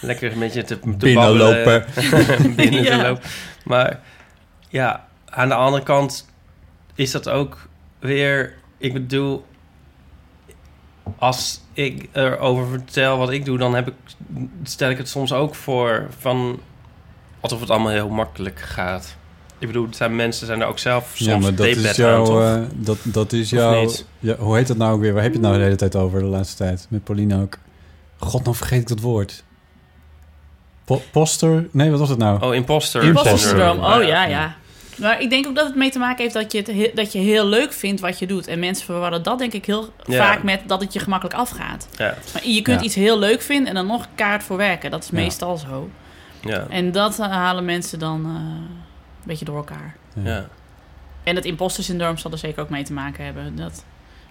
[0.00, 1.84] Lekker een beetje te, te Binnenlopen.
[2.56, 2.96] Binnen Ja.
[2.96, 3.22] te lopen.
[3.64, 4.00] Maar
[4.68, 6.28] ja, aan de andere kant
[6.94, 7.68] is dat ook
[7.98, 8.54] weer...
[8.78, 9.44] Ik bedoel,
[11.18, 13.58] als ik erover vertel wat ik doe...
[13.58, 13.94] dan heb ik,
[14.62, 16.60] stel ik het soms ook voor van...
[17.40, 19.16] alsof het allemaal heel makkelijk gaat.
[19.66, 22.42] Ik bedoel, zijn mensen zijn er ook zelf soms Ja, maar dat is jouw...
[22.42, 23.90] eh, dat, dat is jouw...
[24.18, 25.12] Ja, hoe heet dat nou ook weer?
[25.12, 26.86] Waar heb je het nou de hele tijd over de laatste tijd?
[26.90, 27.58] Met Pauline ook.
[28.18, 29.44] God, nou vergeet ik dat woord.
[30.84, 31.68] Po- poster?
[31.70, 32.42] Nee, wat was het nou?
[32.44, 33.02] Oh, imposter.
[33.02, 33.70] Imposter.
[33.70, 34.54] Oh ja, ja.
[34.98, 37.12] Maar ik denk ook dat het mee te maken heeft dat je, het he- dat
[37.12, 38.46] je heel leuk vindt wat je doet.
[38.46, 40.16] En mensen verwarren dat denk ik heel Ja.
[40.26, 41.88] vaak met dat het je gemakkelijk afgaat.
[41.96, 42.86] Ja, Maar je kunt Ja.
[42.86, 44.90] iets heel leuk vinden en dan nog kaart voor werken.
[44.90, 45.14] Dat is Ja.
[45.16, 45.88] meestal zo.
[46.40, 48.83] ja, En dat eh, halen mensen dan eh,
[49.26, 49.96] beetje door elkaar.
[50.22, 50.46] ja.
[51.22, 53.56] En het imposter syndroom zal er zeker ook mee te maken hebben.
[53.56, 53.84] Dat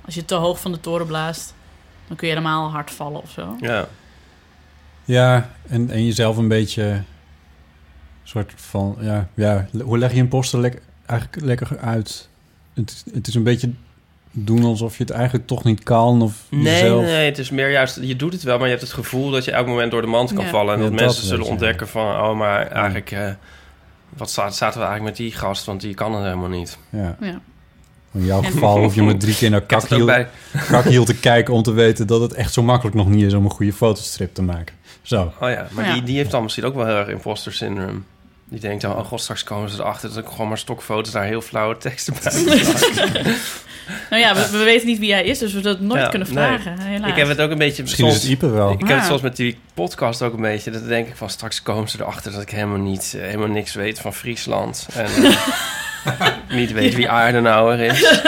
[0.05, 1.53] als je te hoog van de toren blaast,
[2.07, 3.55] dan kun je helemaal hard vallen of zo.
[3.59, 3.87] ja.
[5.05, 7.01] Ja, en, en jezelf een beetje...
[8.23, 8.97] soort van...
[8.99, 12.29] Ja, ja, hoe leg je een poster lek, eigenlijk lekker uit?
[12.73, 13.71] Het, is- het is een beetje
[14.31, 16.21] doen alsof je het eigenlijk toch niet kan.
[16.21, 17.03] Of Nee, jezelf...
[17.03, 19.45] nee, het is meer juist, je doet het wel, maar je hebt het gevoel dat
[19.45, 20.49] je elk moment door de mand kan Ja.
[20.49, 20.73] vallen.
[20.73, 23.31] En Ja, dat dat mensen zullen ontdekken van, oh, maar eigenlijk, eh,
[24.17, 26.77] wat staat, zaten we eigenlijk met die gast, want die kan het helemaal niet.
[26.89, 27.17] Ja.
[27.19, 27.41] Ja.
[28.13, 30.05] In jouw geval hoef je maar drie keer naar kakhiel,
[30.69, 33.45] kakhiel te kijken om te weten dat het echt zo makkelijk nog niet is om
[33.45, 34.75] een goede fotostrip te maken.
[35.01, 35.33] Zo.
[35.39, 35.93] oh ja, maar Ja.
[35.93, 37.99] Die, die heeft dan misschien ook wel heel erg imposter syndrome.
[38.49, 41.23] Die denkt dan, oh god, straks komen ze erachter dat ik gewoon maar stokfoto's daar
[41.25, 42.43] heel flauwe teksten bij
[44.09, 46.27] Nou ja, we, we weten niet wie hij is, dus we dat nooit Ja, kunnen
[46.33, 46.43] nee.
[46.45, 46.79] vragen.
[46.79, 47.09] Helaas.
[47.11, 47.81] Ik heb het ook een beetje...
[47.81, 48.71] Misschien is het Ipe wel.
[48.71, 50.71] Ik heb het zoals met die podcast ook een beetje.
[50.71, 53.73] Dat denk ik van straks komen ze erachter dat ik helemaal niet, eh, helemaal niks
[53.73, 54.87] weet van Friesland.
[54.93, 56.27] En eh,
[56.57, 58.21] niet weet wie Aardenauer is.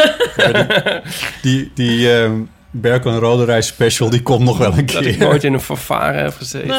[1.42, 2.42] Die, die ehm
[2.72, 5.28] Berkel en Roderijs special, die komt nog wel een Dat ik keer.
[5.28, 6.76] nooit in een fanfare heb gezeten.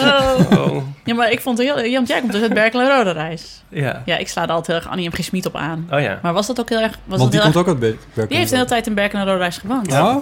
[0.58, 0.76] Oh,
[1.06, 1.92] Ja, maar ik vond het heel...
[1.92, 3.62] Want jij komt dus uit Berkel en Rode Reis.
[3.68, 4.02] ja.
[4.04, 5.12] Ja, ik sla er altijd heel erg Annie M.
[5.40, 5.46] G.
[5.46, 5.88] Op aan.
[5.90, 6.18] Oh ja.
[6.22, 6.92] Maar was dat ook heel erg...
[7.04, 8.26] Was Want dat die heel komt erg- ook uit Be- Berkel.
[8.28, 9.90] die heeft de hele tijd in Berkel en Rode Reis gewoond.
[9.92, 10.20] Ja?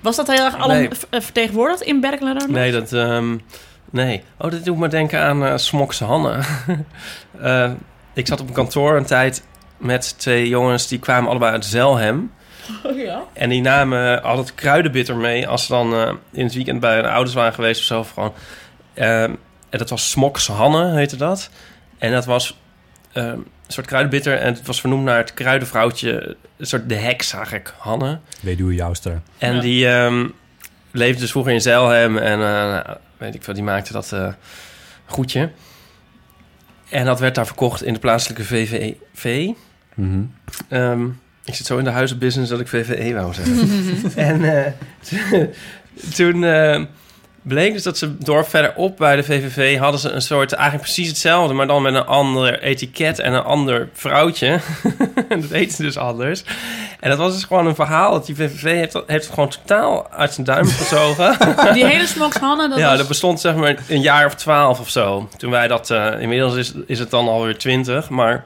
[0.00, 0.88] Was dat heel erg Nee.
[0.92, 2.90] v- eh, vertegenwoordigd in Berkel en Rode Nee, Reis?
[2.90, 2.92] dat...
[3.08, 3.36] ehm,
[3.90, 4.22] nee.
[4.38, 6.38] Oh, dat doet me denken aan eh Smokse Hanne.
[7.40, 7.70] Eh,
[8.14, 9.42] ik zat op een kantoor een tijd
[9.76, 10.88] met twee jongens...
[10.88, 12.32] die kwamen allebei uit Zelhem.
[12.84, 13.22] Oh, ja.
[13.32, 15.48] En die namen altijd kruidenbitter mee...
[15.48, 17.98] als ze dan in het weekend bij hun ouders waren geweest of zo.
[17.98, 18.32] Of gewoon.
[18.94, 19.32] Ehm,
[19.70, 21.50] en dat was Smoks Hanne, heette dat.
[21.98, 22.60] En dat was
[23.12, 24.36] ehm, een soort kruidenbitter...
[24.38, 26.36] en het was vernoemd naar het kruidenvrouwtje...
[26.56, 28.18] een soort de heks eigenlijk, Hanne.
[28.40, 29.20] Weduwe Jouster.
[29.38, 29.60] En Ja.
[29.60, 30.28] die ehm,
[30.90, 32.18] leefde dus vroeger in Zeilhem.
[32.18, 34.32] En eh, weet ik veel, die maakte dat eh,
[35.06, 35.50] goedje.
[36.88, 39.48] En dat werd daar verkocht in de plaatselijke VVV.
[39.94, 40.22] Mhm.
[40.68, 41.04] Ehm,
[41.44, 44.12] ik zit zo in de huizenbusiness dat ik VVE wou zeggen.
[44.30, 44.72] en eh,
[46.16, 46.82] toen eh,
[47.42, 49.78] bleek dus dat ze door verderop bij de VVV...
[49.78, 51.54] hadden ze een soort, eigenlijk precies hetzelfde...
[51.54, 54.60] maar dan met een ander etiket en een ander vrouwtje.
[55.28, 56.42] dat eten ze dus anders.
[57.00, 58.12] En dat was dus gewoon een verhaal...
[58.12, 61.36] dat die VVV heeft, heeft gewoon totaal uit zijn duim gezogen.
[61.74, 62.98] Die hele Smoks Hanne, dat ja, was...
[62.98, 65.28] dat bestond zeg maar een jaar of twaalf of zo.
[65.36, 65.90] Toen wij dat...
[65.90, 68.44] eh, inmiddels is, is het dan alweer twintig, maar...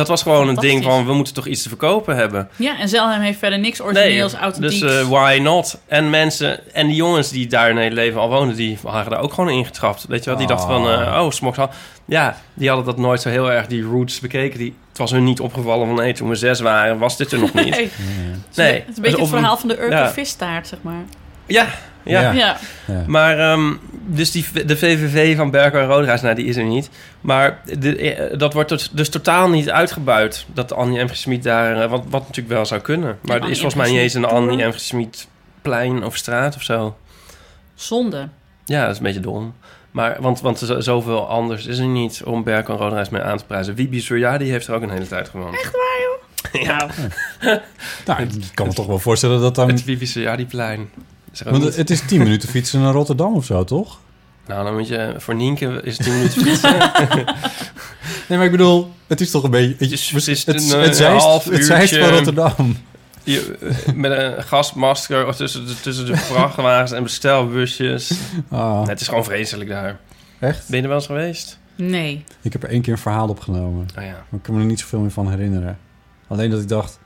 [0.00, 1.06] Dat was gewoon een ding van...
[1.06, 2.48] we moeten toch iets te verkopen hebben.
[2.56, 4.80] Ja, en Zelhem heeft verder niks origineels, authentieks.
[4.80, 5.78] Dus eh, why not?
[5.86, 9.20] En mensen, en die jongens die daar een hele leven al woonden, die waren daar
[9.20, 10.04] ook gewoon ingetrapt.
[10.08, 10.38] Weet je wel?
[10.38, 11.70] Die dachten van, eh, oh, smoks al.
[12.04, 14.58] Ja, die hadden dat nooit zo heel erg, die roots bekeken.
[14.58, 17.38] Die, het was hun niet opgevallen van, nee, toen we zes waren, was dit er
[17.38, 17.76] nog niet.
[17.80, 17.90] Nee,
[18.54, 18.72] Nee.
[18.72, 20.10] het is een beetje Dus het verhaal van de Urkel ja.
[20.12, 21.02] vistaart, zeg maar.
[21.46, 21.66] Ja,
[22.04, 22.20] ja.
[22.20, 22.32] Ja.
[22.32, 22.58] Ja.
[22.86, 23.04] Ja.
[23.06, 23.72] Maar, ehm,
[24.06, 26.90] dus die, de VVV van Berkel en Roderijs, nou, die is er niet.
[27.20, 30.46] Maar de, eh, dat wordt dus, totaal niet uitgebuit.
[30.52, 31.08] Dat Annie M.
[31.08, 33.18] Smit daar, eh, wat, wat natuurlijk wel zou kunnen.
[33.22, 34.24] Maar er is volgens mij niet eens een.
[34.24, 34.72] Annie M.
[34.72, 35.28] Smit
[35.62, 36.96] plein of straat of zo.
[37.74, 38.28] Zonde.
[38.64, 39.54] Ja, dat is een beetje dom.
[39.90, 43.44] Maar, want, want zoveel anders is er niet om Berkel en Roderijs mee aan te
[43.44, 43.74] prijzen.
[43.74, 45.54] Wiebe Surya, die heeft er ook een hele tijd gewoond.
[45.54, 45.72] Echt?
[46.52, 46.90] Nou,
[48.06, 49.68] Nou, ik kan me toch wel voorstellen dat dan...
[49.68, 50.02] Het Wiebe.
[50.02, 50.46] Is er ook
[51.44, 53.98] Want niet- het is 10 minuten fietsen naar Rotterdam of zo, toch?
[54.46, 55.14] Nou, dan moet je...
[55.18, 56.76] Voor Nienke is het 10 minuten fietsen.
[58.28, 59.74] Nee, maar ik bedoel, het is toch een beetje...
[59.78, 62.06] Het, is- het is het, een, het, Zeist- half het Zeist uurtje.
[62.08, 62.76] van Rotterdam.
[63.24, 63.58] Je,
[63.94, 68.10] met een gasmasker tussen de, tussen de vrachtwagens en bestelbusjes.
[68.48, 69.98] Ah, Nee, het is gewoon vreselijk daar.
[70.38, 70.68] echt?
[70.68, 71.58] Ben je er wel eens geweest?
[71.76, 72.24] Nee.
[72.42, 73.86] Ik heb er één keer een verhaal opgenomen.
[73.98, 74.10] Oh ja.
[74.10, 75.78] Maar ik kan me er niet zoveel meer van herinneren.
[76.28, 76.98] Alleen dat ik dacht...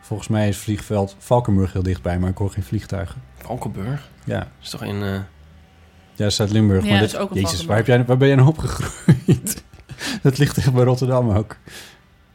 [0.00, 3.22] Volgens mij is vliegveld Valkenburg heel dichtbij, maar ik hoor geen vliegtuigen.
[3.44, 4.08] Valkenburg?
[4.24, 5.02] Ja, Dat is toch in...
[5.02, 5.18] eh,
[6.14, 6.84] ja Zuid-Limburg.
[6.84, 8.48] Ja, maar dat dit- is ook een Jezus, waar, heb jij, waar ben jij nou
[8.48, 9.64] opgegroeid?
[10.22, 11.50] dat ligt echt bij Rotterdam ook.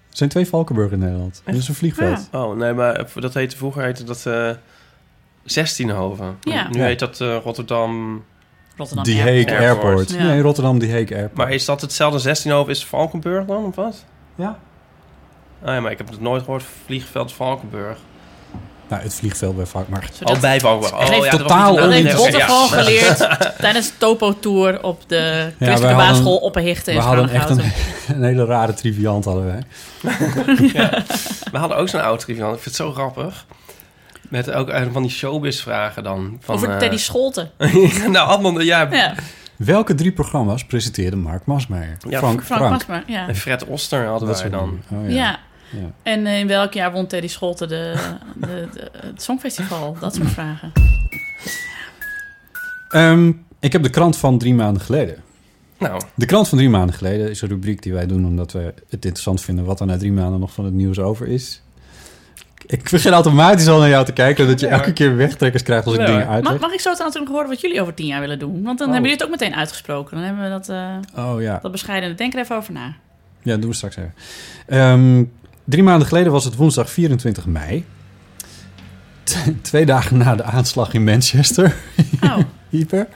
[0.09, 1.41] Er zijn twee Valkenburg in Nederland.
[1.45, 2.29] Dat is een vliegveld.
[2.31, 4.49] Oh, nee, maar dat heette vroeger heette dat eh
[5.43, 6.37] Zestienhoven.
[6.41, 6.67] Ja.
[6.69, 6.85] Nu Ja.
[6.85, 8.23] heet dat eh, Rotterdam.
[8.77, 9.49] Rotterdam Die Airport.
[9.49, 9.85] Hague Airport.
[9.85, 10.11] Airport.
[10.11, 10.23] Ja.
[10.23, 11.37] Nee, Rotterdam Die Hague Airport.
[11.37, 12.71] Maar is dat hetzelfde Zestienhoven?
[12.71, 14.05] Is Valkenburg dan, of wat?
[14.35, 14.59] Ja.
[15.63, 16.63] Ah ja, maar ik heb het nooit gehoord.
[16.85, 17.97] Vliegveld Valkenburg.
[18.89, 20.09] Nou, het vliegveld bij Valkenburg.
[20.21, 20.59] Maar Oh, bij.
[20.59, 21.75] Hij Oh, heeft ja, totaal
[22.39, 22.45] ja.
[22.45, 23.17] gewoon geleerd
[23.59, 25.17] tijdens de Topo-tour op de
[25.59, 27.49] christelijke hadden- basisschool op een hichte in we hadden echt
[28.07, 29.61] een, hele rare triviant hadden wij.
[31.51, 32.55] We hadden ook zo'n oud triviant.
[32.55, 33.45] Ik vind het zo grappig.
[34.29, 36.37] Met ook een van die showbiz-vragen dan.
[36.41, 37.51] Van, Over eh, Teddy Scholten.
[38.07, 38.59] nou, allemaal...
[38.61, 39.13] Ja, Ja,
[39.55, 41.97] Welke drie programma's presenteerde Mark Masmeijer?
[42.09, 42.71] Ja, Frank, Frank, Frank.
[42.71, 43.03] Masmer.
[43.07, 43.27] Ja.
[43.27, 44.81] En Fred Oster hadden Dat wij dan.
[44.91, 45.39] Oh, Ja.
[45.71, 45.91] Ja.
[46.03, 47.93] En in welk jaar won Teddy Scholten de,
[48.35, 49.97] de, de- het Songfestival?
[49.99, 50.71] Dat soort vragen.
[52.89, 55.15] Ehm, ik heb de krant van drie maanden geleden.
[55.79, 58.59] Nou, De krant van drie maanden geleden is een rubriek die wij doen omdat we
[58.89, 61.61] het interessant vinden wat er na drie maanden nog van het nieuws over is.
[62.67, 64.71] Ik begin automatisch al naar jou te kijken, dat je Ja.
[64.71, 66.05] elke keer wegtrekkers krijgt als ik Ja.
[66.05, 66.59] dingen Mag, uitleg.
[66.59, 68.63] mag ik zo natuurlijk horen wat jullie over tien jaar willen doen?
[68.63, 68.93] Want dan Oh.
[68.93, 70.15] hebben jullie het ook meteen uitgesproken.
[70.15, 72.15] Dan hebben we dat, eh Oh ja, dat bescheiden.
[72.15, 72.93] Denk er even over na.
[73.41, 74.13] ja, doen we straks even.
[74.67, 75.23] Ehm,
[75.65, 77.85] drie maanden geleden was het woensdag 24 mei.
[79.23, 81.75] T- Twee dagen na de aanslag in Manchester.
[82.21, 82.37] Oh,
[82.69, 83.07] Hyper.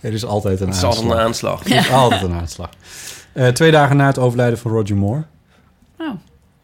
[0.00, 1.04] er is altijd een het is aanslag.
[1.04, 1.64] altijd een aanslag.
[1.64, 2.70] Er is altijd een aanslag.
[3.32, 5.24] Eh, twee dagen na het overlijden van Roger Moore.
[5.98, 6.10] oh.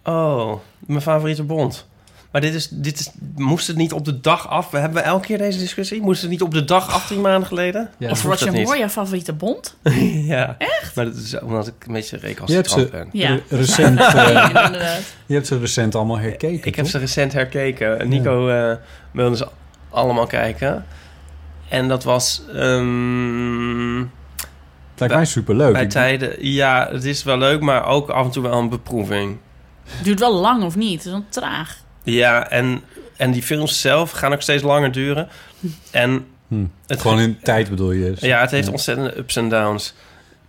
[0.07, 0.55] Oh,
[0.87, 1.87] mijn favoriete bond.
[2.35, 4.71] Maar dit is, dit is, moest het niet op de dag af?
[4.71, 6.03] We hebben elke keer deze discussie.
[6.03, 7.91] Moest het niet op de dag af, drie maanden geleden?
[7.99, 8.11] Ja.
[8.11, 8.65] Of dat niet?
[8.65, 9.77] Moore, jouw favoriete bond?
[10.35, 10.55] ja.
[10.59, 10.95] Echt?
[10.95, 13.09] Maar dat is omdat ik een beetje Je recalcitrant ze ben.
[13.13, 13.29] Ja.
[13.29, 18.09] re- recent, eh, je hebt ze recent allemaal herkeken, Ik heb ze recent herkeken.
[18.09, 18.77] Nico eh
[19.13, 19.49] wilde ze
[19.91, 20.85] allemaal kijken.
[21.69, 22.43] En dat was...
[22.55, 25.73] ehm, Het lijkt mij superleuk.
[25.73, 26.47] bij tijden...
[26.47, 29.39] Ja, het is wel leuk, maar ook af en toe wel een beproeving.
[30.03, 30.97] Duurt wel lang of niet?
[30.97, 31.83] Het is wel traag.
[32.05, 32.81] Ja, en,
[33.17, 35.29] en die films zelf gaan ook steeds langer duren.
[35.91, 36.65] En Hm.
[36.87, 38.11] het, Gewoon in tijd bedoel je?
[38.11, 38.21] dus.
[38.21, 38.73] ja, het heeft Ja.
[38.73, 39.95] ontzettende ups en downs.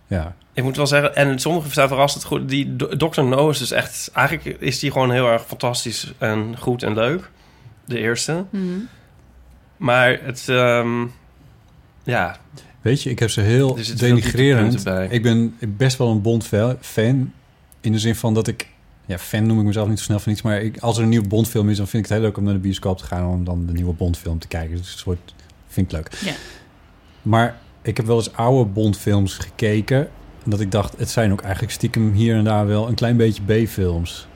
[0.06, 0.34] Ja.
[0.52, 2.48] Ik moet wel zeggen, en sommige zijn verrassend goed.
[2.48, 3.22] Die Dr.
[3.22, 4.10] No is dus echt...
[4.14, 7.30] Eigenlijk is die gewoon heel erg fantastisch en goed en leuk.
[7.84, 8.44] De eerste.
[8.50, 8.64] Mhm.
[9.76, 10.48] Maar het...
[10.48, 11.04] ehm,
[12.04, 12.36] ja,
[12.80, 14.86] Weet je, ik heb ze heel Er denigrerend.
[15.10, 17.32] Ik ben best wel een Bond-fan.
[17.80, 18.68] In de zin van dat ik...
[19.06, 20.42] Ja, fan noem ik mezelf niet zo snel van iets.
[20.42, 21.76] Maar ik, als er een nieuwe Bond-film is...
[21.76, 23.26] dan vind ik het heel leuk om naar de bioscoop te gaan...
[23.26, 24.76] om dan de nieuwe Bond-film te kijken.
[24.76, 25.34] Dus het soort,
[25.68, 26.08] vind ik leuk.
[26.24, 26.32] Ja.
[27.22, 29.98] Maar ik heb wel eens oude Bond-films gekeken...
[30.44, 30.94] en dat ik dacht...
[30.98, 32.88] het zijn ook eigenlijk stiekem hier en daar wel...
[32.88, 34.26] een klein beetje B-films.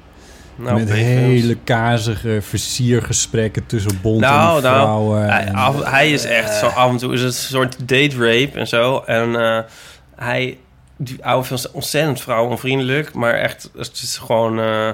[0.56, 5.24] nou, met hele kazige versiergesprekken tussen Bond Nou, en nou, vrouwen.
[5.30, 8.16] Hij, en- af- hij is echt zo af en toe is het een soort date
[8.16, 8.98] rape en zo.
[9.06, 9.58] En eh,
[10.16, 10.58] hij,
[11.03, 14.61] die oude films ontzettend vrouwenvriendelijk, maar echt, het is gewoon.
[14.61, 14.90] eh,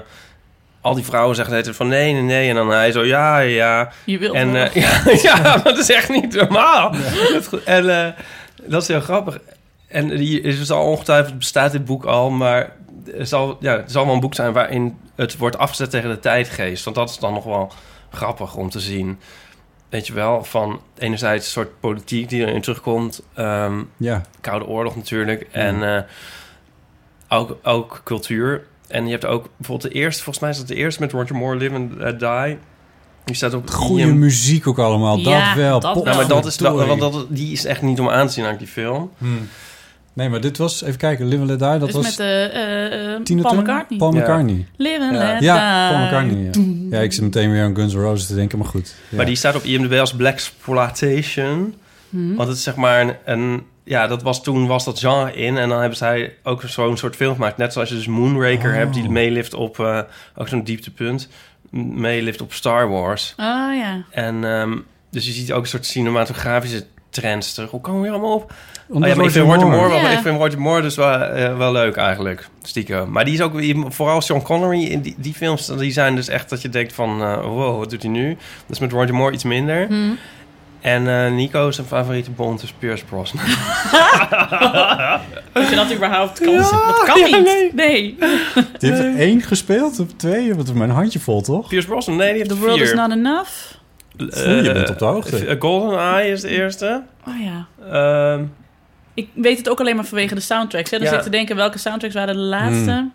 [0.86, 2.48] al die vrouwen zeggen tijd van nee, nee, nee.
[2.48, 3.92] En dan hij zo, ja, ja.
[4.04, 6.94] Je wilt En eh, ja, ja, maar dat is echt niet normaal.
[7.64, 8.12] En eh,
[8.64, 9.38] dat is heel grappig.
[9.88, 12.72] En die is al ongetwijfeld bestaat dit boek al, maar
[13.18, 16.18] er zal, ja, het zal wel een boek zijn waarin het wordt afgezet tegen de
[16.18, 16.84] tijdgeest.
[16.84, 17.72] Want dat is dan nog wel
[18.10, 19.18] grappig om te zien.
[19.88, 23.22] Weet je wel, van enerzijds een soort politiek die erin terugkomt.
[23.34, 25.48] ehm, ja, Koude Oorlog natuurlijk.
[25.50, 26.02] En eh,
[27.28, 28.66] ook, ook cultuur.
[28.88, 31.36] En je hebt ook bijvoorbeeld de eerste, volgens mij is dat de eerste met Roger
[31.36, 32.58] Moore, Live and eh, Die.
[33.24, 34.18] Die staat op goede IM.
[34.18, 35.18] muziek ook allemaal.
[35.18, 35.80] Ja, dat wel.
[35.80, 36.04] dat.
[36.04, 38.56] Nou, maar dat is want dat, die is echt niet om aan te zien aan
[38.56, 39.10] die film.
[39.18, 39.48] Hmm.
[40.16, 40.82] Nee, maar dit was...
[40.82, 41.26] Even kijken.
[41.28, 41.68] Live and Let Die.
[41.78, 42.04] Dat dus was...
[42.04, 43.72] met eh, eh, eh, Tina Paul Turner?
[43.74, 43.98] McCartney.
[43.98, 44.20] Paul Ja.
[44.20, 44.66] McCartney.
[44.76, 45.32] Live and Ja.
[45.32, 46.04] let Ja, Paul.
[46.04, 46.44] McCartney.
[46.90, 46.96] Ja.
[46.96, 48.94] ja, ik zit meteen weer aan Guns N' Roses te denken, maar goed.
[49.08, 49.16] Ja.
[49.16, 51.74] Maar die staat op IMDb als Black Exploitation.
[52.08, 52.34] Mhm.
[52.34, 55.56] Want het is zeg maar een, een- ja, dat was toen was dat genre in
[55.58, 58.76] en dan hebben zij ook zo'n soort film gemaakt, net zoals je dus Moonraker Oh.
[58.76, 60.00] hebt die meelift op eh,
[60.36, 61.28] ook zo'n dieptepunt,
[61.70, 63.34] meelift op Star Wars.
[63.36, 64.04] Ah ja.
[64.10, 64.76] En ehm,
[65.10, 66.86] dus je ziet ook een soort cinematografische
[67.20, 67.70] trends terug.
[67.70, 68.52] Hoe komen we hier allemaal op?
[68.88, 70.10] Omdat oh ja, maar ik vind Roger Moore- Moore, wel, Ja.
[70.16, 73.10] ik vind Roger Moore dus wel, eh, wel leuk eigenlijk, stiekem.
[73.10, 73.52] Maar die is ook
[73.88, 77.22] vooral Sean Connery in die, die films, die zijn dus echt dat je denkt van,
[77.22, 78.28] eh, wow, wat doet hij nu?
[78.66, 79.86] Dat is met Roger Moore iets minder.
[79.90, 80.10] Mhm.
[80.80, 83.44] En eh, Nico, zijn favoriete Bond is Pierce Brosnan.
[85.52, 86.54] Dat je dat überhaupt kan.
[86.56, 87.72] Dat kan ja, niet.
[87.74, 88.18] Nee.
[88.78, 90.54] Die heeft één gespeeld of twee?
[90.54, 91.68] Want mijn handje vol, toch?
[91.68, 92.84] Pierce Brosnan, nee, die heeft The world vier.
[92.84, 93.48] is not enough.
[94.16, 95.46] Je bent op de hoogte.
[95.46, 97.02] Eh, Golden Eye is de eerste.
[97.28, 97.66] Oh ja.
[97.92, 98.44] Ehm,
[99.14, 100.90] Ik weet het ook alleen maar vanwege de soundtracks.
[100.90, 100.96] Hè.
[100.98, 101.12] Dan Ja.
[101.12, 103.08] zit ik te denken, welke soundtracks waren de laatste?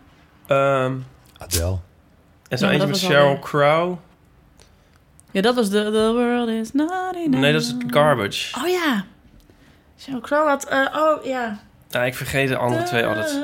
[0.46, 0.92] ehm,
[1.38, 1.78] Adele.
[2.48, 3.96] en zo Ja, eentje met Sheryl Crow.
[5.30, 7.28] Ja, dat was de The World is not enough.
[7.40, 8.60] Nee, dat is Garbage.
[8.62, 9.04] Oh ja.
[9.98, 10.64] Sheryl Crow had...
[10.68, 11.58] eh, oh ja.
[11.88, 13.38] Ja, ik vergeet de andere twee altijd.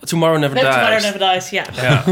[0.00, 1.12] Tomorrow Never Never Tomorrow Dies.
[1.12, 1.64] Never Dies, ja.
[1.82, 2.02] Ja.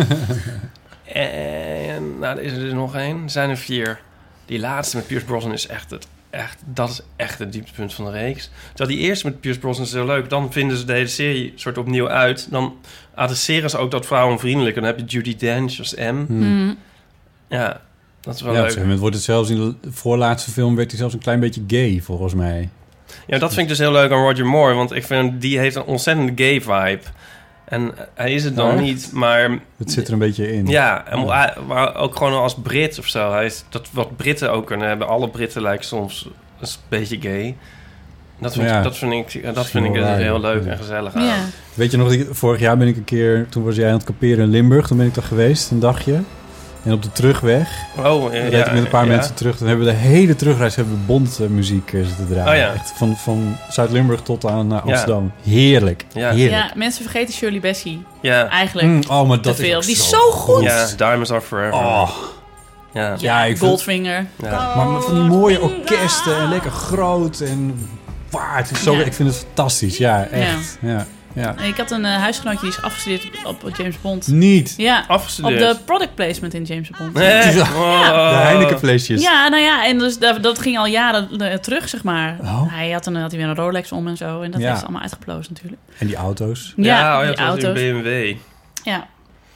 [1.23, 3.23] en nou, er is er dus nog één.
[3.23, 4.01] Er zijn er vier.
[4.47, 6.07] Die laatste met Pierce Brosnan is echt het...
[6.31, 8.51] Echt, dat is echt het dieptepunt van de reeks.
[8.75, 10.31] Terwijl die eerste met Pierce Brosnan is heel leuk.
[10.31, 12.47] Dan vinden ze de hele serie soort opnieuw uit.
[12.51, 12.77] Dan
[13.15, 14.77] adresseren ze ook dat vrouwenvriendelijk.
[14.77, 16.25] En dan heb je Judy Dench als M.
[16.27, 16.79] Hmm.
[17.49, 17.81] Ja,
[18.21, 18.65] dat is wel Ja, op een leuk.
[18.65, 20.77] gegeven moment wordt het zelfs in de voorlaatste film...
[20.77, 22.69] werd hij zelfs een klein beetje gay, volgens mij.
[23.27, 24.75] Ja, dat vind ik dus heel leuk aan Roger Moore.
[24.75, 27.03] Want ik vind, die heeft een ontzettende gay vibe.
[27.65, 29.59] En hij is het dan Ja, niet, maar...
[29.77, 30.67] Het zit er een beetje in.
[30.67, 31.27] Ja, en Ja.
[31.27, 33.33] hij- maar ook gewoon als Brit of zo.
[33.33, 35.09] Hij is, dat wat Britten ook kunnen hebben.
[35.09, 36.29] Alle Britten lijken soms
[36.61, 37.57] een beetje gay.
[38.41, 38.77] Dat vind, Ja.
[38.79, 40.41] ik, dat vind ik, dat vind ik er waar, heel ja.
[40.41, 41.25] leuk en gezellig aan.
[41.25, 41.37] Ja.
[41.75, 43.47] Weet je nog, vorig jaar ben ik een keer...
[43.49, 44.87] Toen was jij aan het kamperen in Limburg.
[44.87, 46.21] Toen ben ik daar geweest, een dagje.
[46.85, 49.11] En op de terugweg Oh, ja, reed ik met een paar ja.
[49.17, 49.59] mensen terug.
[49.59, 52.69] Dan hebben we de hele terugreis hebben we bondmuziek eh, zitten draaien.
[52.69, 52.81] Oh ja.
[52.81, 54.91] Echt van, van Zuid-Limburg tot aan eh, Ja.
[54.93, 55.33] Amsterdam.
[55.43, 56.05] Heerlijk.
[56.13, 56.31] Ja.
[56.31, 56.63] Heerlijk.
[56.65, 57.99] ja, mensen vergeten Shirley Bassey.
[58.23, 59.77] Ja, Eigenlijk Mm, oh, maar dat is veel.
[59.77, 60.63] ook Die is zo goed.
[60.63, 61.73] ja, Diamonds Are Forever.
[61.75, 62.11] Oh,
[62.93, 63.15] Ja.
[63.19, 64.27] Ja, ik vind- Goldfinger.
[64.43, 64.73] Ja.
[64.77, 67.89] maar met van die mooie orkesten en lekker groot en
[68.31, 68.57] waar.
[68.57, 69.05] Het is zo, Ja.
[69.05, 69.97] Ik vind het fantastisch.
[69.97, 70.79] Ja, echt.
[70.81, 71.07] Ja.
[71.35, 71.55] Ja.
[71.59, 74.27] En ik had een eh, huisgenootje die is afgestudeerd op, op James Bond.
[74.29, 74.75] Niet.
[74.77, 75.59] Ja, op Afgestudeerd.
[75.61, 77.15] de product placement in James Bond.
[77.15, 77.55] Nee.
[77.55, 77.63] Ja.
[77.63, 78.09] Oh.
[78.31, 79.23] De Heineken flesjes.
[79.23, 82.37] Ja, nou ja, en dus dat, dat ging al jaren eh, terug, zeg maar.
[82.43, 82.63] Oh.
[82.73, 84.41] Hij had, een, had hij weer een Rolex om en zo.
[84.43, 84.67] En dat Ja.
[84.67, 85.83] heeft ze allemaal uitgeplozen natuurlijk.
[85.99, 86.73] En die auto's.
[86.77, 87.65] Ja, Ja, oh, die auto's.
[87.81, 88.35] een BMW.
[88.83, 89.07] Ja.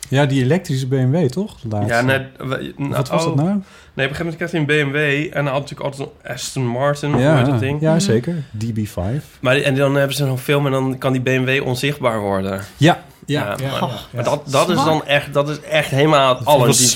[0.09, 1.57] Ja, die elektrische BMW, toch?
[1.61, 1.93] De laatste.
[1.95, 3.49] Ja, net, we- Wat was oh, dat nou?
[3.49, 4.97] Nee, op een gegeven moment kreeg hij een BMW
[5.37, 7.81] en hij had natuurlijk altijd een Aston Martin, of Ja, dat ding.
[7.81, 8.35] ja, zeker.
[8.65, 9.25] DB5.
[9.41, 12.61] Maar die- en dan hebben ze een film en dan kan die BMW onzichtbaar worden.
[12.77, 13.03] Ja.
[13.27, 13.71] Ja, Ja.
[13.81, 16.91] maar, maar dat, dat is dan echt, dat is echt helemaal het Dat was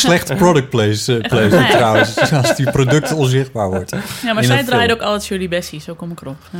[0.00, 1.68] slechte product place, eh, Ja.
[1.70, 2.32] trouwens.
[2.32, 3.90] Als die product onzichtbaar wordt.
[4.22, 5.00] ja, maar zij een draaide film.
[5.00, 6.36] ook altijd Shirley Bassey, zo kom ik erop.
[6.50, 6.58] Ja.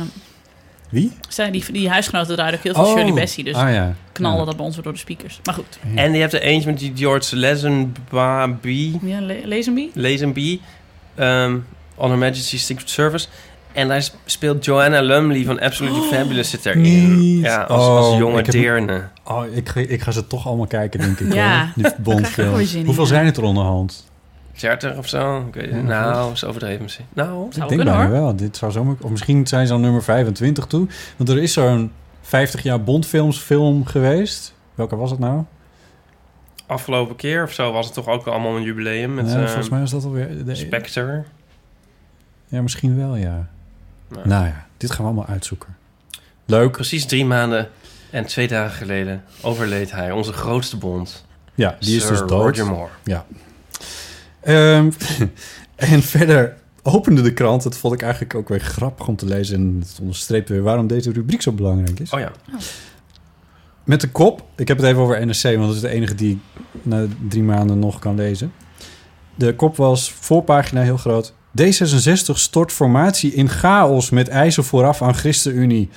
[0.89, 1.11] Wie?
[1.29, 3.95] Zij, die, die huisgenoten draaiden ook heel veel Shirley Bassey, dus ah, ja.
[4.15, 4.45] Knalde Ja.
[4.45, 5.39] dat bij ons weer door de speakers.
[5.43, 9.89] Maar goed, En je hebt er eentje met die George Lazenby, ja, Lazenby?
[9.93, 10.59] Lazenby,
[11.19, 11.65] um,
[11.95, 13.27] On Her Majesty's Secret Service.
[13.73, 17.17] En daar speelt Joanna Lumley van Absolutely Fabulous zit erin.
[17.19, 17.43] Niet.
[17.45, 19.07] Ja, als, als Oh, jonge ik heb- deerne.
[19.23, 21.33] Oh, ik, ga- ik ga ze toch allemaal kijken, denk ik.
[21.43, 21.71] Ja, hoor.
[21.75, 22.73] Die Bondfilms.
[22.73, 23.09] in, Hoeveel ja.
[23.09, 24.05] zijn het er onderhand?
[24.59, 25.45] 30 of zo?
[25.47, 25.73] Ik weet het.
[25.75, 25.81] Ja,
[26.11, 27.05] nou, is overdreven misschien.
[27.13, 28.09] Nou, Zou ik kunnen, denk hoor.
[28.11, 28.35] wel.
[28.35, 28.95] Dit zou zomaar...
[29.01, 30.87] Of misschien zijn ze al nummer 25 toe.
[31.17, 31.91] Want er is zo'n
[32.25, 34.53] 50 jaar Bondfilms film geweest.
[34.75, 35.43] Welke was het nou?
[36.67, 39.69] afgelopen keer of zo was het toch ook allemaal een jubileum met Ja, eh, volgens
[39.69, 40.45] mij was dat alweer...
[40.45, 41.23] De, Spectre.
[42.47, 43.47] ja, misschien wel, ja.
[44.07, 45.77] Nou, Nou ja, dit gaan we allemaal uitzoeken.
[46.45, 46.71] Leuk.
[46.71, 47.69] Precies drie maanden
[48.09, 51.25] en twee dagen geleden overleed hij, onze grootste bond.
[51.55, 52.57] Ja, die is Sir dus dood.
[52.57, 52.91] Roger Moore.
[54.41, 54.91] Ehm,
[55.93, 57.63] en verder opende de krant.
[57.63, 59.55] Dat vond ik eigenlijk ook weer grappig om te lezen.
[59.55, 62.11] En het onderstreept weer waarom deze rubriek zo belangrijk is.
[62.11, 62.31] Oh ja.
[63.83, 64.45] Met de kop.
[64.55, 66.39] Ik heb het even over NRC, want dat is de enige die ik
[66.81, 68.53] na drie maanden nog kan lezen.
[69.35, 71.33] De kop was voorpagina heel groot.
[71.61, 75.89] D66 stort formatie in chaos met eisen vooraf aan ChristenUnie.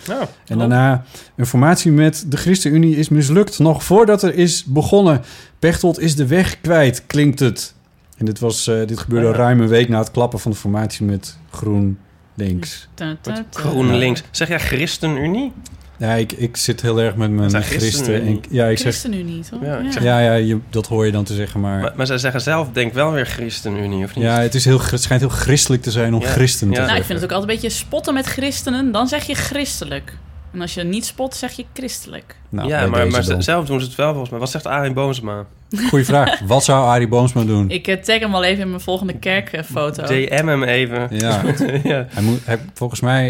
[0.46, 1.04] En daarna
[1.36, 3.58] een formatie met de ChristenUnie is mislukt.
[3.58, 5.22] Nog voordat er is begonnen.
[5.58, 7.74] Pechtold is de weg kwijt, klinkt het.
[8.18, 9.38] En dit, was, eh, dit gebeurde Oh ja.
[9.38, 11.98] ruim een week na het klappen van de formatie met Groen
[12.34, 12.88] Links.
[12.94, 13.16] Ta.
[13.50, 14.22] GroenLinks.
[14.30, 15.52] Zeg jij ChristenUnie?
[15.96, 17.90] Ja, ik, ik zit heel erg met mijn Zijn christen.
[18.04, 18.40] ChristenUnie.
[18.42, 19.62] En, ja, ik zeg, ChristenUnie, toch?
[19.62, 21.80] Ja, ik zeg- ja, ja je, dat hoor je dan te zeggen, maar...
[21.80, 24.24] Maar, maar zij zeggen zelf, denk wel weer ChristenUnie, of niet?
[24.24, 26.74] ja, het, is heel, het schijnt heel christelijk te zijn om Ja, christen te ja.
[26.74, 26.86] zeggen.
[26.86, 28.92] Nou, ik vind het ook altijd een beetje spotten met christenen.
[28.92, 30.16] Dan zeg je christelijk.
[30.58, 32.36] En als je niet spot, zeg je christelijk.
[32.48, 33.42] Nou, ja, maar, maar dan.
[33.42, 34.38] zelf doen ze het wel volgens mij.
[34.38, 35.44] Wat zegt Arie Boomsma?
[35.88, 36.40] Goeie vraag.
[36.46, 37.70] Wat zou Arie Boomsma doen?
[37.70, 40.02] Ik eh, tag hem wel even in mijn volgende kerkfoto.
[40.06, 41.08] DM hem even.
[41.18, 41.42] Ja.
[41.92, 42.06] ja.
[42.08, 43.28] Hij moet, hij, volgens mij,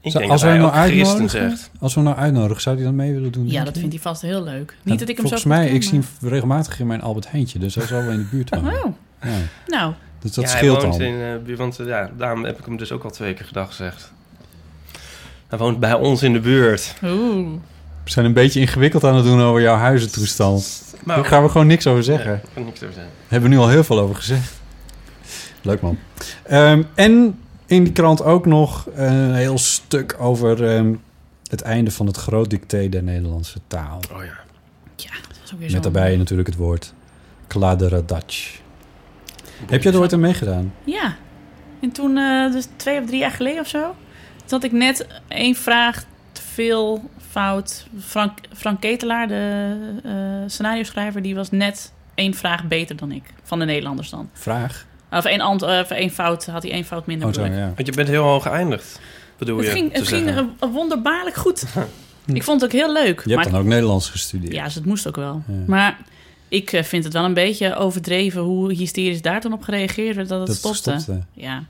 [0.00, 1.50] Ik Zou- denk als dat wij hij hem ook nou christen uitnodigen?
[1.58, 1.70] zegt.
[1.80, 3.50] als we hem nou uitnodigen, zou hij dan mee willen doen?
[3.50, 4.74] Ja, dat vindt hij vast heel leuk.
[4.82, 7.30] Ja, Niet dat ik hem volgens zo mij, ik zie hem regelmatig in mijn Albert
[7.30, 8.72] Heintje, dus hij zal wel in de buurt wonen.
[8.84, 9.30] Oh, Ja.
[9.66, 9.92] nou.
[10.18, 11.06] Dus dat ja, scheelt hij woont al.
[11.06, 13.44] in, eh, buurt, want eh, ja, daarom heb ik hem dus ook al twee keer
[13.46, 14.12] gedag gezegd.
[15.50, 16.94] Hij woont bij ons in de buurt.
[17.04, 17.48] Oeh.
[18.04, 20.84] We zijn een beetje ingewikkeld aan het doen over jouw huizentoestand.
[21.04, 22.30] Maar Daar gaan we gewoon niks over zeggen.
[22.30, 23.12] Ja, kan niks over zeggen.
[23.28, 24.60] Hebben we nu al heel veel over gezegd.
[25.62, 25.98] Leuk man.
[26.42, 30.94] Ehm, en in die krant ook nog een heel stuk over ehm,
[31.46, 34.00] het einde van het groot dicté der Nederlandse taal.
[34.12, 34.38] Oh ja.
[34.96, 35.90] Ja, dat was ook weer Met zo.
[35.90, 36.92] daarbij natuurlijk het woord
[37.46, 38.58] kladderadatsch.
[39.66, 40.72] Heb jij er ooit aan meegedaan?
[40.84, 41.16] Ja.
[41.80, 43.94] En toen, eh, dus twee of drie jaar geleden of zo,
[44.50, 47.86] toen had ik net één vraag te veel fout.
[48.00, 50.12] Frank, Frank Ketelaar, de eh
[50.46, 53.22] scenario schrijver, die was net één vraag beter dan ik.
[53.42, 54.30] Van de Nederlanders dan.
[54.32, 54.86] Vraag?
[55.10, 57.28] Of één, ant, eh, of één fout, had hij één fout minder.
[57.28, 57.72] Oh, ja.
[57.74, 59.00] Want je bent heel hoog geëindigd,
[59.38, 60.54] bedoel Het je ging, het ging zeggen.
[60.60, 61.64] eh, wonderbaarlijk goed.
[62.26, 63.22] ik vond het ook heel leuk.
[63.24, 64.52] Je hebt dan ook Nederlands gestudeerd.
[64.52, 65.42] Ja, dus het moest ook wel.
[65.46, 65.54] Ja.
[65.66, 65.98] Maar
[66.48, 70.38] ik vind het wel een beetje overdreven hoe hysterisch daar toen op gereageerd werd dat
[70.38, 71.00] het dat stopte.
[71.00, 71.22] stopte.
[71.32, 71.64] Ja.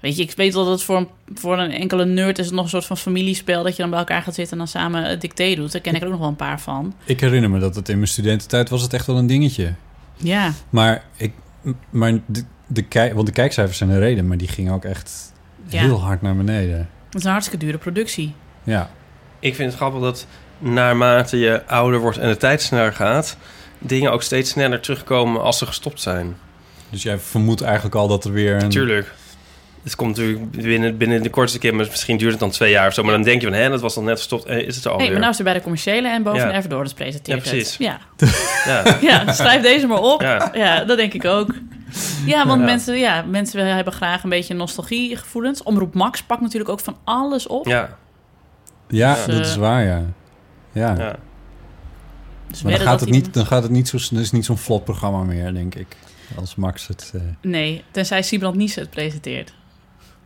[0.00, 2.54] Weet je, ik weet wel dat het voor een, voor een enkele nerd is het
[2.54, 5.04] nog een soort van familiespel dat je dan bij elkaar gaat zitten en dan samen
[5.04, 5.72] het dicté doet.
[5.72, 6.94] Daar ken ik er ook nog wel een paar van.
[7.04, 9.74] Ik herinner me dat het in mijn studententijd was het echt wel een dingetje.
[10.16, 11.32] Ja, Maar, ik,
[11.90, 15.32] maar de, de, kijk, want de kijkcijfers zijn de reden, maar die gingen ook echt
[15.66, 15.80] Ja.
[15.80, 16.78] heel hard naar beneden.
[17.06, 18.34] het is een hartstikke dure productie.
[18.64, 18.90] Ja,
[19.38, 20.26] Ik vind het grappig dat
[20.58, 23.36] naarmate je ouder wordt en de tijd sneller gaat...
[23.78, 26.36] dingen ook steeds sneller terugkomen als ze gestopt zijn.
[26.90, 28.60] dus jij vermoedt eigenlijk al dat er weer een...
[28.62, 29.14] Natuurlijk.
[29.82, 31.74] Het komt natuurlijk binnen, binnen de kortste keer...
[31.74, 33.02] maar misschien duurt het dan twee jaar of zo.
[33.02, 34.44] Maar dan denk je van, hè, dat was dan net gestopt.
[34.44, 35.10] En is het er Hé, alweer.
[35.10, 36.48] maar nou is er bij de commerciële en boven Ja.
[36.48, 37.76] de Everdoors presenteert Ja, precies.
[37.78, 37.86] het.
[37.86, 37.98] Ja,
[38.66, 38.96] Ja.
[39.26, 40.20] ja, schrijf deze maar op.
[40.20, 40.50] Ja.
[40.54, 41.54] Ja, dat denk ik ook.
[42.26, 42.66] Ja, want Ja.
[42.66, 45.62] Mensen, ja, mensen hebben graag een beetje nostalgiegevoelens.
[45.62, 47.66] Omroep Max pakt natuurlijk ook van alles op.
[47.66, 47.96] Ja,
[48.88, 50.02] Ja, Dus, dat eh, is waar, ja.
[50.72, 51.16] Ja, ja.
[52.48, 53.96] Dus maar dan gaat, het niet, dan gaat het niet zo...
[53.96, 55.96] Het is niet zo'n vlot programma meer, denk ik.
[56.38, 57.10] Als Max het...
[57.14, 59.52] eh, Nee, tenzij Sibrand Niesen het presenteert.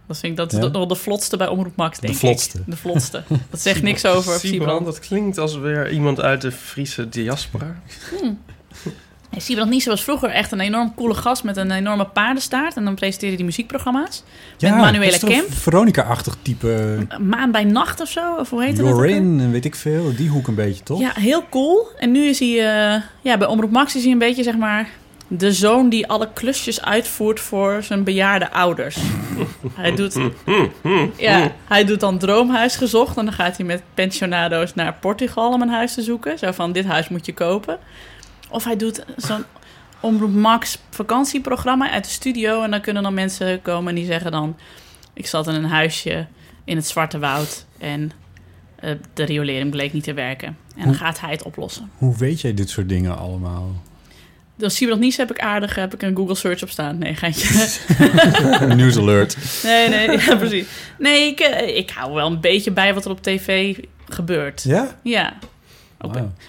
[0.07, 0.69] Dat vind ik dat is Ja?
[0.69, 2.59] nog de vlotste bij Omroep Max, denk vlotste.
[2.59, 2.65] ik.
[2.67, 3.23] De vlotste.
[3.51, 4.85] Dat zegt niks over Sibrand.
[4.85, 7.77] dat klinkt als weer iemand uit de Friese diaspora.
[9.31, 12.77] Nee, Sibrand Niesen was vroeger echt een enorm coole gast met een enorme paardenstaart.
[12.77, 14.23] En dan presenteerde hij muziekprogramma's.
[14.59, 15.53] ja, Manuela Kemp?
[15.53, 16.99] Veronica-achtig type...
[17.21, 18.87] Maan bij nacht of zo, of hoe heet dat?
[18.87, 20.15] Jorin en weet ik veel.
[20.17, 21.01] Die hoek een beetje, toch?
[21.01, 21.87] Ja, heel cool.
[21.99, 24.89] En nu is hij, eh, ja, bij Omroep Max is hij een beetje, zeg maar,
[25.37, 28.97] de zoon die alle klusjes uitvoert voor zijn bejaarde ouders.
[29.75, 30.19] hij doet,
[31.17, 35.63] ja, hij doet dan Droomhuis gezocht en dan gaat hij met pensionado's naar Portugal om
[35.63, 36.39] een huis te zoeken.
[36.39, 37.79] Zo van, dit huis moet je kopen.
[38.51, 39.45] Of hij doet zo'n
[40.01, 44.31] Omroep Max vakantieprogramma uit de studio en dan kunnen dan mensen komen en die zeggen
[44.31, 44.57] dan,
[45.13, 46.27] ik zat in een huisje
[46.65, 48.11] in het Zwarte Woud en
[48.77, 50.57] eh, de riolering bleek niet te werken.
[50.77, 51.91] En dan gaat hij het oplossen.
[51.99, 53.71] Hoe weet jij dit soort dingen allemaal?
[54.57, 56.99] Dus Nies heb ik aardig, heb ik een Google search op staan.
[56.99, 57.69] Nee, geintje.
[58.77, 59.37] News alert.
[59.63, 60.67] Nee, nee, ja, precies.
[60.99, 63.77] Nee, ik, eh, ik hou wel een beetje bij wat er op tv
[64.09, 64.63] gebeurt.
[64.63, 64.97] Ja?
[65.03, 65.33] Ja.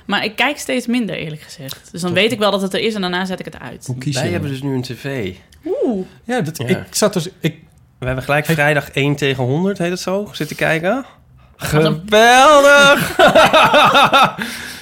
[0.05, 1.89] Maar ik kijk steeds minder, eerlijk gezegd.
[1.91, 3.85] Dus dan weet ik wel dat het er is en daarna zet ik het uit.
[3.85, 4.19] Hoe kies je?
[4.19, 4.31] Wij dan?
[4.31, 5.33] hebben dus nu een tv.
[5.65, 6.05] Oeh.
[6.23, 6.65] Ja, dat, Ja.
[6.67, 7.29] ik zat dus...
[7.39, 7.55] Ik,
[7.99, 11.05] We hebben gelijk vrijdag 1 tegen 100, heet het zo, zitten kijken.
[11.55, 13.15] Geweldig!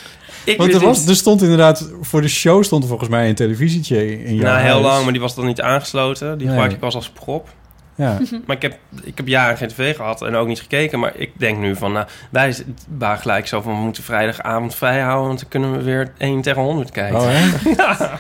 [0.46, 1.90] ik want er, was, er stond inderdaad...
[2.02, 4.86] Voor de show stond er volgens mij een televisietje in jouw nou, heel huis.
[4.86, 6.28] lang, maar die was dan niet aangesloten.
[6.38, 6.48] Die Nee.
[6.56, 7.50] gebruik ik pas als prop.
[7.96, 8.18] Ja.
[8.46, 11.00] Maar ik heb, ik heb jaren geen tv gehad en ook niet gekeken.
[11.00, 12.56] Maar ik denk nu van, nou, wij
[12.98, 13.74] waren gelijk zo van...
[13.74, 15.28] we moeten vrijdagavond vrij houden...
[15.28, 17.20] want dan kunnen we weer 1 tegen 100 kijken.
[17.20, 17.50] Oh, hè?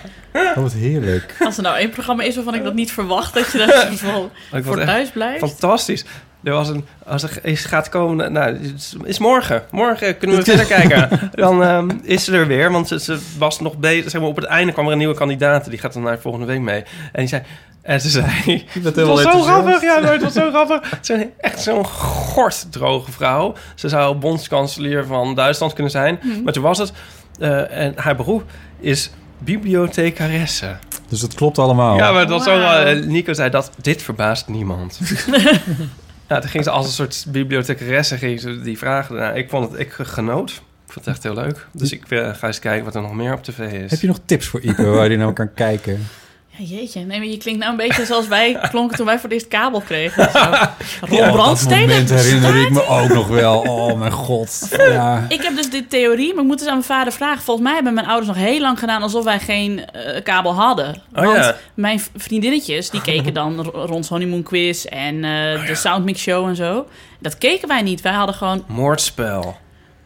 [0.56, 1.36] Oh, wat heerlijk.
[1.40, 3.91] Als er nou één programma is waarvan ik dat niet verwacht, dat je daar
[4.64, 5.40] voor thuis blijft.
[5.40, 6.06] fantastisch.
[6.44, 9.64] Er was een, als er is gaat komen, nou, is, is morgen.
[9.72, 11.10] Morgen kunnen we verder kijken.
[11.32, 14.10] Dan ehm, is ze er weer, want ze, ze was nog bezig.
[14.10, 15.70] Zeg maar, op het einde kwam er een nieuwe kandidaat.
[15.70, 16.84] Die gaat dan naar volgende week mee.
[17.11, 17.41] En die zei,
[17.82, 18.26] en ze zei,
[18.84, 19.82] bent het was zo grappig.
[19.82, 20.90] Ja, het was zo grappig.
[21.02, 23.53] Ze is echt zo'n gort droge vrouw.
[23.76, 26.20] Ze zou bondskanselier van Duitsland kunnen zijn.
[26.44, 26.94] Maar toen was het.
[27.40, 28.44] eh, en haar beroep
[28.80, 30.76] is bibliothecaresse.
[31.10, 31.95] Dus het klopt allemaal.
[31.98, 32.84] Ja, maar het was zo...
[33.06, 34.99] Nico zei dat dit verbaast niemand.
[36.28, 39.36] ja, toen ging ze als een soort bibliothecaresse ging ze die vragen.
[39.36, 39.80] Ik vond het...
[39.80, 40.50] Ik genoot.
[40.86, 41.68] Ik vond het echt heel leuk.
[41.72, 43.91] Dus ik eh, ga eens kijken wat er nog meer op tv is.
[43.91, 46.08] Heb je nog tips voor Ipe waar je nou kan kijken?
[46.57, 46.99] Ja, jeetje.
[46.99, 49.47] Nee, maar je klinkt nou een beetje zoals wij klonken toen wij voor het eerst
[49.47, 50.31] kabel kregen.
[50.31, 50.39] Zo.
[50.39, 51.80] Ron Oh, dat Brandstede.
[51.80, 53.59] moment herinner ik me ook nog wel.
[53.59, 54.67] Oh, mijn god.
[54.77, 55.25] Ja.
[55.30, 57.41] Ik heb dus dit theorie, maar ik moet eens aan mijn vader vragen.
[57.43, 61.01] Volgens mij hebben mijn ouders nog heel lang gedaan alsof wij geen eh, kabel hadden.
[61.15, 61.55] Oh, Want ja.
[61.73, 65.31] mijn vriendinnetjes, die keken dan rond Honeymoon Quiz en eh,
[65.61, 66.88] Oh, de Soundmix Show en zo.
[67.19, 68.01] Dat keken wij niet.
[68.01, 68.63] Wij hadden gewoon...
[68.67, 69.55] Moordspel.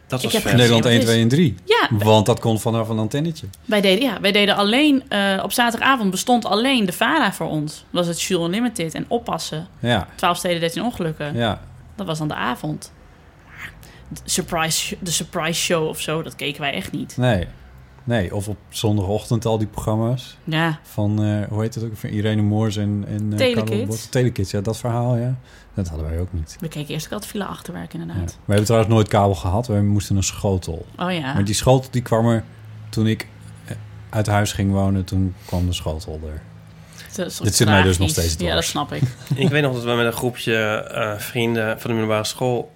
[0.08, 0.56] Dat was Ik heb vet.
[0.56, 1.08] Nederland 1, het is.
[1.08, 1.54] 2 en 3.
[1.64, 3.46] Ja, Want dat kon vanaf een antennetje.
[3.64, 5.02] wij deden, ja, wij deden alleen...
[5.08, 7.84] eh, op zaterdagavond bestond alleen de VARA voor ons.
[7.90, 9.66] was het Jules Unlimited en oppassen.
[9.78, 11.34] Ja, 12 steden 13 ongelukken.
[11.34, 11.60] ja.
[11.96, 12.92] Dat was dan de avond.
[14.08, 17.16] De surprise, de surprise show of zo, dat keken wij echt niet.
[17.16, 17.46] Nee.
[18.04, 20.36] Nee, of op zondagochtend al die programma's.
[20.44, 21.96] Ja, Van, eh, hoe heet het ook?
[21.96, 23.04] Van Irene Moors en...
[23.08, 24.06] en eh, Telekids.
[24.08, 25.34] Telekids, ja, dat verhaal, ja.
[25.82, 26.56] Dat hadden wij ook niet.
[26.60, 27.98] we keken eerst ook altijd Villa Achterwerk Ja.
[27.98, 28.30] inderdaad.
[28.32, 29.66] We hebben trouwens nooit kabel gehad.
[29.66, 30.86] We moesten een schotel.
[30.98, 31.32] Oh ja.
[31.34, 32.44] Maar die schotel die kwam er
[32.88, 33.26] toen ik
[33.64, 33.76] eh,
[34.10, 35.04] uit huis ging wonen.
[35.04, 36.42] Toen kwam de schotel er.
[37.42, 39.02] Dit zit mij dus nog steeds Ja, dat snap ik.
[39.34, 42.72] Ik weet nog dat we met een groepje eh, vrienden van de middelbare school,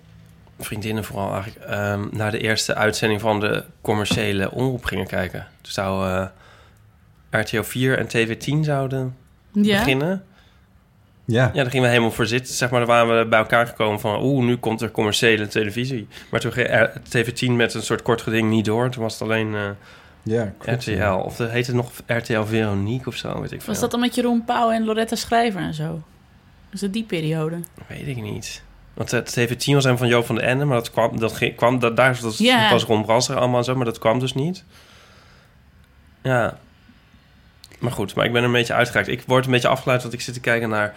[0.59, 5.47] vriendinnen vooral eigenlijk, ehm, naar de eerste uitzending van de commerciële omroep gingen kijken.
[5.61, 6.27] Toen zou eh,
[7.41, 9.17] RTL 4 en TV10 zouden
[9.53, 9.79] Ja.
[9.79, 10.25] beginnen.
[11.33, 11.45] Ja.
[11.55, 12.55] Ja, daar gingen we helemaal voor zitten.
[12.55, 14.23] Zeg maar, daar waren we bij elkaar gekomen van...
[14.23, 16.09] oeh, nu komt er commerciële televisie.
[16.31, 18.91] Maar toen ging R- TV10 met een soort kort geding niet door.
[18.91, 19.61] Toen was het alleen eh,
[20.23, 20.91] Ja, klopt, RTL.
[20.91, 21.17] ja.
[21.17, 23.73] Of de, heette het nog RTL Veronique of zo, weet ik veel.
[23.73, 26.03] Was dat dan met Jeroen Pauw en Loretta Schrijver en zo?
[26.71, 27.57] Was het die periode?
[27.87, 28.63] Weet ik niet.
[28.95, 30.65] Want het TV10 was helemaal van Joop van den Ende...
[30.65, 32.71] maar dat kwam, dat ging, kwam dat, daar was, Ja.
[32.71, 33.75] was Ron Brasser allemaal en zo...
[33.75, 34.65] maar dat kwam dus niet.
[36.23, 36.59] Ja.
[37.79, 39.09] Maar goed, maar ik ben er een beetje uitgeraakt.
[39.09, 40.95] Ik word een beetje afgeleid, want ik zit te kijken naar...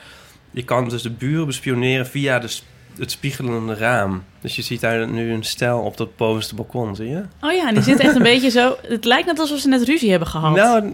[0.56, 2.64] Je kan dus de buren bespioneren via de, sp-
[2.98, 4.24] het spiegelende raam.
[4.42, 7.22] Dus je ziet daar nu een stel op dat bovenste balkon, zie je?
[7.42, 8.76] Oh ja, die zit echt een beetje zo...
[8.88, 10.56] Het lijkt net alsof ze net ruzie hebben gehad.
[10.56, 10.94] Nou,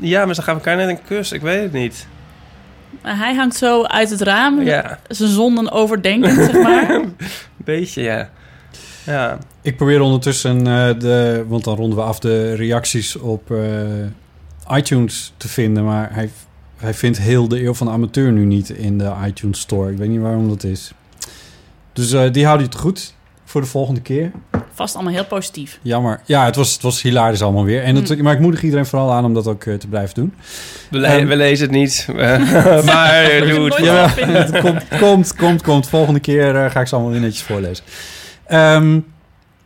[0.00, 1.32] ja, maar ze gaan elkaar net een kus.
[1.32, 2.06] Ik weet het niet.
[3.02, 6.90] Maar hij hangt zo uit het raam, Ja, zijn zonden overdenkend, zeg maar.
[6.94, 7.14] een
[7.56, 8.30] beetje, ja.
[9.06, 14.76] Ja, Ik probeer ondertussen, eh, de, want dan ronden we af, de reacties op eh,
[14.76, 15.84] iTunes te vinden.
[15.84, 16.30] Maar hij,
[16.82, 19.90] hij vindt heel de eeuw van de amateur nu niet in de iTunes Store.
[19.92, 20.92] Ik weet niet waarom dat is.
[21.92, 23.14] Dus eh, die houden je het goed
[23.44, 24.30] voor de volgende keer.
[24.74, 25.78] Vast allemaal heel positief.
[25.82, 26.20] Jammer.
[26.24, 27.82] Ja, het was, het was hilarisch allemaal weer.
[27.82, 30.34] En het, Maar ik moedig iedereen vooral aan om dat ook eh, te blijven doen.
[30.90, 32.06] we, le- we lezen het niet.
[32.84, 33.76] maar doe het.
[33.84, 34.08] Ja.
[34.60, 35.88] komt, komt, komt, komt.
[35.88, 37.84] Volgende keer eh, ga ik ze allemaal weer netjes voorlezen.
[38.46, 39.00] Ehm,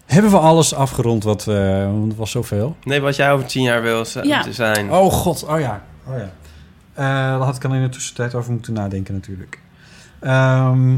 [0.07, 1.87] hebben we alles afgerond wat we...
[1.93, 2.77] Want het was zoveel.
[2.85, 4.45] Nee, wat jij over tien jaar wil Ja.
[4.53, 4.93] zijn.
[4.93, 5.83] Oh god, oh ja.
[6.09, 6.31] Oh ja.
[6.97, 9.59] Eh, daar had ik dan in de tussentijd over moeten nadenken natuurlijk.
[10.21, 10.97] Ehm,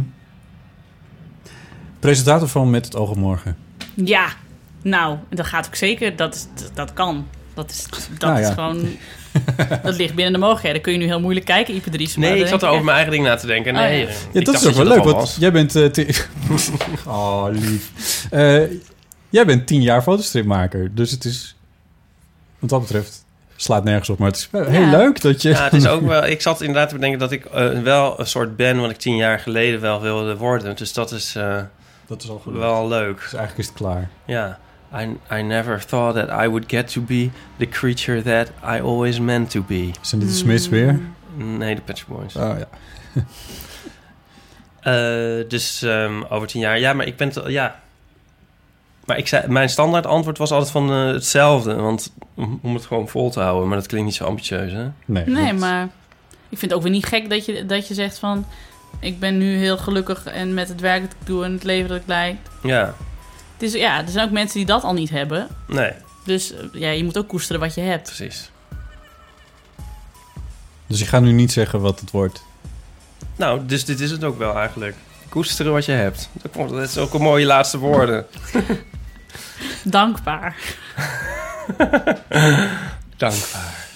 [2.00, 3.56] presentator van Met het oog op morgen.
[3.94, 4.28] Ja,
[4.82, 6.16] nou, dat gaat ook zeker.
[6.16, 7.26] Dat, dat, dat kan.
[7.54, 8.48] Dat is, dat Nou ja.
[8.48, 8.88] is gewoon...
[9.82, 10.80] dat ligt binnen de mogelijkheden.
[10.82, 12.16] Kun je nu heel moeilijk kijken, Ipe Dries.
[12.16, 13.74] nee, ik zat er over mijn eigen ding na te denken.
[13.74, 14.40] Oh, Nee, ja.
[14.40, 15.76] dat is ook wel leuk, want jij bent...
[15.76, 16.06] eh, ti-
[17.06, 17.92] oh, lief.
[18.30, 18.62] Eh,
[19.28, 21.56] jij bent tien jaar fotostripmaker, dus het is...
[22.58, 23.24] Wat dat betreft
[23.60, 24.90] slaat nergens op, maar het is wel heel Ja.
[24.90, 25.48] leuk dat je...
[25.48, 26.26] Ja, het is ook wel...
[26.26, 28.80] Ik zat inderdaad te bedenken dat ik eh, wel een soort ben...
[28.80, 30.76] wat ik tien jaar geleden wel wilde worden.
[30.76, 31.60] Dus dat is eh,
[32.06, 32.52] dat is al goed.
[32.56, 33.14] wel leuk.
[33.20, 34.09] Dus eigenlijk is het klaar.
[34.24, 34.59] Ja.
[35.01, 39.18] I, I never thought that I would get to be the creature that I always
[39.20, 39.90] meant to be.
[40.01, 41.01] Zijn dit de Smiths weer?
[41.36, 42.36] Nee, de Shop Boys.
[42.36, 42.68] Oh ja.
[44.80, 46.78] Eh, dus ehm, over tien jaar.
[46.78, 47.28] Ja, maar ik ben...
[47.30, 47.80] te- ja.
[49.09, 51.74] Maar ik zei, mijn standaard antwoord was altijd van eh, hetzelfde.
[51.74, 52.12] Want
[52.62, 53.68] om, het gewoon vol te houden.
[53.68, 54.86] Maar dat klinkt niet zo ambitieus, hè?
[55.05, 55.82] Nee, Nee, dat- maar
[56.48, 58.47] ik vind het ook weer niet gek dat je, dat je zegt van...
[59.01, 61.89] Ik ben nu heel gelukkig en met het werk dat ik doe en het leven
[61.89, 62.36] dat ik leid.
[62.62, 62.94] Ja.
[63.52, 65.48] Het is, ja, er zijn ook mensen die dat al niet hebben.
[65.68, 65.93] Nee,
[66.24, 68.02] Dus eh, ja, je moet ook koesteren wat je hebt.
[68.02, 68.51] precies.
[70.86, 72.43] Dus je gaat nu niet zeggen wat het wordt.
[73.36, 74.97] Nou, dus dit is het ook wel eigenlijk.
[75.28, 76.28] Koesteren wat je hebt.
[76.32, 78.26] Dat komt- Dat is ook een mooie laatste woorden.
[79.85, 80.56] Dankbaar.
[83.16, 83.86] Dankbaar.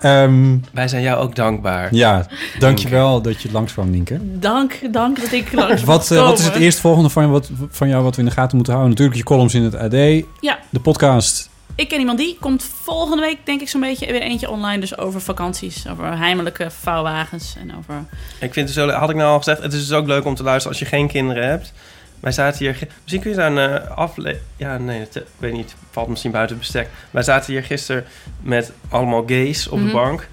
[0.00, 1.94] Ehm, Wij zijn jou ook dankbaar.
[1.94, 2.26] ja,
[2.58, 4.18] dankjewel dat je langskwam, Nienke.
[4.22, 8.02] Dank, dank dat ik langs Wat, eh, wat is het eerstvolgende van, wat, van jou
[8.02, 8.94] wat we in de gaten moeten houden?
[8.94, 10.24] Natuurlijk je columns in het AD.
[10.40, 10.58] Ja.
[10.70, 11.48] De podcast.
[11.74, 14.80] Ik ken iemand die komt volgende week, denk ik, zo'n beetje weer eentje online.
[14.80, 17.94] Dus over vakanties, over heimelijke vouwwagens en over...
[18.40, 20.34] Ik vind het zo had ik nou al gezegd, het is dus ook leuk om
[20.34, 21.72] te luisteren als je geen kinderen hebt.
[22.20, 24.38] Wij zaten hier, misschien kun je daar een uh, afle...
[24.56, 26.88] Ja, nee, ik weet niet, valt misschien buiten het bestek.
[27.10, 28.04] Wij zaten hier gisteren
[28.40, 29.86] met allemaal gays op Mhm.
[29.86, 30.28] de bank.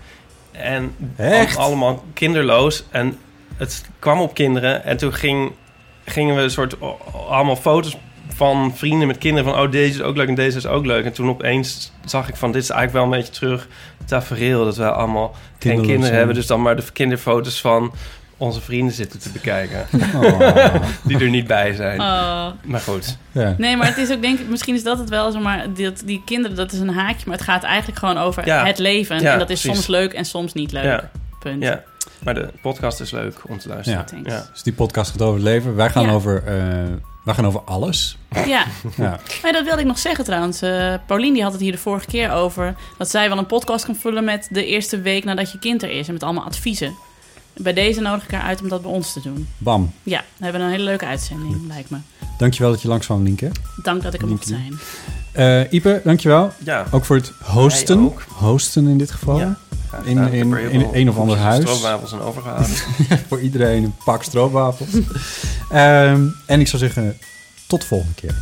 [0.52, 1.58] En Echt?
[1.58, 2.84] al- allemaal kinderloos.
[2.92, 3.18] En
[3.58, 4.84] het kwam op kinderen.
[4.84, 5.52] En toen ging,
[6.06, 6.76] gingen we een soort
[7.30, 7.98] allemaal foto's
[8.34, 9.52] van vrienden met kinderen.
[9.54, 11.06] Van, oh, deze is ook leuk en deze is ook leuk.
[11.06, 13.68] En toen opeens zag ik van, dit is eigenlijk wel een beetje terug
[14.06, 14.64] tafereel.
[14.66, 16.16] Dat wij allemaal geen kinderen zijn.
[16.16, 16.36] hebben.
[16.36, 17.94] Dus dan maar de kinderfoto's van
[18.38, 19.86] onze vrienden zitten te bekijken.
[20.16, 20.76] Oh.
[21.04, 22.00] die er niet bij zijn.
[22.00, 22.48] Oh.
[22.64, 23.18] Maar goed.
[23.32, 23.56] ja.
[23.58, 25.92] Nee, maar het is ook, denk ik, misschien is dat het wel zo, maar die,
[26.06, 27.24] die kinderen, dat is een haakje.
[27.26, 28.66] Maar het gaat eigenlijk gewoon over Ja.
[28.66, 29.20] het leven.
[29.22, 29.78] Ja, en dat is precies.
[29.78, 30.84] soms leuk en soms niet leuk.
[30.84, 31.10] Ja,
[31.40, 31.64] Punt.
[31.64, 31.84] ja.
[32.24, 34.00] Maar de podcast is leuk om te luisteren.
[34.00, 34.06] Ja.
[34.06, 34.32] Thanks.
[34.32, 34.46] Ja.
[34.54, 35.76] Dus die podcast gaat over het leven.
[35.76, 36.12] Wij gaan, Ja.
[36.12, 36.54] over, eh,
[37.24, 38.18] wij gaan over alles.
[38.46, 38.64] Ja.
[38.98, 39.20] Ja.
[39.44, 40.62] Maar dat wilde ik nog zeggen trouwens.
[40.62, 42.76] Eh Paulien die had het hier de vorige keer over...
[42.98, 45.90] dat zij wel een podcast kan vullen met de eerste week nadat je kind er
[45.92, 46.08] is.
[46.08, 46.96] En met allemaal adviezen.
[47.58, 49.48] Bij deze nodig ik haar uit om dat bij ons te doen.
[49.58, 49.92] Bam.
[50.04, 51.98] Ja, we hebben een hele leuke uitzending, lijkt me.
[52.38, 53.52] Dankjewel dat je langs kwam, Nienke.
[53.84, 54.80] Dank dat ik er mocht zijn.
[55.32, 56.54] Eh Ipe, dankjewel.
[56.64, 56.86] Ja.
[56.92, 58.00] Ook voor het hosten.
[58.00, 58.22] Ook.
[58.30, 59.40] Hosten in dit geval.
[59.40, 59.58] Ja.
[60.04, 61.62] In- in- er in een of ander huis.
[61.64, 62.76] Stroopwafels en overgehouden.
[63.28, 64.90] voor iedereen een pak stroopwafels.
[65.70, 67.18] Ehm, en ik zou zeggen,
[67.68, 68.36] tot de volgende keer.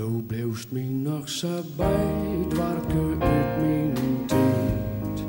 [0.00, 0.24] Du
[0.70, 3.92] mij nog zo bij, dwarke uit mijn
[4.26, 5.24] tijd.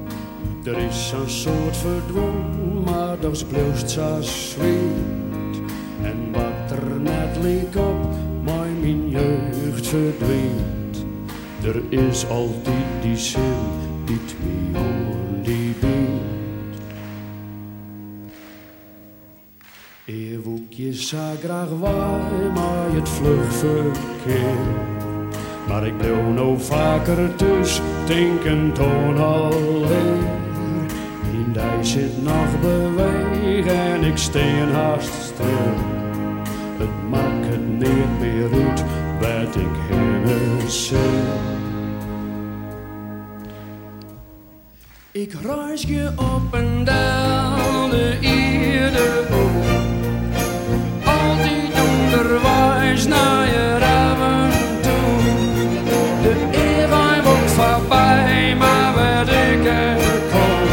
[0.64, 5.61] Er is een soort verdwong, maar dat bleefst zo zweet.
[6.02, 8.07] En wat er net leek op,
[8.43, 11.06] maar mijn jeugd verdwijnt.
[11.64, 13.41] Er is altijd die zin,
[14.06, 14.70] die mij
[20.86, 24.58] je zou graag waar, maar het vlug verkeer.
[25.68, 30.24] Maar ik bleef nou vaker dus, denkend aan alleen.
[31.34, 35.74] In die zit nog bewegen en ik steen haast stil.
[36.78, 38.84] Het maakt het niet meer uit,
[39.20, 40.99] wat ik heen zin.
[45.12, 49.70] Ik reis je op en down de ieder altijd
[53.02, 54.49] onderwijs naar je ramen
[54.82, 55.22] toe.
[56.22, 59.98] De wordt voorbij, maar waar ik er
[60.32, 60.68] kom.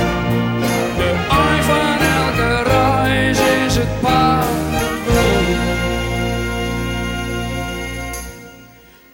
[0.96, 5.56] De ei van elke reis is het paardboom.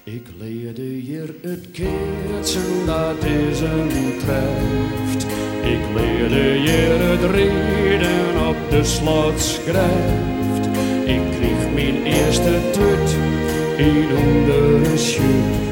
[0.05, 5.27] Ik leerde hier het keertsen dat is een treft.
[5.62, 10.23] Ik leerde hier het reden op de slotskrijft.
[11.74, 13.16] Mijn eerste tut
[13.76, 15.62] in onder shoot.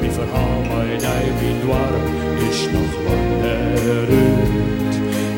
[0.00, 0.98] Mijn verhaal bij
[1.40, 1.90] die mijn
[2.50, 4.94] is nog langer uit.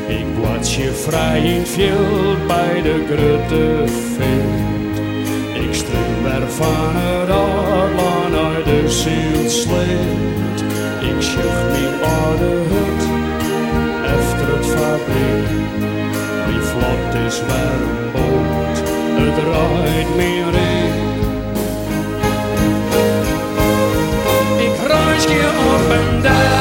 [0.07, 3.83] Ik was je vrij in veld bij de grote
[4.15, 4.73] veet.
[5.63, 10.59] Ik stream er van het Adlaan naar de ziel sleet.
[11.01, 13.03] Ik schucht mijn oude hut
[14.19, 15.47] efter het fabriek.
[16.47, 17.41] Wie vlot is
[18.13, 18.52] boot,
[19.35, 20.93] het draait mijn reek.
[24.57, 26.52] Ik reis je op